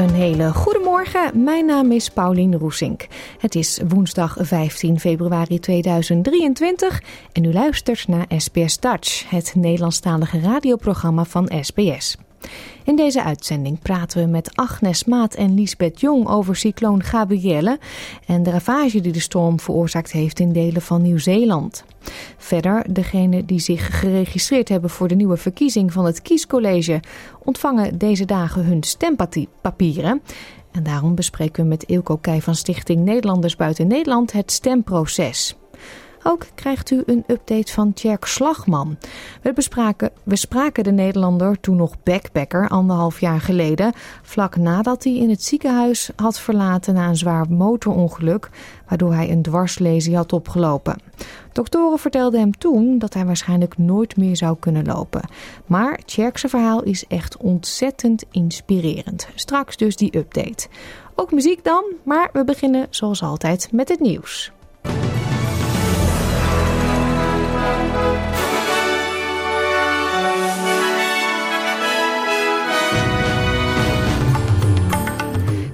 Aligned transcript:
Een 0.00 0.14
hele 0.14 0.52
goede 0.52 0.78
morgen. 0.78 1.44
Mijn 1.44 1.66
naam 1.66 1.92
is 1.92 2.08
Paulien 2.08 2.58
Roesink. 2.58 3.06
Het 3.38 3.54
is 3.54 3.80
woensdag 3.88 4.36
15 4.40 5.00
februari 5.00 5.58
2023 5.58 7.02
en 7.32 7.44
u 7.44 7.52
luistert 7.52 8.08
naar 8.08 8.24
SBS 8.36 8.78
Dutch, 8.78 9.30
het 9.30 9.54
Nederlandstalige 9.56 10.40
radioprogramma 10.40 11.24
van 11.24 11.50
SBS. 11.60 12.16
In 12.84 12.96
deze 12.96 13.22
uitzending 13.22 13.78
praten 13.78 14.22
we 14.22 14.26
met 14.26 14.56
Agnes 14.56 15.04
Maat 15.04 15.34
en 15.34 15.54
Lisbeth 15.54 16.00
Jong 16.00 16.28
over 16.28 16.56
cycloon 16.56 17.02
Gabrielle 17.02 17.78
en 18.26 18.42
de 18.42 18.50
ravage 18.50 19.00
die 19.00 19.12
de 19.12 19.20
storm 19.20 19.60
veroorzaakt 19.60 20.12
heeft 20.12 20.40
in 20.40 20.52
delen 20.52 20.82
van 20.82 21.02
Nieuw-Zeeland. 21.02 21.84
Verder, 22.36 22.84
degenen 22.92 23.46
die 23.46 23.58
zich 23.58 24.00
geregistreerd 24.00 24.68
hebben 24.68 24.90
voor 24.90 25.08
de 25.08 25.14
nieuwe 25.14 25.36
verkiezing 25.36 25.92
van 25.92 26.04
het 26.04 26.22
kiescollege 26.22 27.00
ontvangen 27.44 27.98
deze 27.98 28.24
dagen 28.24 28.64
hun 28.64 28.82
stempapieren. 28.82 30.22
En 30.72 30.82
daarom 30.82 31.14
bespreken 31.14 31.62
we 31.62 31.68
met 31.68 31.82
Ilko 31.82 32.16
Keij 32.16 32.40
van 32.40 32.54
Stichting 32.54 33.04
Nederlanders 33.04 33.56
Buiten 33.56 33.86
Nederland 33.86 34.32
het 34.32 34.52
stemproces. 34.52 35.59
Ook 36.22 36.46
krijgt 36.54 36.90
u 36.90 37.02
een 37.06 37.24
update 37.26 37.72
van 37.72 37.92
Tjerk 37.92 38.24
Slagman. 38.24 38.96
We, 39.42 39.52
bespraken, 39.52 40.10
we 40.22 40.36
spraken 40.36 40.84
de 40.84 40.92
Nederlander 40.92 41.60
toen 41.60 41.76
nog 41.76 42.02
backpacker 42.02 42.68
anderhalf 42.68 43.20
jaar 43.20 43.40
geleden, 43.40 43.92
vlak 44.22 44.56
nadat 44.56 45.04
hij 45.04 45.16
in 45.16 45.30
het 45.30 45.42
ziekenhuis 45.42 46.10
had 46.16 46.40
verlaten 46.40 46.94
na 46.94 47.08
een 47.08 47.16
zwaar 47.16 47.46
motorongeluk, 47.50 48.50
waardoor 48.88 49.14
hij 49.14 49.30
een 49.30 49.42
dwarslesie 49.42 50.16
had 50.16 50.32
opgelopen. 50.32 50.96
Doktoren 51.52 51.98
vertelden 51.98 52.40
hem 52.40 52.58
toen 52.58 52.98
dat 52.98 53.14
hij 53.14 53.24
waarschijnlijk 53.24 53.78
nooit 53.78 54.16
meer 54.16 54.36
zou 54.36 54.56
kunnen 54.60 54.86
lopen. 54.86 55.28
Maar 55.66 55.98
Tjerk's 56.04 56.44
verhaal 56.48 56.82
is 56.82 57.06
echt 57.06 57.36
ontzettend 57.36 58.24
inspirerend. 58.30 59.28
Straks 59.34 59.76
dus 59.76 59.96
die 59.96 60.18
update. 60.18 60.68
Ook 61.14 61.32
muziek 61.32 61.64
dan, 61.64 61.84
maar 62.02 62.30
we 62.32 62.44
beginnen 62.44 62.86
zoals 62.90 63.22
altijd 63.22 63.72
met 63.72 63.88
het 63.88 64.00
nieuws. 64.00 64.52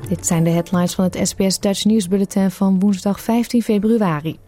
Dit 0.09 0.27
zijn 0.27 0.45
de 0.45 0.51
headlines 0.51 0.95
van 0.95 1.05
het 1.05 1.19
SBS 1.23 1.59
Dutch 1.59 1.85
nieuwsbulletin 1.85 2.50
van 2.50 2.81
woensdag 2.81 3.21
15 3.21 3.62
februari. 3.62 4.39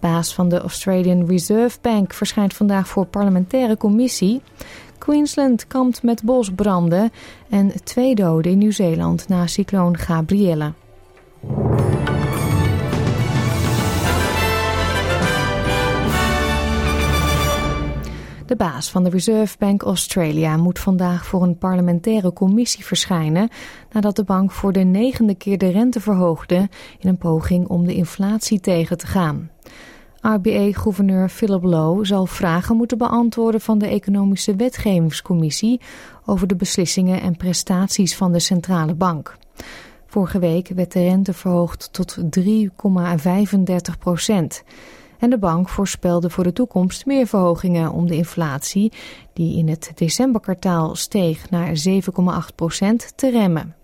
Baas 0.00 0.34
van 0.34 0.48
de 0.48 0.58
Australian 0.58 1.26
Reserve 1.26 1.78
Bank 1.80 2.12
verschijnt 2.12 2.54
vandaag 2.54 2.88
voor 2.88 3.06
parlementaire 3.06 3.76
commissie. 3.76 4.42
Queensland 4.98 5.66
kampt 5.66 6.02
met 6.02 6.22
bosbranden 6.22 7.10
en 7.50 7.84
twee 7.84 8.14
doden 8.14 8.52
in 8.52 8.58
Nieuw-Zeeland 8.58 9.28
na 9.28 9.46
cycloon 9.46 9.96
Gabrielle. 9.98 10.72
De 18.48 18.56
baas 18.56 18.90
van 18.90 19.04
de 19.04 19.10
Reserve 19.10 19.56
Bank 19.58 19.82
Australia 19.82 20.56
moet 20.56 20.78
vandaag 20.78 21.26
voor 21.26 21.42
een 21.42 21.58
parlementaire 21.58 22.32
commissie 22.32 22.84
verschijnen 22.84 23.48
nadat 23.92 24.16
de 24.16 24.24
bank 24.24 24.50
voor 24.50 24.72
de 24.72 24.80
negende 24.80 25.34
keer 25.34 25.58
de 25.58 25.70
rente 25.70 26.00
verhoogde 26.00 26.68
in 26.98 27.08
een 27.08 27.18
poging 27.18 27.66
om 27.66 27.86
de 27.86 27.94
inflatie 27.94 28.60
tegen 28.60 28.98
te 28.98 29.06
gaan. 29.06 29.50
RBA-gouverneur 30.20 31.28
Philip 31.28 31.62
Lowe 31.62 32.06
zal 32.06 32.26
vragen 32.26 32.76
moeten 32.76 32.98
beantwoorden 32.98 33.60
van 33.60 33.78
de 33.78 33.86
Economische 33.86 34.56
Wetgevingscommissie 34.56 35.80
over 36.24 36.46
de 36.46 36.56
beslissingen 36.56 37.20
en 37.20 37.36
prestaties 37.36 38.16
van 38.16 38.32
de 38.32 38.40
centrale 38.40 38.94
bank. 38.94 39.36
Vorige 40.06 40.38
week 40.38 40.68
werd 40.68 40.92
de 40.92 41.02
rente 41.02 41.32
verhoogd 41.32 41.92
tot 41.92 42.18
3,35 42.40 43.98
procent. 43.98 44.62
En 45.18 45.30
de 45.30 45.38
bank 45.38 45.68
voorspelde 45.68 46.30
voor 46.30 46.44
de 46.44 46.52
toekomst 46.52 47.06
meer 47.06 47.26
verhogingen 47.26 47.92
om 47.92 48.06
de 48.06 48.16
inflatie, 48.16 48.92
die 49.32 49.58
in 49.58 49.68
het 49.68 49.92
decemberkwartaal 49.94 50.94
steeg 50.94 51.50
naar 51.50 51.72
7,8% 51.88 51.94
te 53.16 53.30
remmen. 53.30 53.74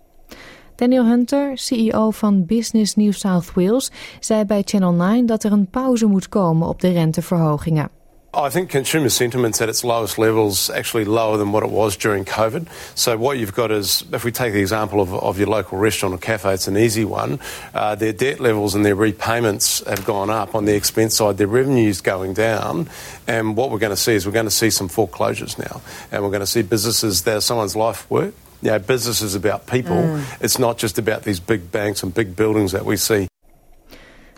Daniel 0.75 1.05
Hunter, 1.05 1.57
CEO 1.57 2.11
van 2.11 2.45
Business 2.45 2.95
New 2.95 3.13
South 3.13 3.53
Wales, 3.53 3.91
zei 4.19 4.45
bij 4.45 4.61
Channel 4.65 4.91
9 4.91 5.25
dat 5.25 5.43
er 5.43 5.51
een 5.51 5.69
pauze 5.69 6.05
moet 6.05 6.29
komen 6.29 6.67
op 6.67 6.81
de 6.81 6.91
renteverhogingen. 6.91 7.89
I 8.35 8.49
think 8.49 8.69
consumer 8.69 9.07
sentiment's 9.09 9.61
at 9.61 9.69
its 9.69 9.83
lowest 9.85 10.17
levels, 10.17 10.69
actually 10.69 11.05
lower 11.05 11.37
than 11.37 11.53
what 11.53 11.63
it 11.63 11.69
was 11.69 11.95
during 11.95 12.25
COVID. 12.25 12.67
So 12.93 13.17
what 13.17 13.37
you've 13.37 13.53
got 13.53 13.71
is, 13.71 14.03
if 14.11 14.25
we 14.25 14.31
take 14.31 14.51
the 14.51 14.59
example 14.59 14.99
of, 14.99 15.13
of 15.13 15.39
your 15.39 15.47
local 15.47 15.77
restaurant 15.77 16.13
or 16.13 16.17
cafe, 16.17 16.53
it's 16.53 16.67
an 16.67 16.77
easy 16.77 17.05
one. 17.05 17.39
Uh, 17.73 17.95
their 17.95 18.11
debt 18.11 18.41
levels 18.41 18.75
and 18.75 18.85
their 18.85 18.95
repayments 18.95 19.85
have 19.87 20.05
gone 20.05 20.29
up 20.29 20.53
on 20.53 20.65
the 20.65 20.75
expense 20.75 21.15
side. 21.15 21.37
Their 21.37 21.47
revenue's 21.47 22.01
going 22.01 22.33
down, 22.33 22.89
and 23.25 23.55
what 23.55 23.71
we're 23.71 23.79
going 23.79 23.91
to 23.91 23.97
see 23.97 24.13
is 24.13 24.25
we're 24.25 24.33
going 24.33 24.45
to 24.45 24.51
see 24.51 24.69
some 24.69 24.89
foreclosures 24.89 25.57
now, 25.57 25.81
and 26.11 26.21
we're 26.21 26.29
going 26.29 26.41
to 26.41 26.47
see 26.47 26.61
businesses 26.61 27.23
that 27.23 27.37
are 27.37 27.41
someone's 27.41 27.75
life 27.75 28.09
work. 28.11 28.33
Yeah, 28.61 28.79
business 28.79 29.21
is 29.21 29.35
about 29.35 29.67
people. 29.67 29.95
Mm. 29.95 30.41
It's 30.41 30.59
not 30.59 30.77
just 30.77 30.97
about 30.97 31.23
these 31.23 31.39
big 31.39 31.71
banks 31.71 32.03
and 32.03 32.13
big 32.13 32.35
buildings 32.35 32.73
that 32.73 32.85
we 32.85 32.97
see. 32.97 33.27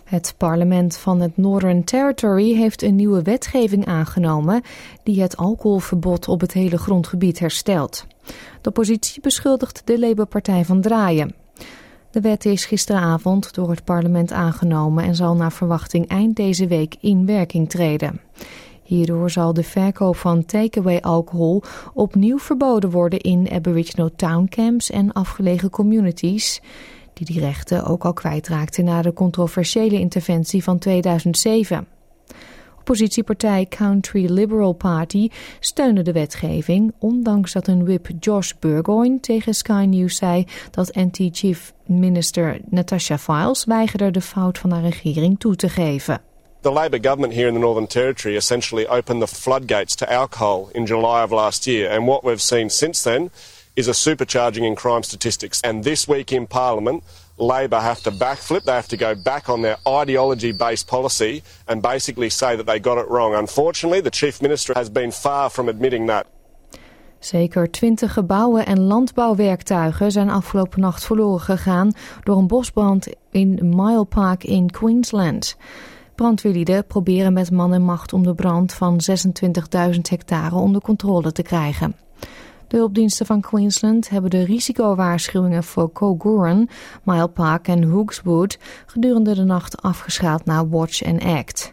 Het 0.08 0.34
parlement 0.36 0.96
van 0.96 1.20
het 1.20 1.36
Northern 1.36 1.84
Territory 1.84 2.54
heeft 2.54 2.82
een 2.82 2.96
nieuwe 2.96 3.22
wetgeving 3.22 3.86
aangenomen 3.86 4.62
die 5.02 5.22
het 5.22 5.36
alcoholverbod 5.36 6.28
op 6.28 6.40
het 6.40 6.52
hele 6.52 6.78
grondgebied 6.78 7.38
herstelt. 7.38 8.06
De 8.60 8.68
oppositie 8.68 9.20
beschuldigt 9.20 9.82
de 9.84 9.98
Labour-partij 9.98 10.64
van 10.64 10.80
draaien. 10.80 11.34
De 12.10 12.20
wet 12.20 12.44
is 12.44 12.64
gisteravond 12.64 13.54
door 13.54 13.70
het 13.70 13.84
parlement 13.84 14.32
aangenomen 14.32 15.04
en 15.04 15.14
zal 15.14 15.34
naar 15.34 15.52
verwachting 15.52 16.08
eind 16.08 16.36
deze 16.36 16.66
week 16.66 16.96
in 17.00 17.26
werking 17.26 17.70
treden. 17.70 18.20
Hierdoor 18.82 19.30
zal 19.30 19.52
de 19.52 19.64
verkoop 19.64 20.16
van 20.16 20.44
takeaway 20.44 20.98
alcohol 21.00 21.62
opnieuw 21.94 22.38
verboden 22.38 22.90
worden 22.90 23.20
in 23.20 23.48
Aboriginal 23.52 24.10
towncamps 24.16 24.90
en 24.90 25.12
afgelegen 25.12 25.70
communities 25.70 26.60
die 27.18 27.26
die 27.26 27.40
rechten 27.40 27.84
ook 27.84 28.04
al 28.04 28.12
kwijtraakte 28.12 28.82
na 28.82 29.02
de 29.02 29.12
controversiële 29.12 29.98
interventie 29.98 30.62
van 30.62 30.78
2007. 30.78 31.86
Oppositiepartij 32.78 33.66
Country 33.68 34.32
Liberal 34.32 34.72
Party 34.72 35.28
steunde 35.60 36.02
de 36.02 36.12
wetgeving, 36.12 36.92
ondanks 36.98 37.52
dat 37.52 37.66
een 37.66 37.84
whip 37.84 38.08
Josh 38.20 38.52
Burgoyne 38.60 39.20
tegen 39.20 39.54
Sky 39.54 39.84
News 39.88 40.16
zei 40.16 40.46
dat 40.70 40.92
anti-chief 40.92 41.72
minister 41.86 42.60
Natasha 42.70 43.18
Files 43.18 43.64
weigerde 43.64 44.10
de 44.10 44.20
fout 44.20 44.58
van 44.58 44.70
haar 44.70 44.82
regering 44.82 45.38
toe 45.38 45.56
te 45.56 45.68
geven. 45.68 46.20
The 46.60 46.72
Labor 46.72 46.98
government 47.02 47.34
here 47.34 47.46
in 47.46 47.54
the 47.54 47.60
Northern 47.60 47.86
Territory 47.86 48.36
essentially 48.36 48.86
opened 48.86 49.20
the 49.20 49.34
floodgates 49.34 49.94
to 49.94 50.06
alcohol 50.06 50.68
in 50.72 50.84
July 50.84 51.22
of 51.22 51.30
last 51.30 51.64
year, 51.64 51.90
and 51.90 52.06
what 52.06 52.22
we've 52.22 52.40
seen 52.40 52.70
since 52.70 53.02
then 53.02 53.30
is 53.78 53.86
a 53.86 53.92
supercharging 53.92 54.64
in 54.64 54.74
crime 54.74 55.04
statistics. 55.04 55.60
And 55.62 55.84
this 55.84 56.08
week 56.08 56.32
in 56.32 56.46
Parliament, 56.48 57.04
Labor 57.36 57.80
have 57.80 58.02
to 58.02 58.10
backflip. 58.10 58.64
They 58.64 58.72
have 58.72 58.88
to 58.88 58.96
go 58.96 59.14
back 59.14 59.48
on 59.48 59.62
their 59.62 59.76
ideology 59.86 60.52
based 60.52 60.88
policy 60.88 61.42
and 61.68 61.80
basically 61.80 62.28
say 62.28 62.56
that 62.56 62.66
they 62.66 62.80
got 62.80 62.98
it 62.98 63.08
wrong. 63.08 63.34
Unfortunately, 63.34 64.00
the 64.00 64.10
Chief 64.10 64.42
Minister 64.42 64.74
has 64.74 64.90
been 64.90 65.12
far 65.12 65.50
from 65.50 65.68
admitting 65.68 66.08
that. 66.08 66.26
Zeker 67.18 67.70
twintig 67.70 68.12
gebouwen 68.12 68.66
en 68.66 68.80
landbouwwerktuigen 68.80 70.12
zijn 70.12 70.30
afgelopen 70.30 70.80
nacht 70.80 71.04
verloren 71.04 71.40
gegaan 71.40 71.92
door 72.24 72.36
een 72.38 72.46
bosbrand 72.46 73.08
in 73.30 73.58
Mile 73.62 74.04
Park 74.04 74.44
in 74.44 74.70
Queensland. 74.70 75.56
Brandweerlieden 76.14 76.86
proberen 76.86 77.32
met 77.32 77.50
man 77.50 77.74
en 77.74 77.82
macht 77.82 78.12
om 78.12 78.22
de 78.22 78.34
brand 78.34 78.72
van 78.72 79.00
26.000 79.10 80.00
hectare 80.08 80.54
onder 80.54 80.80
controle 80.80 81.32
te 81.32 81.42
krijgen. 81.42 81.96
De 82.68 82.76
hulpdiensten 82.76 83.26
van 83.26 83.40
Queensland 83.40 84.08
hebben 84.08 84.30
de 84.30 84.44
risicowaarschuwingen 84.44 85.64
voor 85.64 85.88
Koguran, 85.88 86.68
Mile 87.02 87.28
Park 87.28 87.68
en 87.68 87.82
Hookswood 87.82 88.58
gedurende 88.86 89.34
de 89.34 89.44
nacht 89.44 89.82
afgeschaald 89.82 90.44
naar 90.44 90.68
Watch 90.68 91.04
and 91.04 91.24
Act. 91.24 91.72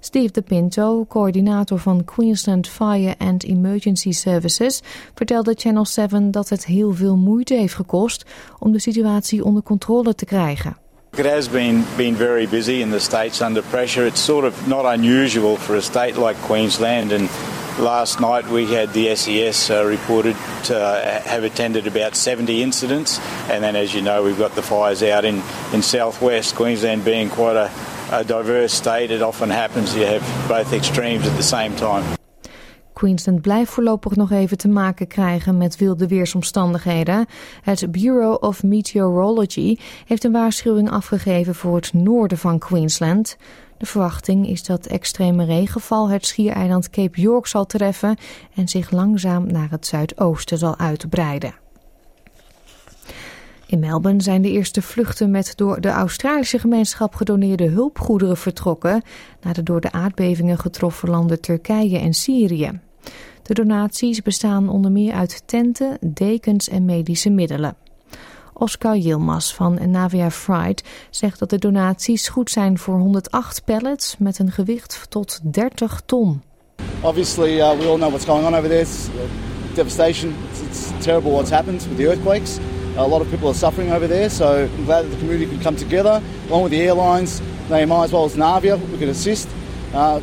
Steve 0.00 0.32
De 0.32 0.42
Pinto, 0.42 1.04
coördinator 1.08 1.78
van 1.78 2.04
Queensland 2.04 2.68
Fire 2.68 3.14
and 3.18 3.44
Emergency 3.44 4.12
Services, 4.12 4.82
vertelde 5.14 5.54
Channel 5.54 5.86
7 5.86 6.30
dat 6.30 6.48
het 6.48 6.66
heel 6.66 6.92
veel 6.92 7.16
moeite 7.16 7.54
heeft 7.54 7.74
gekost 7.74 8.24
om 8.58 8.72
de 8.72 8.80
situatie 8.80 9.44
onder 9.44 9.62
controle 9.62 10.14
te 10.14 10.24
krijgen. 10.24 10.76
It 11.16 11.26
has 11.26 11.50
been 11.50 11.84
been 11.96 12.16
very 12.16 12.48
busy 12.48 12.72
in 12.72 12.90
the 12.90 12.98
states 12.98 13.40
under 13.40 13.62
pressure. 13.70 14.06
It's 14.06 14.24
sort 14.24 14.46
of 14.46 14.66
not 14.66 14.84
unusual 14.84 15.56
for 15.56 15.76
a 15.76 15.80
state 15.80 16.26
like 16.26 16.36
Queensland 16.46 17.12
and 17.12 17.30
last 17.78 18.20
night 18.20 18.46
we 18.48 18.66
had 18.66 18.92
the 18.92 19.14
SES 19.14 19.70
uh, 19.70 19.84
reported 19.84 20.36
to 20.64 20.74
have 21.24 21.44
attended 21.44 21.86
about 21.86 22.16
70 22.16 22.62
incidents 22.62 23.20
and 23.50 23.62
then 23.62 23.76
as 23.76 23.94
you 23.94 24.00
know 24.00 24.22
we've 24.22 24.38
got 24.38 24.54
the 24.54 24.62
fires 24.62 25.02
out 25.02 25.24
in 25.24 25.42
in 25.72 25.82
southwest 25.82 26.54
Queensland 26.54 27.04
being 27.04 27.30
quite 27.30 27.56
a 27.56 27.70
a 28.12 28.24
diverse 28.24 28.74
state, 28.74 29.10
it 29.10 29.22
often 29.22 29.50
happens 29.50 29.94
you 29.94 30.06
have 30.06 30.22
both 30.48 30.72
extremes 30.72 31.26
at 31.26 31.36
the 31.36 31.42
same 31.42 31.74
time. 31.74 32.04
Queensland 32.92 33.40
blijft 33.40 33.70
voorlopig 33.70 34.16
nog 34.16 34.30
even 34.30 34.58
te 34.58 34.68
maken 34.68 35.06
krijgen 35.06 35.56
met 35.56 35.76
wilde 35.76 36.06
weersomstandigheden. 36.06 37.26
Het 37.62 37.90
Bureau 37.90 38.36
of 38.40 38.62
Meteorology 38.62 39.76
heeft 40.06 40.24
een 40.24 40.32
waarschuwing 40.32 40.90
afgegeven 40.90 41.54
voor 41.54 41.74
het 41.76 41.92
noorden 41.92 42.38
van 42.38 42.58
Queensland. 42.58 43.36
De 43.78 43.86
verwachting 43.86 44.48
is 44.48 44.64
dat 44.64 44.86
extreme 44.86 45.44
regenval 45.44 46.08
het 46.08 46.26
schiereiland 46.26 46.90
Cape 46.90 47.20
York 47.20 47.46
zal 47.46 47.66
treffen 47.66 48.16
en 48.54 48.68
zich 48.68 48.90
langzaam 48.90 49.46
naar 49.46 49.70
het 49.70 49.86
zuidoosten 49.86 50.58
zal 50.58 50.78
uitbreiden. 50.78 51.54
In 53.66 53.78
Melbourne 53.78 54.22
zijn 54.22 54.42
de 54.42 54.50
eerste 54.50 54.82
vluchten 54.82 55.30
met 55.30 55.52
door 55.56 55.80
de 55.80 55.88
Australische 55.88 56.58
gemeenschap 56.58 57.14
gedoneerde 57.14 57.68
hulpgoederen 57.68 58.36
vertrokken 58.36 59.02
naar 59.40 59.54
de 59.54 59.62
door 59.62 59.80
de 59.80 59.92
aardbevingen 59.92 60.58
getroffen 60.58 61.08
landen 61.10 61.40
Turkije 61.40 61.98
en 61.98 62.14
Syrië. 62.14 62.80
De 63.42 63.54
donaties 63.54 64.22
bestaan 64.22 64.68
onder 64.68 64.92
meer 64.92 65.12
uit 65.12 65.42
tenten, 65.46 65.98
dekens 66.00 66.68
en 66.68 66.84
medische 66.84 67.30
middelen. 67.30 67.76
Oscar 68.58 68.96
Yilmaz 68.96 69.52
van 69.52 69.90
Navia 69.90 70.30
Fright 70.30 70.82
zegt 71.10 71.38
dat 71.38 71.50
de 71.50 71.58
donaties 71.58 72.28
goed 72.28 72.50
zijn 72.50 72.78
voor 72.78 72.98
108 72.98 73.64
pallets 73.64 74.16
met 74.18 74.38
een 74.38 74.50
gewicht 74.50 75.06
tot 75.08 75.40
30 75.42 76.00
ton. 76.06 76.42
Obviously, 77.00 77.58
uh, 77.58 77.78
we 77.78 77.86
all 77.86 77.96
know 77.96 78.08
what's 78.08 78.24
going 78.24 78.46
on 78.46 78.54
over 78.54 78.68
there. 78.68 78.80
It's 78.80 79.08
uh, 79.08 79.22
devastation. 79.74 80.34
It's, 80.70 81.04
terrible 81.04 81.30
what's 81.30 81.50
happened 81.50 81.86
with 81.88 81.96
the 81.96 82.06
earthquakes. 82.06 82.58
A 82.96 83.06
lot 83.06 83.20
of 83.20 83.28
people 83.28 83.48
are 83.48 83.58
suffering 83.58 83.92
over 83.92 84.08
there, 84.08 84.30
so 84.30 84.44
I'm 84.44 84.84
glad 84.84 85.04
that 85.04 85.10
the 85.10 85.18
community 85.18 85.46
can 85.46 85.60
come 85.62 85.76
together, 85.76 86.22
along 86.48 86.62
with 86.62 86.72
the 86.72 86.80
airlines. 86.80 87.40
They 87.68 87.84
might 87.84 88.04
as 88.04 88.12
well 88.12 88.24
as 88.24 88.36
Navia, 88.36 88.78
we 88.90 88.98
can 88.98 89.08
assist 89.08 89.48
uh, 89.92 90.20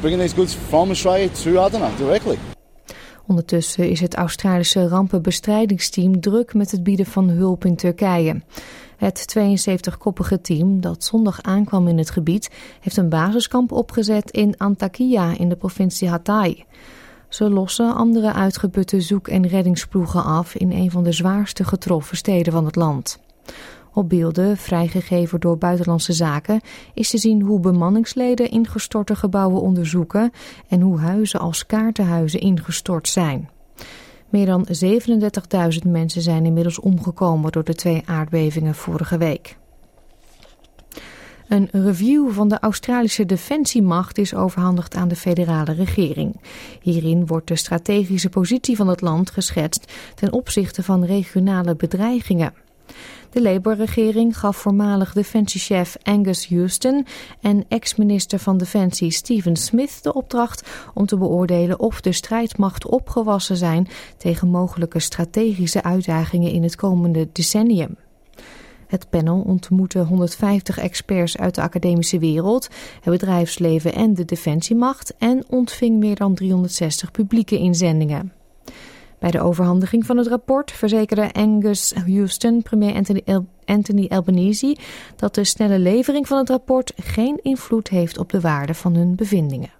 bringing 0.00 0.20
these 0.20 0.34
goods 0.34 0.54
from 0.54 0.90
Australia 0.90 1.28
to 1.28 1.64
Adana 1.64 1.90
directly. 1.98 2.38
Ondertussen 3.26 3.90
is 3.90 4.00
het 4.00 4.14
Australische 4.14 4.88
rampenbestrijdingsteam 4.88 6.20
druk 6.20 6.54
met 6.54 6.70
het 6.70 6.82
bieden 6.82 7.06
van 7.06 7.28
hulp 7.28 7.64
in 7.64 7.76
Turkije. 7.76 8.42
Het 8.96 9.36
72-koppige 9.38 10.40
team 10.40 10.80
dat 10.80 11.04
zondag 11.04 11.42
aankwam 11.42 11.88
in 11.88 11.98
het 11.98 12.10
gebied 12.10 12.50
heeft 12.80 12.96
een 12.96 13.08
basiskamp 13.08 13.72
opgezet 13.72 14.30
in 14.30 14.56
Antakya 14.56 15.38
in 15.38 15.48
de 15.48 15.56
provincie 15.56 16.08
Hatay. 16.08 16.64
Ze 17.28 17.50
lossen 17.50 17.94
andere 17.94 18.32
uitgeputte 18.32 19.00
zoek- 19.00 19.28
en 19.28 19.48
reddingsploegen 19.48 20.24
af 20.24 20.54
in 20.54 20.72
een 20.72 20.90
van 20.90 21.04
de 21.04 21.12
zwaarste 21.12 21.64
getroffen 21.64 22.16
steden 22.16 22.52
van 22.52 22.64
het 22.64 22.76
land. 22.76 23.18
Op 23.96 24.08
beelden, 24.08 24.56
vrijgegeven 24.56 25.40
door 25.40 25.58
Buitenlandse 25.58 26.12
Zaken, 26.12 26.60
is 26.94 27.10
te 27.10 27.18
zien 27.18 27.42
hoe 27.42 27.60
bemanningsleden 27.60 28.50
ingestorte 28.50 29.16
gebouwen 29.16 29.60
onderzoeken 29.60 30.32
en 30.68 30.80
hoe 30.80 30.98
huizen 30.98 31.40
als 31.40 31.66
kaartenhuizen 31.66 32.40
ingestort 32.40 33.08
zijn. 33.08 33.48
Meer 34.28 34.46
dan 34.46 34.66
37.000 35.84 35.90
mensen 35.90 36.22
zijn 36.22 36.44
inmiddels 36.44 36.80
omgekomen 36.80 37.52
door 37.52 37.64
de 37.64 37.74
twee 37.74 38.02
aardbevingen 38.06 38.74
vorige 38.74 39.18
week. 39.18 39.56
Een 41.48 41.68
review 41.72 42.30
van 42.30 42.48
de 42.48 42.58
Australische 42.60 43.26
defensiemacht 43.26 44.18
is 44.18 44.34
overhandigd 44.34 44.94
aan 44.94 45.08
de 45.08 45.16
federale 45.16 45.72
regering. 45.72 46.40
Hierin 46.80 47.26
wordt 47.26 47.48
de 47.48 47.56
strategische 47.56 48.28
positie 48.28 48.76
van 48.76 48.88
het 48.88 49.00
land 49.00 49.30
geschetst 49.30 49.92
ten 50.14 50.32
opzichte 50.32 50.82
van 50.82 51.04
regionale 51.04 51.76
bedreigingen. 51.76 52.64
De 53.36 53.42
Labour-regering 53.42 54.38
gaf 54.38 54.56
voormalig 54.56 55.12
defensiechef 55.12 55.96
Angus 56.02 56.48
Houston 56.48 57.06
en 57.40 57.64
ex-minister 57.68 58.38
van 58.38 58.58
Defensie 58.58 59.10
Stephen 59.10 59.56
Smith 59.56 60.02
de 60.02 60.14
opdracht 60.14 60.68
om 60.94 61.06
te 61.06 61.16
beoordelen 61.16 61.80
of 61.80 62.00
de 62.00 62.12
strijdmacht 62.12 62.86
opgewassen 62.86 63.56
zijn 63.56 63.88
tegen 64.16 64.48
mogelijke 64.48 64.98
strategische 64.98 65.82
uitdagingen 65.82 66.50
in 66.50 66.62
het 66.62 66.76
komende 66.76 67.28
decennium. 67.32 67.96
Het 68.86 69.10
panel 69.10 69.40
ontmoette 69.40 69.98
150 69.98 70.78
experts 70.78 71.36
uit 71.36 71.54
de 71.54 71.62
academische 71.62 72.18
wereld, 72.18 72.68
het 73.00 73.12
bedrijfsleven 73.12 73.94
en 73.94 74.14
de 74.14 74.24
defensiemacht 74.24 75.14
en 75.18 75.44
ontving 75.48 75.98
meer 75.98 76.16
dan 76.16 76.34
360 76.34 77.10
publieke 77.10 77.58
inzendingen. 77.58 78.35
Bij 79.18 79.30
de 79.30 79.40
overhandiging 79.40 80.06
van 80.06 80.16
het 80.16 80.26
rapport 80.26 80.72
verzekerde 80.72 81.32
Angus 81.32 81.94
Houston 82.06 82.62
premier 82.62 82.94
Anthony, 82.94 83.22
Anthony 83.64 84.06
Albanese 84.08 84.76
dat 85.16 85.34
de 85.34 85.44
snelle 85.44 85.78
levering 85.78 86.26
van 86.26 86.38
het 86.38 86.48
rapport 86.48 86.92
geen 86.96 87.38
invloed 87.42 87.88
heeft 87.88 88.18
op 88.18 88.30
de 88.30 88.40
waarde 88.40 88.74
van 88.74 88.94
hun 88.94 89.14
bevindingen. 89.14 89.70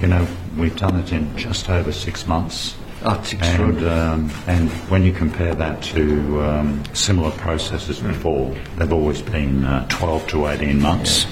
You 0.00 0.12
know, 0.12 0.26
we've 0.54 0.74
done 0.76 0.98
it 0.98 1.10
in 1.10 1.28
just 1.34 1.68
over 1.68 1.92
six 1.92 2.24
months. 2.24 2.76
Oh, 3.04 3.14
it's 3.18 3.32
And, 3.32 3.42
extraordinary. 3.42 4.12
um, 4.12 4.30
and 4.46 4.70
when 4.88 5.02
you 5.02 5.16
compare 5.18 5.56
that 5.56 5.82
to 5.94 6.00
um, 6.42 6.80
similar 6.92 7.30
processes 7.32 8.00
before, 8.00 8.52
they've 8.76 8.92
always 8.94 9.22
been 9.24 9.64
uh, 9.64 9.84
12 9.88 10.26
to 10.26 10.46
18 10.46 10.80
months. 10.80 11.26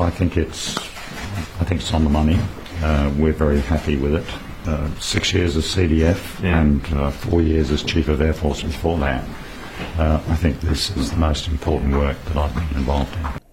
I 0.00 0.10
think 0.10 0.36
it's, 0.36 0.76
I 1.60 1.64
think 1.64 1.80
it's 1.80 1.92
on 1.92 2.02
the 2.04 2.10
money. 2.10 2.38
Uh, 2.82 3.10
we're 3.18 3.36
very 3.38 3.60
happy 3.60 3.96
with 3.96 4.14
it. 4.14 4.24
Uh, 4.66 4.72
six 4.98 5.30
years 5.30 5.56
as 5.56 5.74
CDF 5.76 6.40
Yeah. 6.42 6.58
and 6.58 6.86
uh, 6.92 7.10
four 7.10 7.42
years 7.42 7.70
as 7.70 7.84
Chief 7.84 8.08
of 8.08 8.20
Air 8.20 8.34
Force 8.34 8.64
before 8.66 8.98
that. 8.98 9.22
Uh, 9.98 10.32
I 10.32 10.36
think 10.36 10.60
this 10.60 10.92
is 10.96 11.08
the 11.10 11.16
most 11.16 11.46
important 11.46 11.94
work 11.94 12.16
that 12.24 12.36
I've 12.44 12.54
been 12.54 12.78
involved 12.78 13.14
in. 13.14 13.44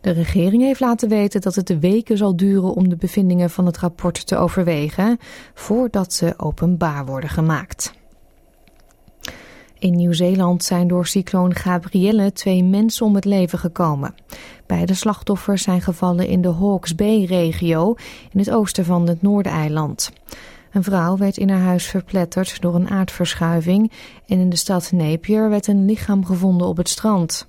De 0.00 0.10
regering 0.10 0.62
heeft 0.62 0.80
laten 0.80 1.08
weten 1.08 1.40
dat 1.40 1.54
het 1.54 1.78
weken 1.80 2.16
zal 2.16 2.36
duren 2.36 2.74
om 2.74 2.88
de 2.88 2.96
bevindingen 2.96 3.50
van 3.50 3.66
het 3.66 3.78
rapport 3.78 4.26
te 4.26 4.36
overwegen, 4.36 5.18
voordat 5.54 6.12
ze 6.12 6.34
openbaar 6.36 7.06
worden 7.06 7.30
gemaakt. 7.30 7.92
In 9.84 9.96
Nieuw-Zeeland 9.96 10.64
zijn 10.64 10.88
door 10.88 11.06
cycloon 11.06 11.54
Gabrielle 11.54 12.32
twee 12.32 12.64
mensen 12.64 13.06
om 13.06 13.14
het 13.14 13.24
leven 13.24 13.58
gekomen. 13.58 14.14
Beide 14.66 14.94
slachtoffers 14.94 15.62
zijn 15.62 15.80
gevallen 15.80 16.26
in 16.26 16.42
de 16.42 16.52
Hawke's 16.52 16.94
Bay-regio 16.94 17.94
in 18.32 18.38
het 18.38 18.50
oosten 18.50 18.84
van 18.84 19.08
het 19.08 19.22
Noordeiland. 19.22 20.12
Een 20.72 20.82
vrouw 20.82 21.16
werd 21.16 21.36
in 21.36 21.50
haar 21.50 21.60
huis 21.60 21.86
verpletterd 21.86 22.60
door 22.60 22.74
een 22.74 22.90
aardverschuiving 22.90 23.92
en 24.26 24.38
in 24.38 24.50
de 24.50 24.56
stad 24.56 24.92
Napier 24.92 25.48
werd 25.48 25.66
een 25.66 25.84
lichaam 25.84 26.24
gevonden 26.24 26.66
op 26.66 26.76
het 26.76 26.88
strand. 26.88 27.46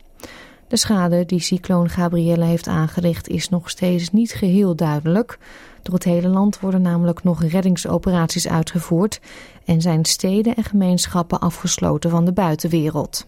De 0.67 0.77
schade 0.77 1.25
die 1.25 1.39
cycloon 1.39 1.89
Gabrielle 1.89 2.45
heeft 2.45 2.67
aangericht 2.67 3.27
is 3.27 3.49
nog 3.49 3.69
steeds 3.69 4.11
niet 4.11 4.33
geheel 4.33 4.75
duidelijk. 4.75 5.37
Door 5.85 5.93
het 5.93 6.03
hele 6.03 6.27
land 6.27 6.59
worden 6.59 6.81
namelijk 6.81 7.23
nog 7.23 7.43
reddingsoperaties 7.43 8.47
uitgevoerd 8.47 9.19
en 9.65 9.81
zijn 9.81 10.05
steden 10.05 10.55
en 10.55 10.63
gemeenschappen 10.63 11.39
afgesloten 11.39 12.09
van 12.09 12.25
de 12.25 12.33
buitenwereld. 12.33 13.27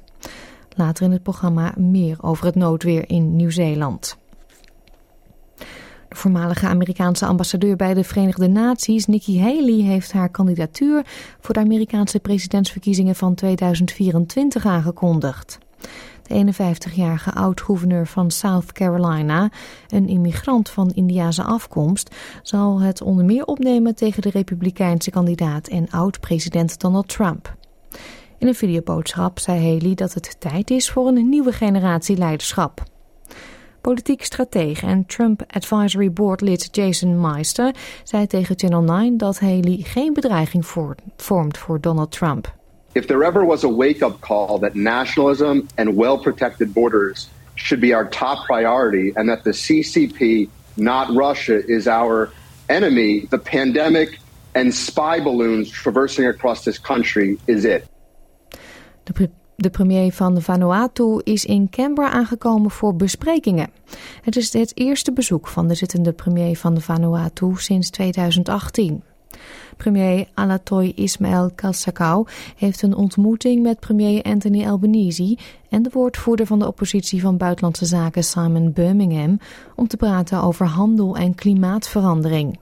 Later 0.75 1.05
in 1.05 1.11
het 1.11 1.23
programma 1.23 1.73
meer 1.75 2.17
over 2.21 2.45
het 2.45 2.55
noodweer 2.55 3.09
in 3.09 3.35
Nieuw-Zeeland. 3.35 4.17
De 6.09 6.15
voormalige 6.15 6.67
Amerikaanse 6.67 7.25
ambassadeur 7.25 7.75
bij 7.75 7.93
de 7.93 8.03
Verenigde 8.03 8.47
Naties, 8.47 9.05
Nikki 9.05 9.41
Haley, 9.41 9.81
heeft 9.81 10.11
haar 10.11 10.29
kandidatuur 10.29 11.05
voor 11.39 11.53
de 11.53 11.59
Amerikaanse 11.59 12.19
presidentsverkiezingen 12.19 13.15
van 13.15 13.35
2024 13.35 14.65
aangekondigd. 14.65 15.57
De 16.27 16.53
51-jarige 16.53 17.33
oud-gouverneur 17.33 18.07
van 18.07 18.31
South 18.31 18.71
Carolina, 18.71 19.49
een 19.87 20.07
immigrant 20.07 20.69
van 20.69 20.91
Indiase 20.93 21.43
afkomst, 21.43 22.15
zal 22.41 22.81
het 22.81 23.01
onder 23.01 23.25
meer 23.25 23.45
opnemen 23.45 23.95
tegen 23.95 24.21
de 24.21 24.29
republikeinse 24.29 25.11
kandidaat 25.11 25.67
en 25.67 25.89
oud-president 25.89 26.79
Donald 26.79 27.07
Trump. 27.07 27.55
In 28.37 28.47
een 28.47 28.55
videoboodschap 28.55 29.39
zei 29.39 29.59
Haley 29.59 29.95
dat 29.95 30.13
het 30.13 30.35
tijd 30.39 30.69
is 30.69 30.89
voor 30.89 31.07
een 31.07 31.29
nieuwe 31.29 31.51
generatie 31.51 32.17
leiderschap. 32.17 32.83
Politiek 33.81 34.23
stratege 34.23 34.85
en 34.85 35.05
Trump 35.05 35.43
Advisory 35.47 36.11
Board 36.11 36.41
lid 36.41 36.67
Jason 36.71 37.21
Meister 37.21 37.75
zei 38.03 38.27
tegen 38.27 38.59
Channel 38.59 38.81
9 38.81 39.17
dat 39.17 39.39
Haley 39.39 39.77
geen 39.83 40.13
bedreiging 40.13 40.65
vormt 41.15 41.57
voor 41.57 41.81
Donald 41.81 42.11
Trump. 42.11 42.56
If 42.95 43.07
there 43.07 43.23
ever 43.23 43.45
was 43.45 43.63
a 43.63 43.69
wake-up 43.69 44.21
call 44.21 44.59
that 44.59 44.75
nationalism 44.75 45.67
and 45.77 45.95
well-protected 45.95 46.73
borders 46.73 47.29
should 47.55 47.81
be 47.81 47.93
our 47.93 48.05
top 48.05 48.45
priority 48.45 49.13
and 49.15 49.29
that 49.29 49.43
the 49.43 49.51
CCP, 49.51 50.49
not 50.75 51.13
Russia, 51.15 51.65
is 51.67 51.87
our 51.87 52.29
enemy, 52.69 53.27
the 53.29 53.37
pandemic 53.37 54.19
and 54.55 54.73
spy 54.73 55.19
balloons 55.19 55.69
traversing 55.69 56.25
across 56.25 56.63
this 56.63 56.79
country 56.79 57.37
is 57.47 57.65
it. 57.65 57.85
De 59.59 59.69
premier 59.69 60.11
van 60.11 60.41
Vanuatu 60.41 61.21
is 61.23 61.45
in 61.45 61.69
Canberra 61.69 62.11
aangekomen 62.11 62.71
voor 62.71 62.95
besprekingen. 62.95 63.69
Het 64.21 64.35
is 64.35 64.53
het 64.53 64.77
eerste 64.77 65.13
bezoek 65.13 65.47
van 65.47 65.67
de 65.67 65.75
zittende 65.75 66.13
premier 66.13 66.57
van 66.57 66.81
Vanuatu 66.81 67.53
sinds 67.55 67.89
2018. 67.89 69.03
Premier 69.77 70.27
Alatoy 70.33 70.91
Ismael 70.95 71.51
Kalsakau 71.55 72.27
heeft 72.55 72.81
een 72.81 72.95
ontmoeting 72.95 73.63
met 73.63 73.79
premier 73.79 74.23
Anthony 74.23 74.67
Albanese 74.67 75.37
en 75.69 75.81
de 75.81 75.89
woordvoerder 75.93 76.45
van 76.45 76.59
de 76.59 76.67
oppositie 76.67 77.21
van 77.21 77.37
Buitenlandse 77.37 77.85
Zaken 77.85 78.23
Simon 78.23 78.73
Birmingham 78.73 79.39
om 79.75 79.87
te 79.87 79.97
praten 79.97 80.41
over 80.41 80.65
handel 80.65 81.15
en 81.15 81.35
klimaatverandering. 81.35 82.59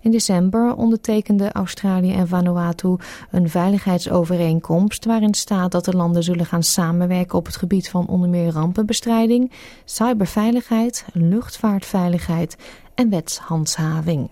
In 0.00 0.10
december 0.10 0.74
ondertekenden 0.74 1.52
Australië 1.52 2.12
en 2.12 2.28
Vanuatu 2.28 2.96
een 3.30 3.48
veiligheidsovereenkomst 3.48 5.04
waarin 5.04 5.34
staat 5.34 5.72
dat 5.72 5.84
de 5.84 5.96
landen 5.96 6.22
zullen 6.22 6.46
gaan 6.46 6.62
samenwerken 6.62 7.38
op 7.38 7.46
het 7.46 7.56
gebied 7.56 7.90
van 7.90 8.06
onder 8.06 8.28
meer 8.28 8.52
rampenbestrijding, 8.52 9.52
cyberveiligheid, 9.84 11.04
luchtvaartveiligheid 11.12 12.56
en 12.94 13.10
wetshandhaving. 13.10 14.30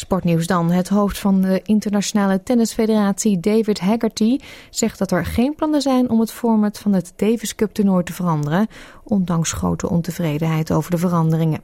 Sportnieuws 0.00 0.46
dan. 0.46 0.70
Het 0.70 0.88
hoofd 0.88 1.18
van 1.18 1.40
de 1.40 1.60
Internationale 1.62 2.42
Tennisfederatie, 2.42 3.40
David 3.40 3.80
Haggerty, 3.80 4.38
zegt 4.70 4.98
dat 4.98 5.10
er 5.10 5.26
geen 5.26 5.54
plannen 5.54 5.82
zijn 5.82 6.10
om 6.10 6.20
het 6.20 6.32
format 6.32 6.78
van 6.78 6.92
het 6.92 7.12
Davis 7.16 7.54
Cup 7.54 7.72
toernooi 7.72 8.04
te 8.04 8.12
veranderen, 8.12 8.66
ondanks 9.04 9.52
grote 9.52 9.88
ontevredenheid 9.88 10.72
over 10.72 10.90
de 10.90 10.98
veranderingen. 10.98 11.62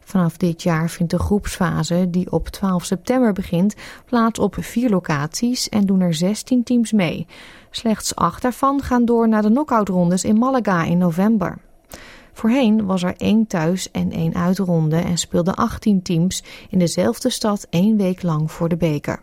Vanaf 0.00 0.36
dit 0.36 0.62
jaar 0.62 0.90
vindt 0.90 1.12
de 1.12 1.18
groepsfase, 1.18 2.10
die 2.10 2.32
op 2.32 2.48
12 2.48 2.84
september 2.84 3.32
begint, 3.32 3.74
plaats 4.06 4.38
op 4.38 4.56
vier 4.58 4.90
locaties 4.90 5.68
en 5.68 5.86
doen 5.86 6.00
er 6.00 6.14
16 6.14 6.62
teams 6.62 6.92
mee. 6.92 7.26
Slechts 7.70 8.14
acht 8.14 8.42
daarvan 8.42 8.82
gaan 8.82 9.04
door 9.04 9.28
naar 9.28 9.42
de 9.42 9.48
knock-outrondes 9.48 10.24
in 10.24 10.38
Malaga 10.38 10.84
in 10.84 10.98
november. 10.98 11.58
Voorheen 12.40 12.86
was 12.86 13.02
er 13.02 13.14
één 13.16 13.46
thuis- 13.46 13.90
en 13.90 14.12
één 14.12 14.34
uitronde 14.34 14.96
en 14.96 15.18
speelden 15.18 15.54
18 15.54 16.02
teams 16.02 16.42
in 16.70 16.78
dezelfde 16.78 17.30
stad 17.30 17.66
één 17.70 17.96
week 17.96 18.22
lang 18.22 18.52
voor 18.52 18.68
de 18.68 18.76
beker. 18.76 19.20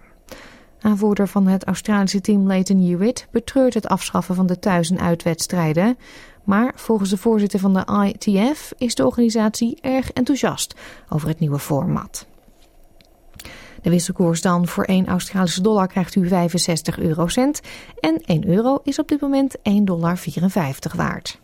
Aanvoerder 0.81 1.27
van 1.27 1.47
het 1.47 1.63
Australische 1.63 2.21
team 2.21 2.47
Leighton 2.47 2.87
Hewitt 2.87 3.27
betreurt 3.31 3.73
het 3.73 3.87
afschaffen 3.87 4.35
van 4.35 4.47
de 4.47 4.59
thuis- 4.59 4.91
en 4.91 4.99
uitwedstrijden. 4.99 5.97
Maar 6.43 6.71
volgens 6.75 7.09
de 7.09 7.17
voorzitter 7.17 7.59
van 7.59 7.73
de 7.73 8.13
ITF 8.13 8.73
is 8.77 8.95
de 8.95 9.05
organisatie 9.05 9.77
erg 9.81 10.11
enthousiast 10.11 10.75
over 11.09 11.27
het 11.27 11.39
nieuwe 11.39 11.59
format. 11.59 12.25
De 13.81 13.89
wisselkoers 13.89 14.41
dan 14.41 14.67
voor 14.67 14.83
1 14.83 15.07
Australische 15.07 15.61
dollar 15.61 15.87
krijgt 15.87 16.15
u 16.15 16.27
65 16.27 16.99
eurocent 16.99 17.61
en 17.99 18.21
1 18.25 18.47
euro 18.47 18.79
is 18.83 18.99
op 18.99 19.07
dit 19.07 19.21
moment 19.21 19.57
1,54 19.57 19.83
dollar 19.83 20.19
waard. 20.95 21.39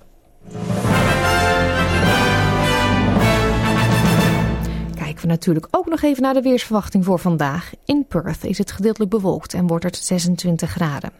Kijken 5.13 5.31
we 5.31 5.37
natuurlijk 5.37 5.67
ook 5.77 5.89
nog 5.89 6.01
even 6.01 6.23
naar 6.23 6.33
de 6.33 6.41
weersverwachting 6.41 7.05
voor 7.05 7.19
vandaag. 7.19 7.71
In 7.85 8.05
Perth 8.07 8.43
is 8.43 8.57
het 8.57 8.71
gedeeltelijk 8.71 9.11
bewolkt 9.11 9.53
en 9.53 9.67
wordt 9.67 9.83
het 9.83 9.95
26 9.95 10.71
graden. 10.71 11.11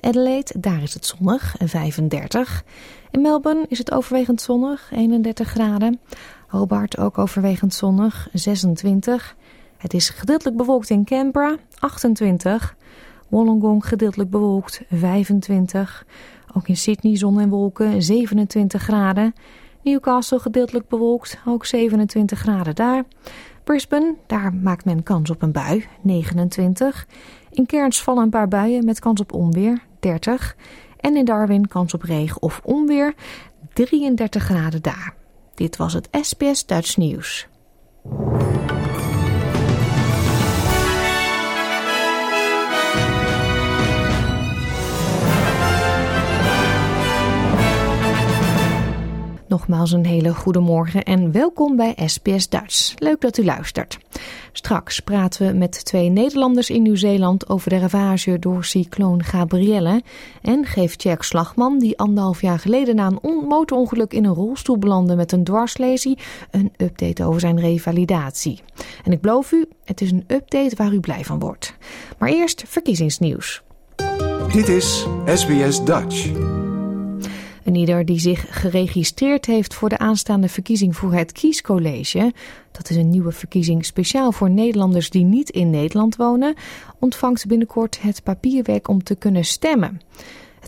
Adelaide, 0.00 0.60
daar 0.60 0.82
is 0.82 0.94
het 0.94 1.06
zonnig, 1.06 1.54
35. 1.58 2.64
In 3.10 3.20
Melbourne 3.20 3.64
is 3.68 3.78
het 3.78 3.92
overwegend 3.92 4.40
zonnig, 4.40 4.90
31 4.92 5.48
graden. 5.48 6.00
Hobart 6.48 6.98
ook 6.98 7.18
overwegend 7.18 7.74
zonnig, 7.74 8.28
26. 8.32 9.36
Het 9.76 9.94
is 9.94 10.08
gedeeltelijk 10.08 10.56
bewolkt 10.56 10.90
in 10.90 11.04
Canberra, 11.04 11.56
28. 11.78 12.76
Wollongong 13.28 13.86
gedeeltelijk 13.86 14.30
bewolkt, 14.30 14.82
25. 14.90 16.06
Ook 16.54 16.68
in 16.68 16.76
Sydney 16.76 17.16
zon 17.16 17.40
en 17.40 17.48
wolken, 17.48 18.02
27 18.02 18.82
graden. 18.82 19.34
Newcastle 19.82 20.38
gedeeltelijk 20.38 20.88
bewolkt, 20.88 21.38
ook 21.46 21.66
27 21.66 22.38
graden 22.38 22.74
daar. 22.74 23.04
Brisbane, 23.64 24.14
daar 24.26 24.54
maakt 24.54 24.84
men 24.84 25.02
kans 25.02 25.30
op 25.30 25.42
een 25.42 25.52
bui, 25.52 25.86
29. 26.02 27.06
In 27.50 27.66
Cairns 27.66 28.02
vallen 28.02 28.22
een 28.22 28.30
paar 28.30 28.48
buien 28.48 28.84
met 28.84 28.98
kans 28.98 29.20
op 29.20 29.32
onweer, 29.32 29.82
30. 30.00 30.56
En 30.96 31.16
in 31.16 31.24
Darwin 31.24 31.68
kans 31.68 31.94
op 31.94 32.02
regen 32.02 32.42
of 32.42 32.60
onweer, 32.64 33.14
33 33.72 34.42
graden 34.42 34.82
daar. 34.82 35.14
Dit 35.54 35.76
was 35.76 35.92
het 35.92 36.08
SBS 36.10 36.66
Dutch 36.66 36.96
Nieuws. 36.96 37.48
Nogmaals 49.50 49.92
een 49.92 50.06
hele 50.06 50.34
goede 50.34 50.60
morgen 50.60 51.02
en 51.02 51.32
welkom 51.32 51.76
bij 51.76 51.94
SBS 52.06 52.48
Duits. 52.48 52.94
Leuk 52.98 53.20
dat 53.20 53.38
u 53.38 53.44
luistert. 53.44 53.98
Straks 54.52 55.00
praten 55.00 55.46
we 55.46 55.58
met 55.58 55.84
twee 55.84 56.08
Nederlanders 56.08 56.70
in 56.70 56.82
Nieuw-Zeeland 56.82 57.48
over 57.48 57.70
de 57.70 57.78
ravage 57.78 58.38
door 58.38 58.64
cycloon 58.64 59.22
Gabrielle. 59.22 60.02
En 60.42 60.64
geeft 60.64 61.02
Jack 61.02 61.22
Slagman, 61.22 61.78
die 61.78 61.98
anderhalf 61.98 62.40
jaar 62.40 62.58
geleden 62.58 62.94
na 62.94 63.06
een 63.06 63.44
motorongeluk 63.48 64.12
in 64.12 64.24
een 64.24 64.34
rolstoel 64.34 64.78
belandde 64.78 65.16
met 65.16 65.32
een 65.32 65.44
dwarslesie, 65.44 66.18
een 66.50 66.72
update 66.76 67.24
over 67.24 67.40
zijn 67.40 67.60
revalidatie. 67.60 68.60
En 69.04 69.12
ik 69.12 69.20
beloof 69.20 69.52
u, 69.52 69.68
het 69.84 70.00
is 70.00 70.10
een 70.10 70.24
update 70.26 70.76
waar 70.76 70.92
u 70.92 71.00
blij 71.00 71.24
van 71.24 71.38
wordt. 71.38 71.74
Maar 72.18 72.28
eerst 72.28 72.64
verkiezingsnieuws. 72.66 73.62
Dit 74.52 74.68
is 74.68 75.06
SBS 75.24 75.84
Dutch. 75.84 76.30
En 77.70 77.76
ieder 77.76 78.04
die 78.04 78.18
zich 78.18 78.60
geregistreerd 78.60 79.46
heeft 79.46 79.74
voor 79.74 79.88
de 79.88 79.98
aanstaande 79.98 80.48
verkiezing 80.48 80.96
voor 80.96 81.12
het 81.12 81.32
Kiescollege, 81.32 82.32
dat 82.72 82.90
is 82.90 82.96
een 82.96 83.10
nieuwe 83.10 83.32
verkiezing 83.32 83.84
speciaal 83.84 84.32
voor 84.32 84.50
Nederlanders 84.50 85.10
die 85.10 85.24
niet 85.24 85.50
in 85.50 85.70
Nederland 85.70 86.16
wonen, 86.16 86.54
ontvangt 86.98 87.46
binnenkort 87.46 88.02
het 88.02 88.22
papierwerk 88.22 88.88
om 88.88 89.02
te 89.02 89.14
kunnen 89.14 89.44
stemmen. 89.44 90.00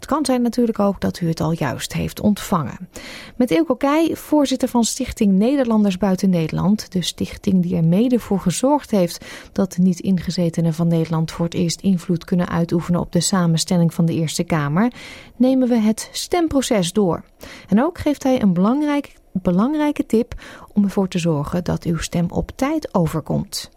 Het 0.02 0.10
kan 0.10 0.24
zijn 0.24 0.42
natuurlijk 0.42 0.78
ook 0.78 1.00
dat 1.00 1.20
u 1.20 1.28
het 1.28 1.40
al 1.40 1.52
juist 1.52 1.92
heeft 1.92 2.20
ontvangen. 2.20 2.88
Met 3.36 3.50
Eelco 3.50 3.74
Keij, 3.74 4.16
voorzitter 4.16 4.68
van 4.68 4.84
Stichting 4.84 5.32
Nederlanders 5.32 5.98
Buiten 5.98 6.30
Nederland, 6.30 6.92
de 6.92 7.02
stichting 7.02 7.62
die 7.62 7.76
er 7.76 7.84
mede 7.84 8.18
voor 8.18 8.40
gezorgd 8.40 8.90
heeft 8.90 9.24
dat 9.52 9.72
de 9.72 9.82
niet-ingezetenen 9.82 10.74
van 10.74 10.88
Nederland 10.88 11.30
voor 11.30 11.44
het 11.44 11.54
eerst 11.54 11.80
invloed 11.80 12.24
kunnen 12.24 12.48
uitoefenen 12.48 13.00
op 13.00 13.12
de 13.12 13.20
samenstelling 13.20 13.94
van 13.94 14.04
de 14.04 14.14
Eerste 14.14 14.44
Kamer, 14.44 14.92
nemen 15.36 15.68
we 15.68 15.76
het 15.76 16.08
stemproces 16.12 16.92
door. 16.92 17.24
En 17.68 17.82
ook 17.82 17.98
geeft 17.98 18.22
hij 18.22 18.42
een 18.42 18.52
belangrijk, 18.52 19.14
belangrijke 19.32 20.06
tip 20.06 20.34
om 20.72 20.84
ervoor 20.84 21.08
te 21.08 21.18
zorgen 21.18 21.64
dat 21.64 21.84
uw 21.84 21.98
stem 21.98 22.26
op 22.30 22.50
tijd 22.54 22.94
overkomt. 22.94 23.70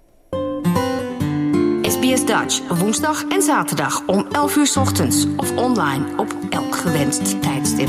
SBS 2.05 2.25
Dutch, 2.25 2.79
woensdag 2.79 3.27
en 3.27 3.41
zaterdag 3.41 4.07
om 4.07 4.27
11 4.31 4.55
uur 4.55 4.73
ochtends 4.79 5.35
of 5.37 5.57
online 5.57 6.17
op 6.17 6.35
elk 6.49 6.75
gewenst 6.75 7.41
tijdstip. 7.41 7.87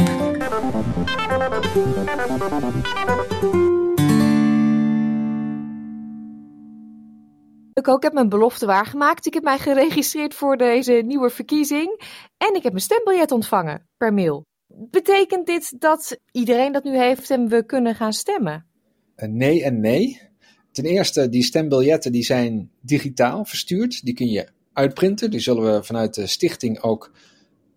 Ik 7.73 7.89
ook 7.89 8.03
heb 8.03 8.13
mijn 8.13 8.29
belofte 8.29 8.67
waargemaakt. 8.67 9.27
Ik 9.27 9.35
heb 9.35 9.43
mij 9.43 9.59
geregistreerd 9.59 10.35
voor 10.35 10.57
deze 10.57 10.93
nieuwe 10.93 11.31
verkiezing 11.31 12.01
en 12.37 12.55
ik 12.55 12.63
heb 12.63 12.73
mijn 12.73 12.85
stembiljet 12.85 13.33
ontvangen 13.33 13.89
per 13.97 14.15
mail. 14.15 14.45
Betekent 14.91 15.47
dit 15.47 15.81
dat 15.81 16.21
iedereen 16.33 16.73
dat 16.73 16.85
nu 16.85 16.97
heeft 16.97 17.31
en 17.31 17.49
we 17.49 17.67
kunnen 17.67 17.95
gaan 17.95 18.13
stemmen? 18.13 18.67
Nee 19.17 19.65
en 19.65 19.81
nee. 19.81 20.21
Ten 20.76 20.85
eerste, 20.85 21.28
die 21.28 21.42
stembiljetten 21.42 22.12
die 22.12 22.25
zijn 22.25 22.71
digitaal 22.80 23.45
verstuurd. 23.45 24.04
Die 24.04 24.14
kun 24.14 24.28
je 24.28 24.49
uitprinten. 24.73 25.30
Die 25.30 25.40
zullen 25.40 25.75
we 25.75 25.85
vanuit 25.85 26.14
de 26.14 26.26
stichting 26.26 26.80
ook 26.80 27.12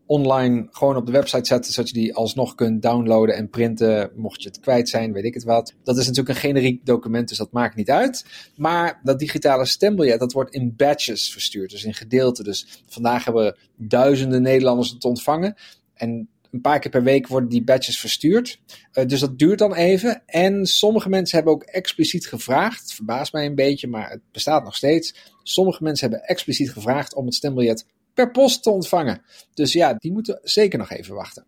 online 0.05 0.67
gewoon 0.71 0.95
op 0.95 1.05
de 1.05 1.11
website 1.11 1.45
zetten, 1.45 1.73
zodat 1.73 1.89
je 1.89 1.99
die 1.99 2.15
alsnog 2.15 2.55
kunt 2.55 2.81
downloaden 2.81 3.35
en 3.35 3.49
printen, 3.49 4.11
mocht 4.15 4.43
je 4.43 4.49
het 4.49 4.59
kwijt 4.59 4.89
zijn, 4.89 5.13
weet 5.13 5.23
ik 5.23 5.33
het 5.33 5.43
wat. 5.43 5.73
Dat 5.83 5.97
is 5.97 6.07
natuurlijk 6.07 6.35
een 6.35 6.41
generiek 6.41 6.85
document, 6.85 7.27
dus 7.27 7.37
dat 7.37 7.51
maakt 7.51 7.75
niet 7.75 7.89
uit. 7.89 8.25
Maar 8.55 8.99
dat 9.03 9.19
digitale 9.19 9.65
stembiljet, 9.65 10.19
dat 10.19 10.33
wordt 10.33 10.53
in 10.53 10.73
batches 10.75 11.31
verstuurd, 11.31 11.71
dus 11.71 11.83
in 11.83 11.93
gedeelten. 11.93 12.43
Dus 12.43 12.83
vandaag 12.87 13.25
hebben 13.25 13.43
we 13.43 13.57
duizenden 13.75 14.41
Nederlanders 14.41 14.89
het 14.89 15.05
ontvangen. 15.05 15.55
En 15.93 16.29
een 16.51 16.61
paar 16.61 16.79
keer 16.79 16.91
per 16.91 17.03
week 17.03 17.27
worden 17.27 17.49
die 17.49 17.63
badges 17.63 17.99
verstuurd. 17.99 18.59
Uh, 18.93 19.05
dus 19.05 19.19
dat 19.19 19.39
duurt 19.39 19.59
dan 19.59 19.73
even. 19.73 20.21
En 20.25 20.65
sommige 20.65 21.09
mensen 21.09 21.35
hebben 21.35 21.53
ook 21.53 21.63
expliciet 21.63 22.27
gevraagd. 22.27 22.81
Het 22.81 22.93
verbaast 22.93 23.33
mij 23.33 23.45
een 23.45 23.55
beetje, 23.55 23.87
maar 23.87 24.09
het 24.09 24.21
bestaat 24.31 24.63
nog 24.63 24.75
steeds. 24.75 25.15
Sommige 25.43 25.83
mensen 25.83 26.09
hebben 26.09 26.27
expliciet 26.27 26.71
gevraagd 26.71 27.13
om 27.15 27.25
het 27.25 27.35
stembiljet 27.35 27.85
per 28.13 28.31
post 28.31 28.63
te 28.63 28.69
ontvangen. 28.69 29.21
Dus 29.53 29.73
ja, 29.73 29.93
die 29.93 30.11
moeten 30.11 30.39
zeker 30.43 30.79
nog 30.79 30.91
even 30.91 31.15
wachten. 31.15 31.45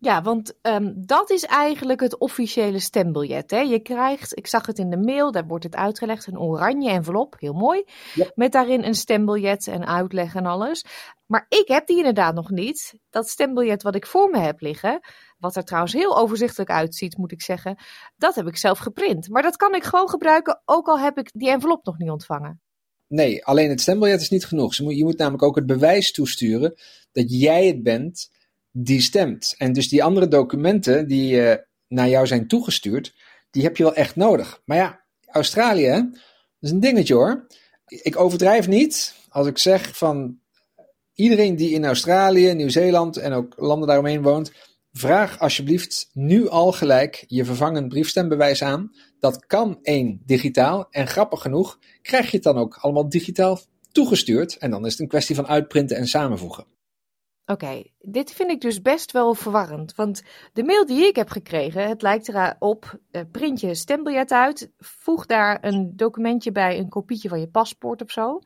Ja, 0.00 0.22
want 0.22 0.54
um, 0.62 0.94
dat 0.96 1.30
is 1.30 1.44
eigenlijk 1.44 2.00
het 2.00 2.18
officiële 2.18 2.78
stembiljet. 2.78 3.50
Hè? 3.50 3.60
Je 3.60 3.78
krijgt, 3.78 4.36
ik 4.36 4.46
zag 4.46 4.66
het 4.66 4.78
in 4.78 4.90
de 4.90 4.96
mail, 4.96 5.32
daar 5.32 5.46
wordt 5.46 5.64
het 5.64 5.76
uitgelegd, 5.76 6.26
een 6.26 6.38
oranje 6.38 6.90
envelop, 6.90 7.36
heel 7.38 7.52
mooi. 7.52 7.84
Ja. 8.14 8.30
Met 8.34 8.52
daarin 8.52 8.84
een 8.84 8.94
stembiljet 8.94 9.66
en 9.66 9.86
uitleg 9.86 10.34
en 10.34 10.46
alles. 10.46 10.84
Maar 11.26 11.46
ik 11.48 11.68
heb 11.68 11.86
die 11.86 11.96
inderdaad 11.96 12.34
nog 12.34 12.50
niet. 12.50 12.94
Dat 13.10 13.28
stembiljet 13.28 13.82
wat 13.82 13.94
ik 13.94 14.06
voor 14.06 14.30
me 14.30 14.38
heb 14.38 14.60
liggen, 14.60 15.00
wat 15.38 15.56
er 15.56 15.64
trouwens 15.64 15.92
heel 15.92 16.18
overzichtelijk 16.18 16.70
uitziet, 16.70 17.16
moet 17.16 17.32
ik 17.32 17.42
zeggen, 17.42 17.76
dat 18.16 18.34
heb 18.34 18.46
ik 18.46 18.56
zelf 18.56 18.78
geprint. 18.78 19.28
Maar 19.28 19.42
dat 19.42 19.56
kan 19.56 19.74
ik 19.74 19.84
gewoon 19.84 20.08
gebruiken, 20.08 20.62
ook 20.64 20.88
al 20.88 21.00
heb 21.00 21.18
ik 21.18 21.30
die 21.32 21.50
envelop 21.50 21.84
nog 21.84 21.98
niet 21.98 22.10
ontvangen. 22.10 22.60
Nee, 23.08 23.44
alleen 23.44 23.70
het 23.70 23.80
stembiljet 23.80 24.20
is 24.20 24.30
niet 24.30 24.46
genoeg. 24.46 24.74
Je 24.74 25.04
moet 25.04 25.18
namelijk 25.18 25.42
ook 25.42 25.56
het 25.56 25.66
bewijs 25.66 26.12
toesturen 26.12 26.74
dat 27.12 27.24
jij 27.32 27.66
het 27.66 27.82
bent 27.82 28.30
die 28.70 29.00
stemt. 29.00 29.54
En 29.58 29.72
dus 29.72 29.88
die 29.88 30.04
andere 30.04 30.28
documenten 30.28 31.08
die 31.08 31.34
uh, 31.34 31.54
naar 31.88 32.08
jou 32.08 32.26
zijn 32.26 32.48
toegestuurd, 32.48 33.14
die 33.50 33.62
heb 33.62 33.76
je 33.76 33.82
wel 33.82 33.94
echt 33.94 34.16
nodig. 34.16 34.62
Maar 34.64 34.76
ja, 34.76 35.04
Australië, 35.26 35.90
dat 35.90 36.20
is 36.60 36.70
een 36.70 36.80
dingetje 36.80 37.14
hoor. 37.14 37.46
Ik 37.86 38.18
overdrijf 38.20 38.68
niet 38.68 39.14
als 39.28 39.46
ik 39.46 39.58
zeg 39.58 39.96
van 39.96 40.38
iedereen 41.14 41.56
die 41.56 41.70
in 41.70 41.84
Australië, 41.84 42.52
Nieuw-Zeeland 42.52 43.16
en 43.16 43.32
ook 43.32 43.54
landen 43.56 43.88
daaromheen 43.88 44.22
woont, 44.22 44.52
vraag 44.92 45.38
alsjeblieft 45.38 46.10
nu 46.12 46.48
al 46.48 46.72
gelijk 46.72 47.24
je 47.26 47.44
vervangend 47.44 47.88
briefstembewijs 47.88 48.62
aan. 48.62 48.92
Dat 49.18 49.46
kan 49.46 49.78
één 49.82 50.22
digitaal 50.26 50.86
en 50.90 51.06
grappig 51.06 51.42
genoeg 51.42 51.78
krijg 52.02 52.30
je 52.30 52.36
het 52.36 52.44
dan 52.44 52.56
ook 52.56 52.76
allemaal 52.80 53.08
digitaal 53.08 53.60
toegestuurd. 53.92 54.56
En 54.56 54.70
dan 54.70 54.86
is 54.86 54.92
het 54.92 55.00
een 55.00 55.08
kwestie 55.08 55.34
van 55.34 55.46
uitprinten 55.46 55.96
en 55.96 56.08
samenvoegen. 56.08 56.77
Oké, 57.50 57.82
dit 58.00 58.32
vind 58.32 58.50
ik 58.50 58.60
dus 58.60 58.82
best 58.82 59.12
wel 59.12 59.34
verwarrend. 59.34 59.94
Want 59.94 60.22
de 60.52 60.62
mail 60.62 60.86
die 60.86 61.06
ik 61.06 61.16
heb 61.16 61.28
gekregen, 61.30 61.88
het 61.88 62.02
lijkt 62.02 62.28
erop, 62.28 62.98
uh, 63.12 63.22
print 63.32 63.60
je 63.60 63.74
stembiljet 63.74 64.32
uit, 64.32 64.70
voeg 64.78 65.26
daar 65.26 65.58
een 65.60 65.92
documentje 65.96 66.52
bij, 66.52 66.78
een 66.78 66.88
kopietje 66.88 67.28
van 67.28 67.40
je 67.40 67.48
paspoort 67.48 68.02
of 68.02 68.10
zo. 68.10 68.40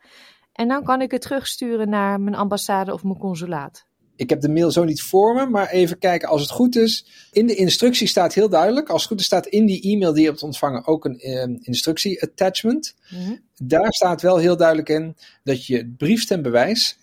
En 0.52 0.68
dan 0.68 0.84
kan 0.84 1.00
ik 1.00 1.10
het 1.10 1.20
terugsturen 1.20 1.88
naar 1.88 2.20
mijn 2.20 2.36
ambassade 2.36 2.92
of 2.92 3.02
mijn 3.02 3.18
consulaat. 3.18 3.86
Ik 4.16 4.30
heb 4.30 4.40
de 4.40 4.48
mail 4.48 4.70
zo 4.70 4.84
niet 4.84 5.02
voor 5.02 5.34
me, 5.34 5.46
maar 5.46 5.68
even 5.68 5.98
kijken 5.98 6.28
als 6.28 6.40
het 6.40 6.50
goed 6.50 6.76
is. 6.76 7.06
In 7.32 7.46
de 7.46 7.54
instructie 7.54 8.06
staat 8.06 8.34
heel 8.34 8.48
duidelijk, 8.48 8.88
als 8.88 9.00
het 9.00 9.10
goed 9.10 9.20
is 9.20 9.26
staat 9.26 9.46
in 9.46 9.66
die 9.66 9.82
e-mail 9.82 10.12
die 10.12 10.22
je 10.22 10.28
hebt 10.28 10.42
ontvangen 10.42 10.86
ook 10.86 11.04
een 11.04 11.28
uh, 11.28 11.58
instructie 11.60 12.22
attachment. 12.22 12.94
Mm 13.08 13.40
Daar 13.62 13.92
staat 13.92 14.22
wel 14.22 14.36
heel 14.36 14.56
duidelijk 14.56 14.88
in 14.88 15.16
dat 15.44 15.66
je 15.66 15.76
het 15.76 15.96
briefstembewijs 15.96 16.98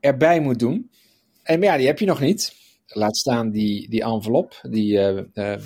erbij 0.00 0.40
moet 0.40 0.58
doen. 0.58 0.90
En 1.48 1.62
ja, 1.62 1.76
die 1.76 1.86
heb 1.86 1.98
je 1.98 2.06
nog 2.06 2.20
niet. 2.20 2.54
Laat 2.86 3.16
staan 3.16 3.50
die, 3.50 3.88
die 3.88 4.02
envelop, 4.02 4.60
die, 4.62 4.92
uh, 4.92 5.22
uh, 5.34 5.56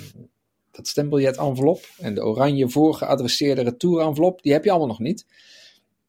dat 0.71 0.87
stembiljet 0.87 1.37
envelop 1.37 1.85
en 1.97 2.15
de 2.15 2.23
oranje 2.23 2.69
voorgeadresseerde 2.69 3.61
retour 3.61 4.01
envelop, 4.01 4.41
die 4.41 4.51
heb 4.51 4.63
je 4.63 4.69
allemaal 4.69 4.87
nog 4.87 4.99
niet. 4.99 5.25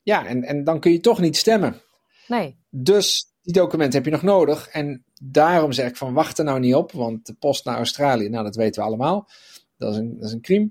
Ja, 0.02 0.26
en, 0.26 0.42
en 0.42 0.64
dan 0.64 0.80
kun 0.80 0.92
je 0.92 1.00
toch 1.00 1.20
niet 1.20 1.36
stemmen. 1.36 1.80
Nee. 2.28 2.56
Dus 2.70 3.32
die 3.42 3.52
documenten 3.52 3.94
heb 3.94 4.04
je 4.04 4.10
nog 4.10 4.22
nodig. 4.22 4.68
En 4.68 5.04
daarom 5.22 5.72
zeg 5.72 5.88
ik 5.88 5.96
van 5.96 6.12
wacht 6.12 6.38
er 6.38 6.44
nou 6.44 6.60
niet 6.60 6.74
op, 6.74 6.92
want 6.92 7.26
de 7.26 7.34
post 7.34 7.64
naar 7.64 7.76
Australië, 7.76 8.28
nou 8.28 8.44
dat 8.44 8.56
weten 8.56 8.82
we 8.82 8.88
allemaal. 8.88 9.28
Dat 9.78 9.92
is 9.92 9.98
een, 9.98 10.14
dat 10.18 10.28
is 10.28 10.32
een 10.32 10.40
crime. 10.40 10.70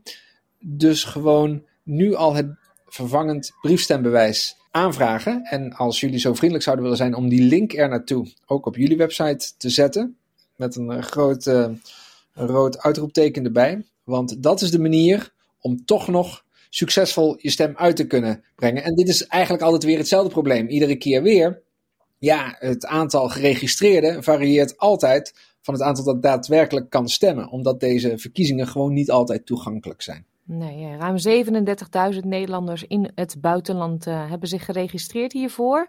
Dus 0.60 1.04
gewoon 1.04 1.66
nu 1.84 2.16
al 2.16 2.34
het 2.34 2.48
vervangend 2.86 3.52
briefstembewijs 3.62 4.56
aanvragen. 4.74 5.44
En 5.44 5.74
als 5.74 6.00
jullie 6.00 6.20
zo 6.20 6.34
vriendelijk 6.34 6.64
zouden 6.64 6.84
willen 6.84 7.00
zijn 7.00 7.16
om 7.16 7.30
die 7.30 7.42
link 7.42 7.74
er 7.74 7.90
naartoe 7.90 8.28
ook 8.46 8.66
op 8.66 8.76
jullie 8.76 8.98
website 8.98 9.52
te 9.58 9.70
zetten. 9.70 10.18
Met 10.56 10.76
een, 10.76 10.92
eh, 10.92 11.02
groot 11.02 11.46
uh, 11.46 11.70
rood 12.34 12.80
uitroepteken 12.82 13.46
erbij. 13.46 13.84
Want 14.04 14.44
dat 14.44 14.62
is 14.62 14.72
de 14.72 14.80
manier 14.80 15.34
om 15.60 15.86
toch 15.86 16.08
nog 16.08 16.44
succesvol 16.70 17.36
je 17.38 17.50
stem 17.50 17.74
uit 17.76 17.96
te 17.96 18.08
kunnen 18.08 18.44
brengen. 18.56 18.84
En 18.84 18.96
dit 18.96 19.08
is 19.08 19.28
eigenlijk 19.28 19.64
altijd 19.64 19.84
weer 19.84 19.98
hetzelfde 19.98 20.32
probleem. 20.32 20.68
Iedere 20.68 20.96
keer 20.96 21.22
weer. 21.22 21.62
Ja, 22.18 22.56
het 22.60 22.86
aantal 22.86 23.30
geregistreerden 23.30 24.24
varieert 24.24 24.78
altijd 24.78 25.34
van 25.62 25.74
het 25.74 25.84
aantal 25.84 26.04
dat 26.04 26.22
daadwerkelijk 26.22 26.90
kan 26.90 27.10
stemmen. 27.10 27.50
Omdat 27.50 27.80
deze 27.80 28.18
verkiezingen 28.18 28.68
gewoon 28.68 28.94
niet 28.94 29.12
altijd 29.12 29.46
toegankelijk 29.46 30.02
zijn. 30.02 30.26
Nee, 30.46 30.98
ruim 30.98 31.18
37.000 32.14 32.20
Nederlanders 32.20 32.84
in 32.84 33.12
het 33.16 33.36
buitenland 33.42 34.08
uh, 34.08 34.30
hebben 34.30 34.48
zich 34.48 34.66
geregistreerd 34.66 35.32
hiervoor. 35.32 35.88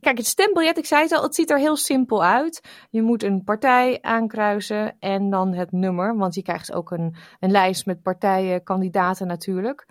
Kijk, 0.00 0.16
het 0.16 0.26
stembiljet, 0.26 0.78
ik 0.78 0.86
zei 0.86 1.02
het 1.02 1.12
al, 1.12 1.22
het 1.22 1.34
ziet 1.34 1.50
er 1.50 1.58
heel 1.58 1.76
simpel 1.76 2.24
uit. 2.24 2.60
Je 2.90 3.02
moet 3.02 3.22
een 3.22 3.44
partij 3.44 3.98
aankruisen 4.02 4.96
en 4.98 5.30
dan 5.30 5.54
het 5.54 5.72
nummer, 5.72 6.16
want 6.16 6.34
je 6.34 6.42
krijgt 6.42 6.72
ook 6.72 6.90
een, 6.90 7.16
een 7.40 7.50
lijst 7.50 7.86
met 7.86 8.02
partijen, 8.02 8.62
kandidaten 8.62 9.26
natuurlijk, 9.26 9.86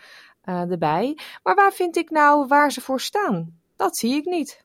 uh, 0.46 0.72
erbij. 0.72 1.18
Maar 1.44 1.56
waar 1.56 1.74
vind 1.74 1.98
ik 1.98 2.10
nou 2.10 2.48
waar 2.48 2.72
ze 2.72 2.82
voor 2.82 3.02
staan? 3.02 3.60
Dat 3.76 3.98
zie 3.98 4.16
ik 4.16 4.26
niet. 4.26 4.64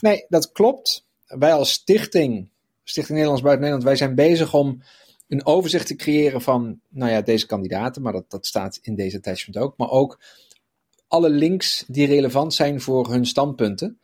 Nee, 0.00 0.24
dat 0.28 0.52
klopt. 0.52 1.06
Wij 1.26 1.52
als 1.52 1.72
stichting, 1.72 2.48
Stichting 2.82 3.18
Nederlands 3.18 3.42
Buiten 3.42 3.64
Nederland, 3.64 3.88
wij 3.88 4.06
zijn 4.06 4.14
bezig 4.14 4.54
om 4.54 4.82
een 5.28 5.46
overzicht 5.46 5.86
te 5.86 5.96
creëren 5.96 6.42
van, 6.42 6.80
nou 6.88 7.10
ja, 7.10 7.20
deze 7.20 7.46
kandidaten, 7.46 8.02
maar 8.02 8.12
dat, 8.12 8.30
dat 8.30 8.46
staat 8.46 8.78
in 8.82 8.94
deze 8.94 9.16
attachment 9.16 9.58
ook, 9.58 9.76
maar 9.76 9.90
ook 9.90 10.20
alle 11.08 11.30
links 11.30 11.84
die 11.88 12.06
relevant 12.06 12.54
zijn 12.54 12.80
voor 12.80 13.10
hun 13.10 13.26
standpunten. 13.26 14.00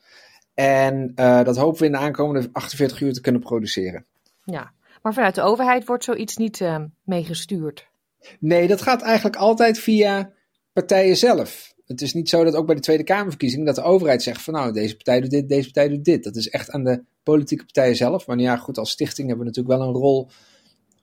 En 0.55 1.13
uh, 1.17 1.45
dat 1.45 1.57
hopen 1.57 1.81
we 1.81 1.87
in 1.87 1.93
de 1.93 1.99
aankomende 1.99 2.49
48 2.53 3.01
uur 3.01 3.13
te 3.13 3.21
kunnen 3.21 3.41
produceren. 3.41 4.07
Ja, 4.45 4.73
maar 5.03 5.15
vanuit 5.15 5.35
de 5.35 5.43
overheid 5.43 5.87
wordt 5.87 6.05
zoiets 6.05 6.37
niet 6.37 6.61
uh, 6.61 6.85
meegestuurd. 7.03 7.91
Nee, 8.39 8.69
dat 8.69 8.83
gaat 8.83 9.03
eigenlijk 9.03 9.37
altijd 9.37 9.79
via 9.79 10.33
partijen 10.73 11.17
zelf. 11.17 11.75
Het 11.87 12.01
is 12.01 12.15
niet 12.15 12.29
zo 12.29 12.45
dat 12.45 12.55
ook 12.55 12.67
bij 12.67 12.75
de 12.75 12.81
Tweede 12.81 13.05
Kamerverkiezingen 13.05 13.67
dat 13.67 13.75
de 13.75 13.83
overheid 13.83 14.23
zegt 14.23 14.43
van 14.43 14.55
nou, 14.55 14.73
deze 14.73 14.95
partij 14.95 15.21
doet 15.21 15.31
dit, 15.31 15.49
deze 15.49 15.65
partij 15.65 15.89
doet 15.89 16.05
dit. 16.05 16.25
Dat 16.25 16.37
is 16.37 16.49
echt 16.49 16.71
aan 16.71 16.85
de 16.85 17.03
politieke 17.23 17.65
partijen 17.65 17.97
zelf. 17.97 18.27
Maar 18.27 18.39
ja, 18.39 18.57
goed, 18.57 18.79
als 18.79 18.91
stichting 18.91 19.29
hebben 19.29 19.47
we 19.47 19.53
natuurlijk 19.53 19.81
wel 19.81 19.89
een 19.89 20.01
rol 20.01 20.31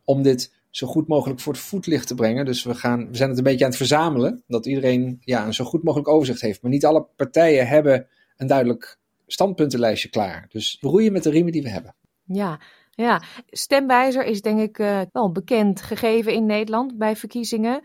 om 0.09 0.21
dit 0.21 0.53
zo 0.69 0.87
goed 0.87 1.07
mogelijk 1.07 1.39
voor 1.39 1.53
het 1.53 1.61
voetlicht 1.61 2.07
te 2.07 2.15
brengen. 2.15 2.45
Dus 2.45 2.63
we, 2.63 2.75
gaan, 2.75 3.09
we 3.09 3.15
zijn 3.15 3.29
het 3.29 3.37
een 3.37 3.43
beetje 3.43 3.63
aan 3.63 3.69
het 3.69 3.79
verzamelen, 3.79 4.43
dat 4.47 4.65
iedereen 4.65 5.17
ja, 5.21 5.45
een 5.45 5.53
zo 5.53 5.65
goed 5.65 5.83
mogelijk 5.83 6.09
overzicht 6.09 6.41
heeft. 6.41 6.61
Maar 6.61 6.71
niet 6.71 6.85
alle 6.85 7.07
partijen 7.15 7.67
hebben 7.67 8.07
een 8.37 8.47
duidelijk 8.47 8.99
standpuntenlijstje 9.27 10.09
klaar. 10.09 10.45
Dus 10.49 10.77
we 10.81 10.87
roeien 10.87 11.11
met 11.11 11.23
de 11.23 11.29
riemen 11.29 11.51
die 11.51 11.63
we 11.63 11.69
hebben. 11.69 11.95
Ja, 12.23 12.59
ja. 12.91 13.21
stemwijzer 13.49 14.25
is 14.25 14.41
denk 14.41 14.59
ik 14.59 14.79
uh, 14.79 15.01
wel 15.11 15.31
bekend 15.31 15.81
gegeven 15.81 16.33
in 16.33 16.45
Nederland 16.45 16.97
bij 16.97 17.15
verkiezingen. 17.15 17.81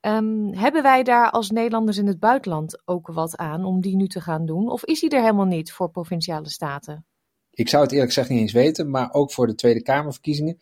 Um, 0.00 0.54
hebben 0.54 0.82
wij 0.82 1.02
daar 1.02 1.30
als 1.30 1.50
Nederlanders 1.50 1.98
in 1.98 2.06
het 2.06 2.18
buitenland 2.18 2.82
ook 2.84 3.06
wat 3.06 3.36
aan 3.36 3.64
om 3.64 3.80
die 3.80 3.96
nu 3.96 4.06
te 4.06 4.20
gaan 4.20 4.46
doen? 4.46 4.70
Of 4.70 4.84
is 4.84 5.00
die 5.00 5.10
er 5.10 5.20
helemaal 5.20 5.44
niet 5.44 5.72
voor 5.72 5.90
provinciale 5.90 6.48
staten? 6.48 7.06
Ik 7.50 7.68
zou 7.68 7.82
het 7.82 7.92
eerlijk 7.92 8.12
gezegd 8.12 8.28
niet 8.28 8.40
eens 8.40 8.52
weten, 8.52 8.90
maar 8.90 9.12
ook 9.12 9.32
voor 9.32 9.46
de 9.46 9.54
Tweede 9.54 9.82
Kamerverkiezingen 9.82 10.58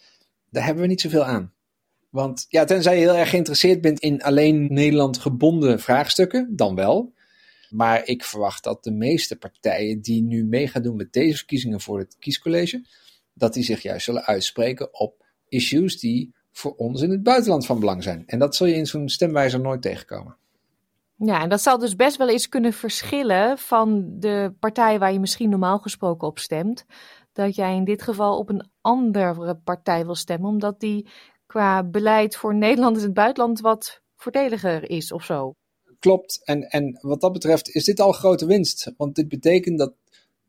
daar 0.56 0.64
hebben 0.64 0.82
we 0.82 0.88
niet 0.88 1.00
zoveel 1.00 1.24
aan. 1.24 1.52
Want 2.10 2.46
ja, 2.48 2.64
tenzij 2.64 2.94
je 2.94 3.00
heel 3.00 3.16
erg 3.16 3.30
geïnteresseerd 3.30 3.80
bent 3.80 4.00
in 4.00 4.22
alleen 4.22 4.66
Nederland 4.72 5.18
gebonden 5.18 5.80
vraagstukken, 5.80 6.56
dan 6.56 6.74
wel. 6.74 7.12
Maar 7.70 8.06
ik 8.06 8.24
verwacht 8.24 8.64
dat 8.64 8.84
de 8.84 8.90
meeste 8.90 9.36
partijen 9.36 10.00
die 10.00 10.22
nu 10.22 10.44
mee 10.44 10.68
gaan 10.68 10.82
doen 10.82 10.96
met 10.96 11.12
deze 11.12 11.36
verkiezingen 11.36 11.80
voor 11.80 11.98
het 11.98 12.16
kiescollege, 12.18 12.86
dat 13.34 13.54
die 13.54 13.62
zich 13.62 13.82
juist 13.82 14.04
zullen 14.04 14.24
uitspreken 14.24 14.98
op 15.00 15.24
issues 15.48 16.00
die 16.00 16.34
voor 16.52 16.74
ons 16.74 17.02
in 17.02 17.10
het 17.10 17.22
buitenland 17.22 17.66
van 17.66 17.80
belang 17.80 18.02
zijn. 18.02 18.22
En 18.26 18.38
dat 18.38 18.56
zul 18.56 18.66
je 18.66 18.74
in 18.74 18.86
zo'n 18.86 19.08
stemwijzer 19.08 19.60
nooit 19.60 19.82
tegenkomen. 19.82 20.36
Ja, 21.16 21.42
en 21.42 21.48
dat 21.48 21.62
zal 21.62 21.78
dus 21.78 21.96
best 21.96 22.16
wel 22.16 22.28
eens 22.28 22.48
kunnen 22.48 22.72
verschillen 22.72 23.58
van 23.58 24.06
de 24.18 24.52
partij 24.60 24.98
waar 24.98 25.12
je 25.12 25.20
misschien 25.20 25.50
normaal 25.50 25.78
gesproken 25.78 26.28
op 26.28 26.38
stemt 26.38 26.86
dat 27.36 27.54
jij 27.54 27.76
in 27.76 27.84
dit 27.84 28.02
geval 28.02 28.38
op 28.38 28.48
een 28.48 28.68
andere 28.87 29.57
partij 29.64 30.05
wil 30.05 30.14
stemmen, 30.14 30.49
omdat 30.49 30.81
die 30.81 31.09
qua 31.46 31.85
beleid 31.85 32.37
voor 32.37 32.55
Nederland 32.55 32.96
in 32.96 33.03
het 33.03 33.14
buitenland 33.14 33.61
wat 33.61 34.01
voordeliger 34.16 34.90
is 34.90 35.12
of 35.12 35.25
zo. 35.25 35.53
Klopt. 35.99 36.40
En, 36.44 36.62
en 36.62 36.99
wat 37.01 37.20
dat 37.20 37.33
betreft 37.33 37.68
is 37.68 37.85
dit 37.85 38.01
al 38.01 38.12
grote 38.12 38.46
winst. 38.46 38.92
Want 38.96 39.14
dit 39.14 39.29
betekent 39.29 39.79
dat 39.79 39.94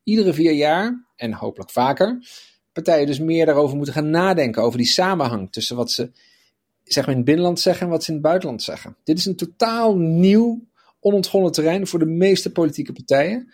iedere 0.03 0.33
vier 0.33 0.53
jaar, 0.53 1.05
en 1.15 1.33
hopelijk 1.33 1.71
vaker, 1.71 2.27
partijen 2.73 3.05
dus 3.05 3.19
meer 3.19 3.45
daarover 3.45 3.75
moeten 3.75 3.93
gaan 3.93 4.09
nadenken. 4.09 4.63
Over 4.63 4.77
die 4.77 4.87
samenhang 4.87 5.51
tussen 5.51 5.75
wat 5.75 5.91
ze 5.91 6.11
zeg 6.83 7.05
maar, 7.05 7.11
in 7.11 7.19
het 7.19 7.25
binnenland 7.25 7.59
zeggen 7.59 7.85
en 7.85 7.91
wat 7.91 8.03
ze 8.03 8.09
in 8.09 8.17
het 8.17 8.25
buitenland 8.25 8.63
zeggen. 8.63 8.97
Dit 9.03 9.17
is 9.17 9.25
een 9.25 9.35
totaal 9.35 9.97
nieuw, 9.97 10.67
onontgonnen 10.99 11.51
terrein 11.51 11.87
voor 11.87 11.99
de 11.99 12.05
meeste 12.05 12.51
politieke 12.51 12.93
partijen. 12.93 13.51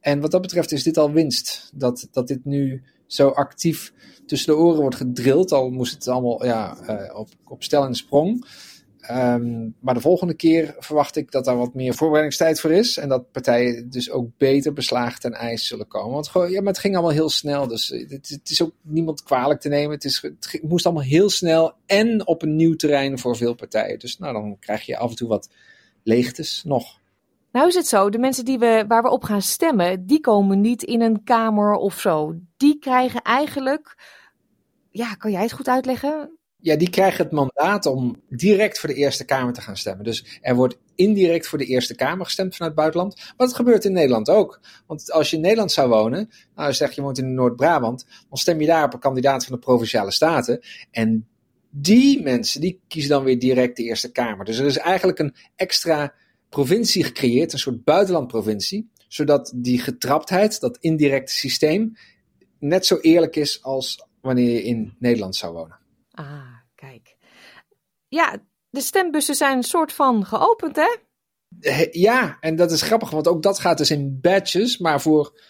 En 0.00 0.20
wat 0.20 0.30
dat 0.30 0.40
betreft 0.40 0.72
is 0.72 0.82
dit 0.82 0.98
al 0.98 1.12
winst. 1.12 1.70
Dat, 1.74 2.08
dat 2.10 2.28
dit 2.28 2.44
nu 2.44 2.82
zo 3.14 3.28
actief 3.28 3.92
tussen 4.26 4.54
de 4.54 4.60
oren 4.60 4.80
wordt 4.80 4.96
gedrild. 4.96 5.52
Al 5.52 5.70
moest 5.70 5.94
het 5.94 6.08
allemaal 6.08 6.44
ja, 6.44 6.76
uh, 6.88 7.18
op, 7.18 7.28
op 7.44 7.62
stel 7.62 7.84
en 7.84 7.94
sprong. 7.94 8.46
Um, 9.10 9.74
maar 9.80 9.94
de 9.94 10.00
volgende 10.00 10.34
keer 10.34 10.74
verwacht 10.78 11.16
ik 11.16 11.30
dat 11.30 11.44
daar 11.44 11.56
wat 11.56 11.74
meer 11.74 11.94
voorbereidingstijd 11.94 12.60
voor 12.60 12.70
is. 12.70 12.96
En 12.96 13.08
dat 13.08 13.32
partijen 13.32 13.90
dus 13.90 14.10
ook 14.10 14.28
beter 14.36 14.72
beslagen 14.72 15.20
ten 15.20 15.32
ijs 15.32 15.66
zullen 15.66 15.88
komen. 15.88 16.12
Want 16.12 16.50
ja, 16.50 16.62
het 16.62 16.78
ging 16.78 16.94
allemaal 16.94 17.12
heel 17.12 17.28
snel. 17.28 17.66
Dus 17.68 17.88
het, 17.88 18.28
het 18.28 18.50
is 18.50 18.62
ook 18.62 18.72
niemand 18.82 19.22
kwalijk 19.22 19.60
te 19.60 19.68
nemen. 19.68 19.94
Het, 19.94 20.04
is, 20.04 20.22
het 20.22 20.62
moest 20.62 20.86
allemaal 20.86 21.04
heel 21.04 21.30
snel 21.30 21.72
en 21.86 22.26
op 22.26 22.42
een 22.42 22.56
nieuw 22.56 22.74
terrein 22.74 23.18
voor 23.18 23.36
veel 23.36 23.54
partijen. 23.54 23.98
Dus 23.98 24.18
nou, 24.18 24.32
dan 24.32 24.56
krijg 24.60 24.86
je 24.86 24.96
af 24.96 25.10
en 25.10 25.16
toe 25.16 25.28
wat 25.28 25.48
leegtes 26.02 26.62
nog. 26.64 26.98
Nou 27.54 27.68
is 27.68 27.74
het 27.74 27.86
zo, 27.86 28.10
de 28.10 28.18
mensen 28.18 28.44
die 28.44 28.58
we, 28.58 28.84
waar 28.88 29.02
we 29.02 29.10
op 29.10 29.24
gaan 29.24 29.42
stemmen, 29.42 30.06
die 30.06 30.20
komen 30.20 30.60
niet 30.60 30.82
in 30.82 31.00
een 31.00 31.24
kamer 31.24 31.74
of 31.74 32.00
zo. 32.00 32.34
Die 32.56 32.78
krijgen 32.78 33.22
eigenlijk, 33.22 33.96
ja, 34.90 35.14
kan 35.14 35.30
jij 35.30 35.42
het 35.42 35.52
goed 35.52 35.68
uitleggen? 35.68 36.38
Ja, 36.56 36.76
die 36.76 36.90
krijgen 36.90 37.24
het 37.24 37.32
mandaat 37.32 37.86
om 37.86 38.22
direct 38.28 38.78
voor 38.78 38.88
de 38.88 38.94
Eerste 38.94 39.24
Kamer 39.24 39.52
te 39.52 39.60
gaan 39.60 39.76
stemmen. 39.76 40.04
Dus 40.04 40.38
er 40.40 40.54
wordt 40.54 40.78
indirect 40.94 41.46
voor 41.46 41.58
de 41.58 41.64
Eerste 41.64 41.94
Kamer 41.94 42.24
gestemd 42.24 42.56
vanuit 42.56 42.72
het 42.72 42.80
buitenland. 42.80 43.16
Maar 43.16 43.46
dat 43.46 43.56
gebeurt 43.56 43.84
in 43.84 43.92
Nederland 43.92 44.28
ook. 44.28 44.60
Want 44.86 45.12
als 45.12 45.30
je 45.30 45.36
in 45.36 45.42
Nederland 45.42 45.72
zou 45.72 45.88
wonen, 45.88 46.30
nou 46.54 46.72
zeg 46.72 46.92
je 46.92 47.02
woont 47.02 47.18
in 47.18 47.34
Noord-Brabant, 47.34 48.06
dan 48.28 48.38
stem 48.38 48.60
je 48.60 48.66
daar 48.66 48.84
op 48.84 48.94
een 48.94 48.98
kandidaat 49.00 49.44
van 49.44 49.54
de 49.54 49.60
Provinciale 49.60 50.10
Staten. 50.10 50.60
En 50.90 51.28
die 51.70 52.22
mensen, 52.22 52.60
die 52.60 52.80
kiezen 52.88 53.10
dan 53.10 53.24
weer 53.24 53.38
direct 53.38 53.76
de 53.76 53.82
Eerste 53.82 54.12
Kamer. 54.12 54.44
Dus 54.44 54.58
er 54.58 54.66
is 54.66 54.78
eigenlijk 54.78 55.18
een 55.18 55.34
extra 55.56 56.14
provincie 56.54 57.04
gecreëerd, 57.04 57.52
een 57.52 57.58
soort 57.58 57.84
buitenlandprovincie, 57.84 58.90
zodat 59.08 59.52
die 59.54 59.78
getraptheid, 59.78 60.60
dat 60.60 60.78
indirecte 60.80 61.32
systeem, 61.32 61.96
net 62.58 62.86
zo 62.86 62.96
eerlijk 63.00 63.36
is 63.36 63.62
als 63.62 64.06
wanneer 64.20 64.50
je 64.50 64.62
in 64.62 64.94
Nederland 64.98 65.36
zou 65.36 65.52
wonen. 65.52 65.78
Ah, 66.10 66.56
kijk. 66.74 67.16
Ja, 68.08 68.36
de 68.70 68.80
stembussen 68.80 69.34
zijn 69.34 69.56
een 69.56 69.62
soort 69.62 69.92
van 69.92 70.24
geopend, 70.24 70.76
hè? 70.76 70.96
Ja, 71.90 72.36
en 72.40 72.56
dat 72.56 72.72
is 72.72 72.82
grappig, 72.82 73.10
want 73.10 73.28
ook 73.28 73.42
dat 73.42 73.58
gaat 73.58 73.78
dus 73.78 73.90
in 73.90 74.18
badges, 74.20 74.78
maar 74.78 75.00
voor 75.00 75.40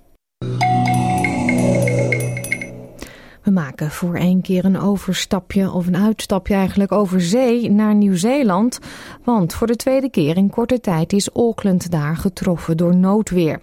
We 3.44 3.50
maken 3.50 3.90
voor 3.90 4.14
één 4.14 4.42
keer 4.42 4.64
een 4.64 4.80
overstapje, 4.80 5.70
of 5.70 5.87
een 5.87 5.96
uitstapje 5.96 6.54
eigenlijk, 6.54 6.92
over 6.92 7.20
zee 7.20 7.70
naar 7.70 7.94
Nieuw-Zeeland. 7.94 8.78
Want 9.24 9.54
voor 9.54 9.66
de 9.66 9.76
tweede 9.76 10.11
keer 10.11 10.37
in 10.37 10.50
korte 10.50 10.80
tijd 10.80 11.12
is 11.12 11.30
Auckland 11.30 11.90
daar 11.90 12.16
getroffen 12.16 12.76
door 12.76 12.96
noodweer. 12.96 13.59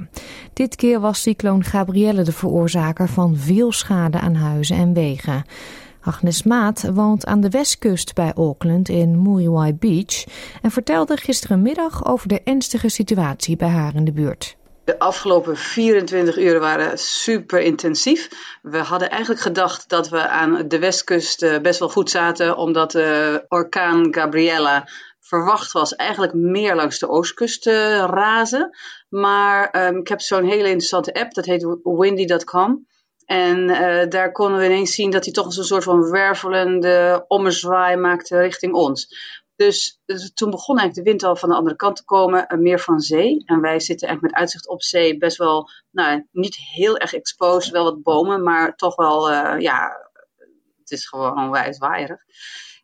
Dit 0.54 0.76
keer 0.76 1.00
was 1.00 1.22
cycloon 1.22 1.64
Gabrielle 1.64 2.24
de 2.24 2.32
veroorzaker 2.32 3.08
van 3.08 3.38
veel 3.38 3.72
schade 3.72 4.20
aan 4.20 4.36
huizen 4.36 4.76
en 4.76 4.94
wegen. 4.94 5.44
Agnes 6.02 6.44
Maat 6.44 6.90
woont 6.94 7.26
aan 7.26 7.42
de 7.42 7.50
westkust 7.50 8.14
bij 8.14 8.34
Auckland 8.34 8.90
in 8.90 9.22
Muriwai 9.22 9.74
Beach 9.74 10.24
en 10.62 10.72
vertelde 10.72 11.18
gisterenmiddag 11.18 12.06
over 12.06 12.28
de 12.28 12.42
ernstige 12.44 12.90
situatie 12.90 13.56
bij 13.56 13.70
haar 13.70 13.96
in 13.96 14.06
de 14.06 14.12
buurt. 14.12 14.60
De 14.84 15.00
afgelopen 15.00 15.58
24 15.58 16.38
uur 16.38 16.60
waren 16.60 16.98
super 17.00 17.60
intensief. 17.60 18.30
We 18.62 18.78
hadden 18.78 19.10
eigenlijk 19.10 19.42
gedacht 19.42 19.90
dat 19.90 20.10
we 20.10 20.28
aan 20.28 20.68
de 20.68 20.80
westkust 20.80 21.44
eh, 21.44 21.60
best 21.60 21.80
wel 21.80 21.90
goed 21.90 22.10
zaten, 22.10 22.58
omdat 22.58 22.92
de 22.92 23.46
orkaan 23.48 24.14
Gabriella 24.14 24.88
verwacht 25.20 25.72
was 25.72 25.96
eigenlijk 25.96 26.34
meer 26.34 26.76
langs 26.76 27.00
de 27.00 27.10
oostkust 27.10 27.62
te 27.62 28.06
razen. 28.06 28.78
Maar 29.10 29.86
um, 29.88 29.98
ik 29.98 30.08
heb 30.08 30.22
zo'n 30.22 30.44
hele 30.46 30.68
interessante 30.68 31.14
app, 31.14 31.34
dat 31.34 31.46
heet 31.46 31.80
windy.com. 31.84 32.88
En 33.26 33.68
daar 34.10 34.32
konden 34.32 34.60
we 34.60 34.66
ineens 34.66 34.96
zien 34.96 35.12
dat 35.12 35.24
hij 35.24 35.34
toch 35.34 35.46
een 35.46 35.64
soort 35.64 35.84
van 35.84 36.12
wervelende 36.12 37.26
ommezwaai 37.28 37.96
maakte 37.96 38.40
richting 38.40 38.74
ons. 38.74 39.08
Dus, 39.62 40.02
dus, 40.06 40.34
toen 40.34 40.50
begon 40.50 40.78
eigenlijk 40.78 41.08
de 41.08 41.12
wind 41.12 41.24
al 41.24 41.36
van 41.36 41.50
de 41.50 41.56
andere 41.56 41.76
kant 41.76 41.96
te 41.96 42.06
komen, 42.06 42.46
uh, 42.48 42.60
meer 42.60 42.80
van 42.80 43.00
zee. 43.00 43.44
En 43.46 43.62
wij 43.62 43.80
zitten 43.80 44.08
echt 44.08 44.22
met 44.22 44.34
uitzicht 44.34 44.68
op 44.68 44.84
zee 44.84 45.18
best 45.18 45.38
wel, 45.38 45.70
nou, 45.92 46.28
niet 46.32 46.56
heel 46.56 46.98
erg 46.98 47.14
exposed, 47.14 47.72
wel 47.72 47.84
wat 47.84 48.04
bomen, 48.04 48.44
maar 48.44 48.76
toch 48.76 48.96
wel, 48.96 49.32
uh, 49.32 49.60
ja, 49.60 50.10
het 50.80 50.92
is 50.92 51.08
gewoon 51.08 51.38
onwijs 51.38 51.78
waaierig. 51.78 52.20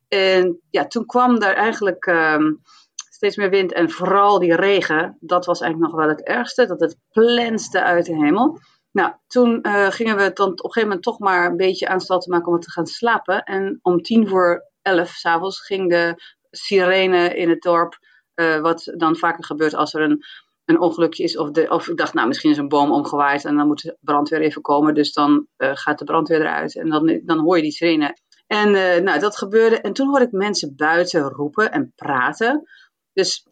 En 0.08 0.62
ja, 0.70 0.88
toen 0.88 1.06
kwam 1.06 1.40
daar 1.40 1.54
eigenlijk 1.54 2.06
um, 2.06 2.62
steeds 3.10 3.36
meer 3.36 3.50
wind 3.50 3.74
en 3.74 3.90
vooral 3.90 4.40
die 4.40 4.56
regen. 4.56 5.18
Dat 5.20 5.46
was 5.46 5.62
eigenlijk 5.62 5.92
nog 5.92 6.02
wel 6.02 6.10
het 6.10 6.24
ergste, 6.24 6.66
dat 6.66 6.80
het 6.80 6.98
plenste 7.12 7.84
uit 7.84 8.06
de 8.06 8.16
hemel. 8.16 8.60
Nou, 8.92 9.13
toen 9.28 9.60
uh, 9.62 9.88
gingen 9.88 10.18
we 10.18 10.34
dan 10.34 10.50
op 10.52 10.52
een 10.52 10.60
gegeven 10.60 10.88
moment 10.88 11.04
toch 11.04 11.20
maar 11.20 11.46
een 11.46 11.58
beetje 11.58 11.88
aanstalten 11.88 12.32
maken 12.32 12.52
om 12.52 12.60
te 12.60 12.72
gaan 12.72 12.88
slapen. 12.88 13.44
En 13.44 13.80
om 13.82 14.02
tien 14.02 14.28
voor 14.28 14.66
elf 14.82 15.10
s'avonds 15.10 15.66
ging 15.66 15.90
de 15.90 16.36
sirene 16.51 17.36
in 17.36 17.49
het 17.49 17.62
dorp. 17.62 17.97
Uh, 18.36 18.60
wat 18.60 18.93
dan 18.97 19.15
vaker 19.15 19.43
gebeurt 19.43 19.73
als 19.73 19.93
er 19.93 20.01
een, 20.01 20.23
een 20.65 20.79
ongelukje 20.79 21.23
is. 21.23 21.38
Of, 21.38 21.51
de, 21.51 21.69
of 21.69 21.88
ik 21.88 21.97
dacht, 21.97 22.13
nou, 22.13 22.27
misschien 22.27 22.51
is 22.51 22.57
een 22.57 22.67
boom 22.67 22.91
omgewaaid 22.91 23.45
en 23.45 23.55
dan 23.55 23.67
moet 23.67 23.81
de 23.81 23.97
brandweer 24.01 24.41
even 24.41 24.62
komen. 24.62 24.93
Dus 24.93 25.13
dan 25.13 25.47
uh, 25.57 25.71
gaat 25.73 25.99
de 25.99 26.05
brandweer 26.05 26.41
eruit 26.41 26.75
en 26.75 26.89
dan, 26.89 27.21
dan 27.23 27.39
hoor 27.39 27.55
je 27.55 27.62
die 27.62 27.71
sirene. 27.71 28.17
En 28.47 28.69
uh, 28.69 28.97
nou, 28.97 29.19
dat 29.19 29.38
gebeurde. 29.38 29.81
En 29.81 29.93
toen 29.93 30.07
hoorde 30.07 30.25
ik 30.25 30.31
mensen 30.31 30.75
buiten 30.75 31.21
roepen 31.21 31.71
en 31.71 31.93
praten. 31.95 32.67
Dus 33.13 33.47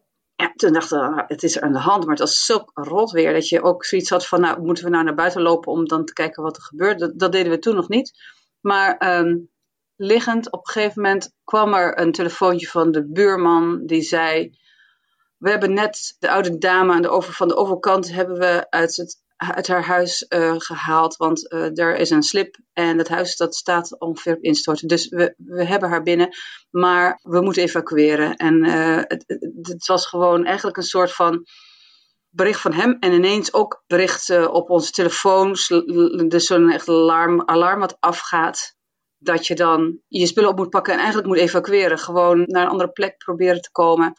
toen 0.55 0.73
dacht 0.73 0.91
ik, 0.91 1.23
het 1.27 1.43
is 1.43 1.55
er 1.55 1.61
aan 1.61 1.73
de 1.73 1.79
hand. 1.79 2.01
Maar 2.01 2.15
het 2.15 2.19
was 2.19 2.45
zo 2.45 2.63
rot 2.73 3.11
weer 3.11 3.33
dat 3.33 3.49
je 3.49 3.61
ook 3.61 3.85
zoiets 3.85 4.09
had 4.09 4.27
van, 4.27 4.41
nou, 4.41 4.61
moeten 4.61 4.83
we 4.83 4.89
nou 4.89 5.03
naar 5.03 5.15
buiten 5.15 5.41
lopen 5.41 5.71
om 5.71 5.87
dan 5.87 6.05
te 6.05 6.13
kijken 6.13 6.43
wat 6.43 6.57
er 6.57 6.63
gebeurt. 6.63 7.19
Dat, 7.19 7.31
deden 7.31 7.51
we 7.51 7.59
toen 7.59 7.75
nog 7.75 7.89
niet. 7.89 8.11
Maar 8.61 9.19
um, 9.19 9.49
liggend, 9.95 10.51
op 10.51 10.67
een 10.67 10.73
gegeven 10.73 11.01
moment 11.01 11.31
kwam 11.43 11.73
er 11.73 11.99
een 11.99 12.11
telefoontje 12.11 12.67
van 12.67 12.91
de 12.91 13.11
buurman 13.11 13.85
die 13.85 14.01
zei, 14.01 14.57
we 15.37 15.49
hebben 15.49 15.73
net 15.73 16.15
de 16.19 16.29
oude 16.29 16.57
dame 16.57 16.93
aan 16.93 17.01
de 17.01 17.09
over, 17.09 17.33
van 17.33 17.47
de 17.47 17.55
overkant 17.55 18.11
hebben 18.11 18.37
we 18.37 18.65
uit 18.69 18.95
het 18.95 19.23
uit 19.37 19.67
haar 19.67 19.85
huis 19.85 20.25
uh, 20.29 20.53
gehaald, 20.57 21.15
want 21.15 21.53
uh, 21.53 21.79
er 21.79 21.95
is 21.95 22.09
een 22.09 22.23
slip 22.23 22.57
en 22.73 22.97
het 22.97 23.07
huis 23.07 23.35
dat 23.35 23.55
staat 23.55 23.99
ongeveer 23.99 24.35
op 24.35 24.43
instorten. 24.43 24.87
Dus 24.87 25.07
we, 25.09 25.33
we 25.37 25.65
hebben 25.65 25.89
haar 25.89 26.03
binnen, 26.03 26.29
maar 26.69 27.19
we 27.21 27.41
moeten 27.41 27.63
evacueren. 27.63 28.35
En 28.35 28.63
uh, 28.63 28.97
het, 28.97 29.23
het, 29.61 29.85
was 29.85 30.07
gewoon 30.07 30.45
eigenlijk 30.45 30.77
een 30.77 30.83
soort 30.83 31.11
van 31.11 31.45
bericht 32.29 32.61
van 32.61 32.73
hem 32.73 32.97
en 32.99 33.11
ineens 33.11 33.53
ook 33.53 33.83
bericht 33.87 34.47
op 34.47 34.69
onze 34.69 34.91
telefoon, 34.91 35.55
dus 36.27 36.45
zo'n 36.45 36.71
echt 36.71 36.89
alarm, 36.89 37.41
alarm 37.45 37.79
wat 37.79 37.97
afgaat. 37.99 38.74
Dat 39.25 39.47
je 39.47 39.55
dan 39.55 39.99
je 40.07 40.25
spullen 40.25 40.49
op 40.49 40.57
moet 40.57 40.69
pakken 40.69 40.93
en 40.93 40.99
eigenlijk 40.99 41.27
moet 41.27 41.37
evacueren. 41.37 41.97
Gewoon 41.97 42.43
naar 42.45 42.63
een 42.63 42.71
andere 42.71 42.91
plek 42.91 43.17
proberen 43.17 43.61
te 43.61 43.71
komen. 43.71 44.13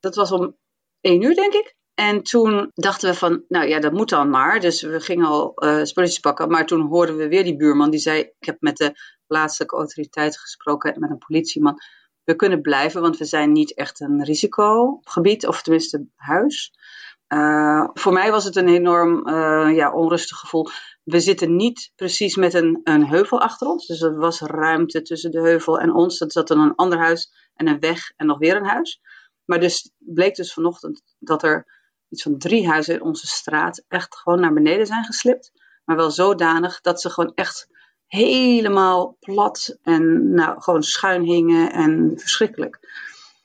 Dat 0.00 0.14
was 0.14 0.32
om 0.32 0.56
één 1.00 1.22
uur, 1.22 1.34
denk 1.34 1.52
ik. 1.52 1.76
En 1.94 2.22
toen 2.22 2.70
dachten 2.74 3.10
we 3.10 3.16
van, 3.16 3.44
nou 3.48 3.66
ja, 3.66 3.80
dat 3.80 3.92
moet 3.92 4.08
dan 4.08 4.30
maar. 4.30 4.60
Dus 4.60 4.82
we 4.82 5.00
gingen 5.00 5.26
al 5.26 5.52
uh, 5.54 5.84
spulletjes 5.84 6.18
pakken. 6.18 6.50
Maar 6.50 6.66
toen 6.66 6.86
hoorden 6.86 7.16
we 7.16 7.28
weer 7.28 7.44
die 7.44 7.56
buurman 7.56 7.90
die 7.90 8.00
zei: 8.00 8.20
Ik 8.20 8.46
heb 8.46 8.56
met 8.60 8.76
de 8.76 8.92
plaatselijke 9.26 9.76
autoriteiten 9.76 10.40
gesproken, 10.40 11.00
met 11.00 11.10
een 11.10 11.24
politieman. 11.26 11.78
We 12.24 12.36
kunnen 12.36 12.60
blijven, 12.60 13.00
want 13.00 13.16
we 13.16 13.24
zijn 13.24 13.52
niet 13.52 13.74
echt 13.74 14.00
een 14.00 14.24
risicogebied, 14.24 15.46
of 15.46 15.62
tenminste 15.62 16.06
huis. 16.14 16.72
Uh, 17.28 17.88
voor 17.92 18.12
mij 18.12 18.30
was 18.30 18.44
het 18.44 18.56
een 18.56 18.68
enorm 18.68 19.28
uh, 19.28 19.76
ja, 19.76 19.92
onrustig 19.92 20.38
gevoel. 20.38 20.68
We 21.02 21.20
zitten 21.20 21.56
niet 21.56 21.92
precies 21.94 22.36
met 22.36 22.54
een, 22.54 22.80
een 22.84 23.06
heuvel 23.06 23.40
achter 23.40 23.66
ons. 23.66 23.86
Dus 23.86 24.00
er 24.00 24.16
was 24.16 24.40
ruimte 24.40 25.02
tussen 25.02 25.30
de 25.30 25.40
heuvel 25.40 25.80
en 25.80 25.92
ons. 25.92 26.18
Dat 26.18 26.32
zat 26.32 26.48
dan 26.48 26.60
een 26.60 26.74
ander 26.74 26.98
huis 26.98 27.32
en 27.54 27.66
een 27.66 27.80
weg 27.80 28.12
en 28.16 28.26
nog 28.26 28.38
weer 28.38 28.56
een 28.56 28.66
huis. 28.66 29.00
Maar 29.44 29.60
dus 29.60 29.90
bleek 29.98 30.34
dus 30.34 30.52
vanochtend 30.52 31.02
dat 31.18 31.42
er 31.42 31.66
iets 32.08 32.22
van 32.22 32.38
drie 32.38 32.68
huizen 32.68 32.94
in 32.94 33.02
onze 33.02 33.26
straat 33.26 33.84
echt 33.88 34.16
gewoon 34.16 34.40
naar 34.40 34.52
beneden 34.52 34.86
zijn 34.86 35.04
geslipt. 35.04 35.52
Maar 35.84 35.96
wel 35.96 36.10
zodanig 36.10 36.80
dat 36.80 37.00
ze 37.00 37.10
gewoon 37.10 37.32
echt 37.34 37.68
helemaal 38.06 39.16
plat 39.20 39.78
en 39.82 40.34
nou, 40.34 40.62
gewoon 40.62 40.82
schuin 40.82 41.22
hingen 41.22 41.72
en 41.72 42.12
verschrikkelijk. 42.16 42.78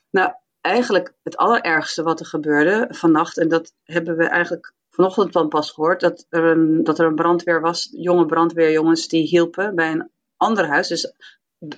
Nou, 0.09 0.33
eigenlijk 0.61 1.13
het 1.23 1.37
allerergste 1.37 2.03
wat 2.03 2.19
er 2.19 2.25
gebeurde 2.25 2.87
vannacht, 2.89 3.37
en 3.37 3.47
dat 3.47 3.73
hebben 3.83 4.17
we 4.17 4.27
eigenlijk 4.27 4.73
vanochtend 4.89 5.33
dan 5.33 5.47
pas 5.47 5.71
gehoord, 5.71 5.99
dat 5.99 6.25
er 6.29 6.43
een, 6.43 6.83
dat 6.83 6.99
er 6.99 7.05
een 7.05 7.15
brandweer 7.15 7.61
was, 7.61 7.89
jonge 7.91 8.25
brandweerjongens 8.25 9.07
die 9.07 9.27
hielpen 9.27 9.75
bij 9.75 9.91
een 9.91 10.11
ander 10.37 10.67
huis. 10.67 10.87
Dus 10.87 11.13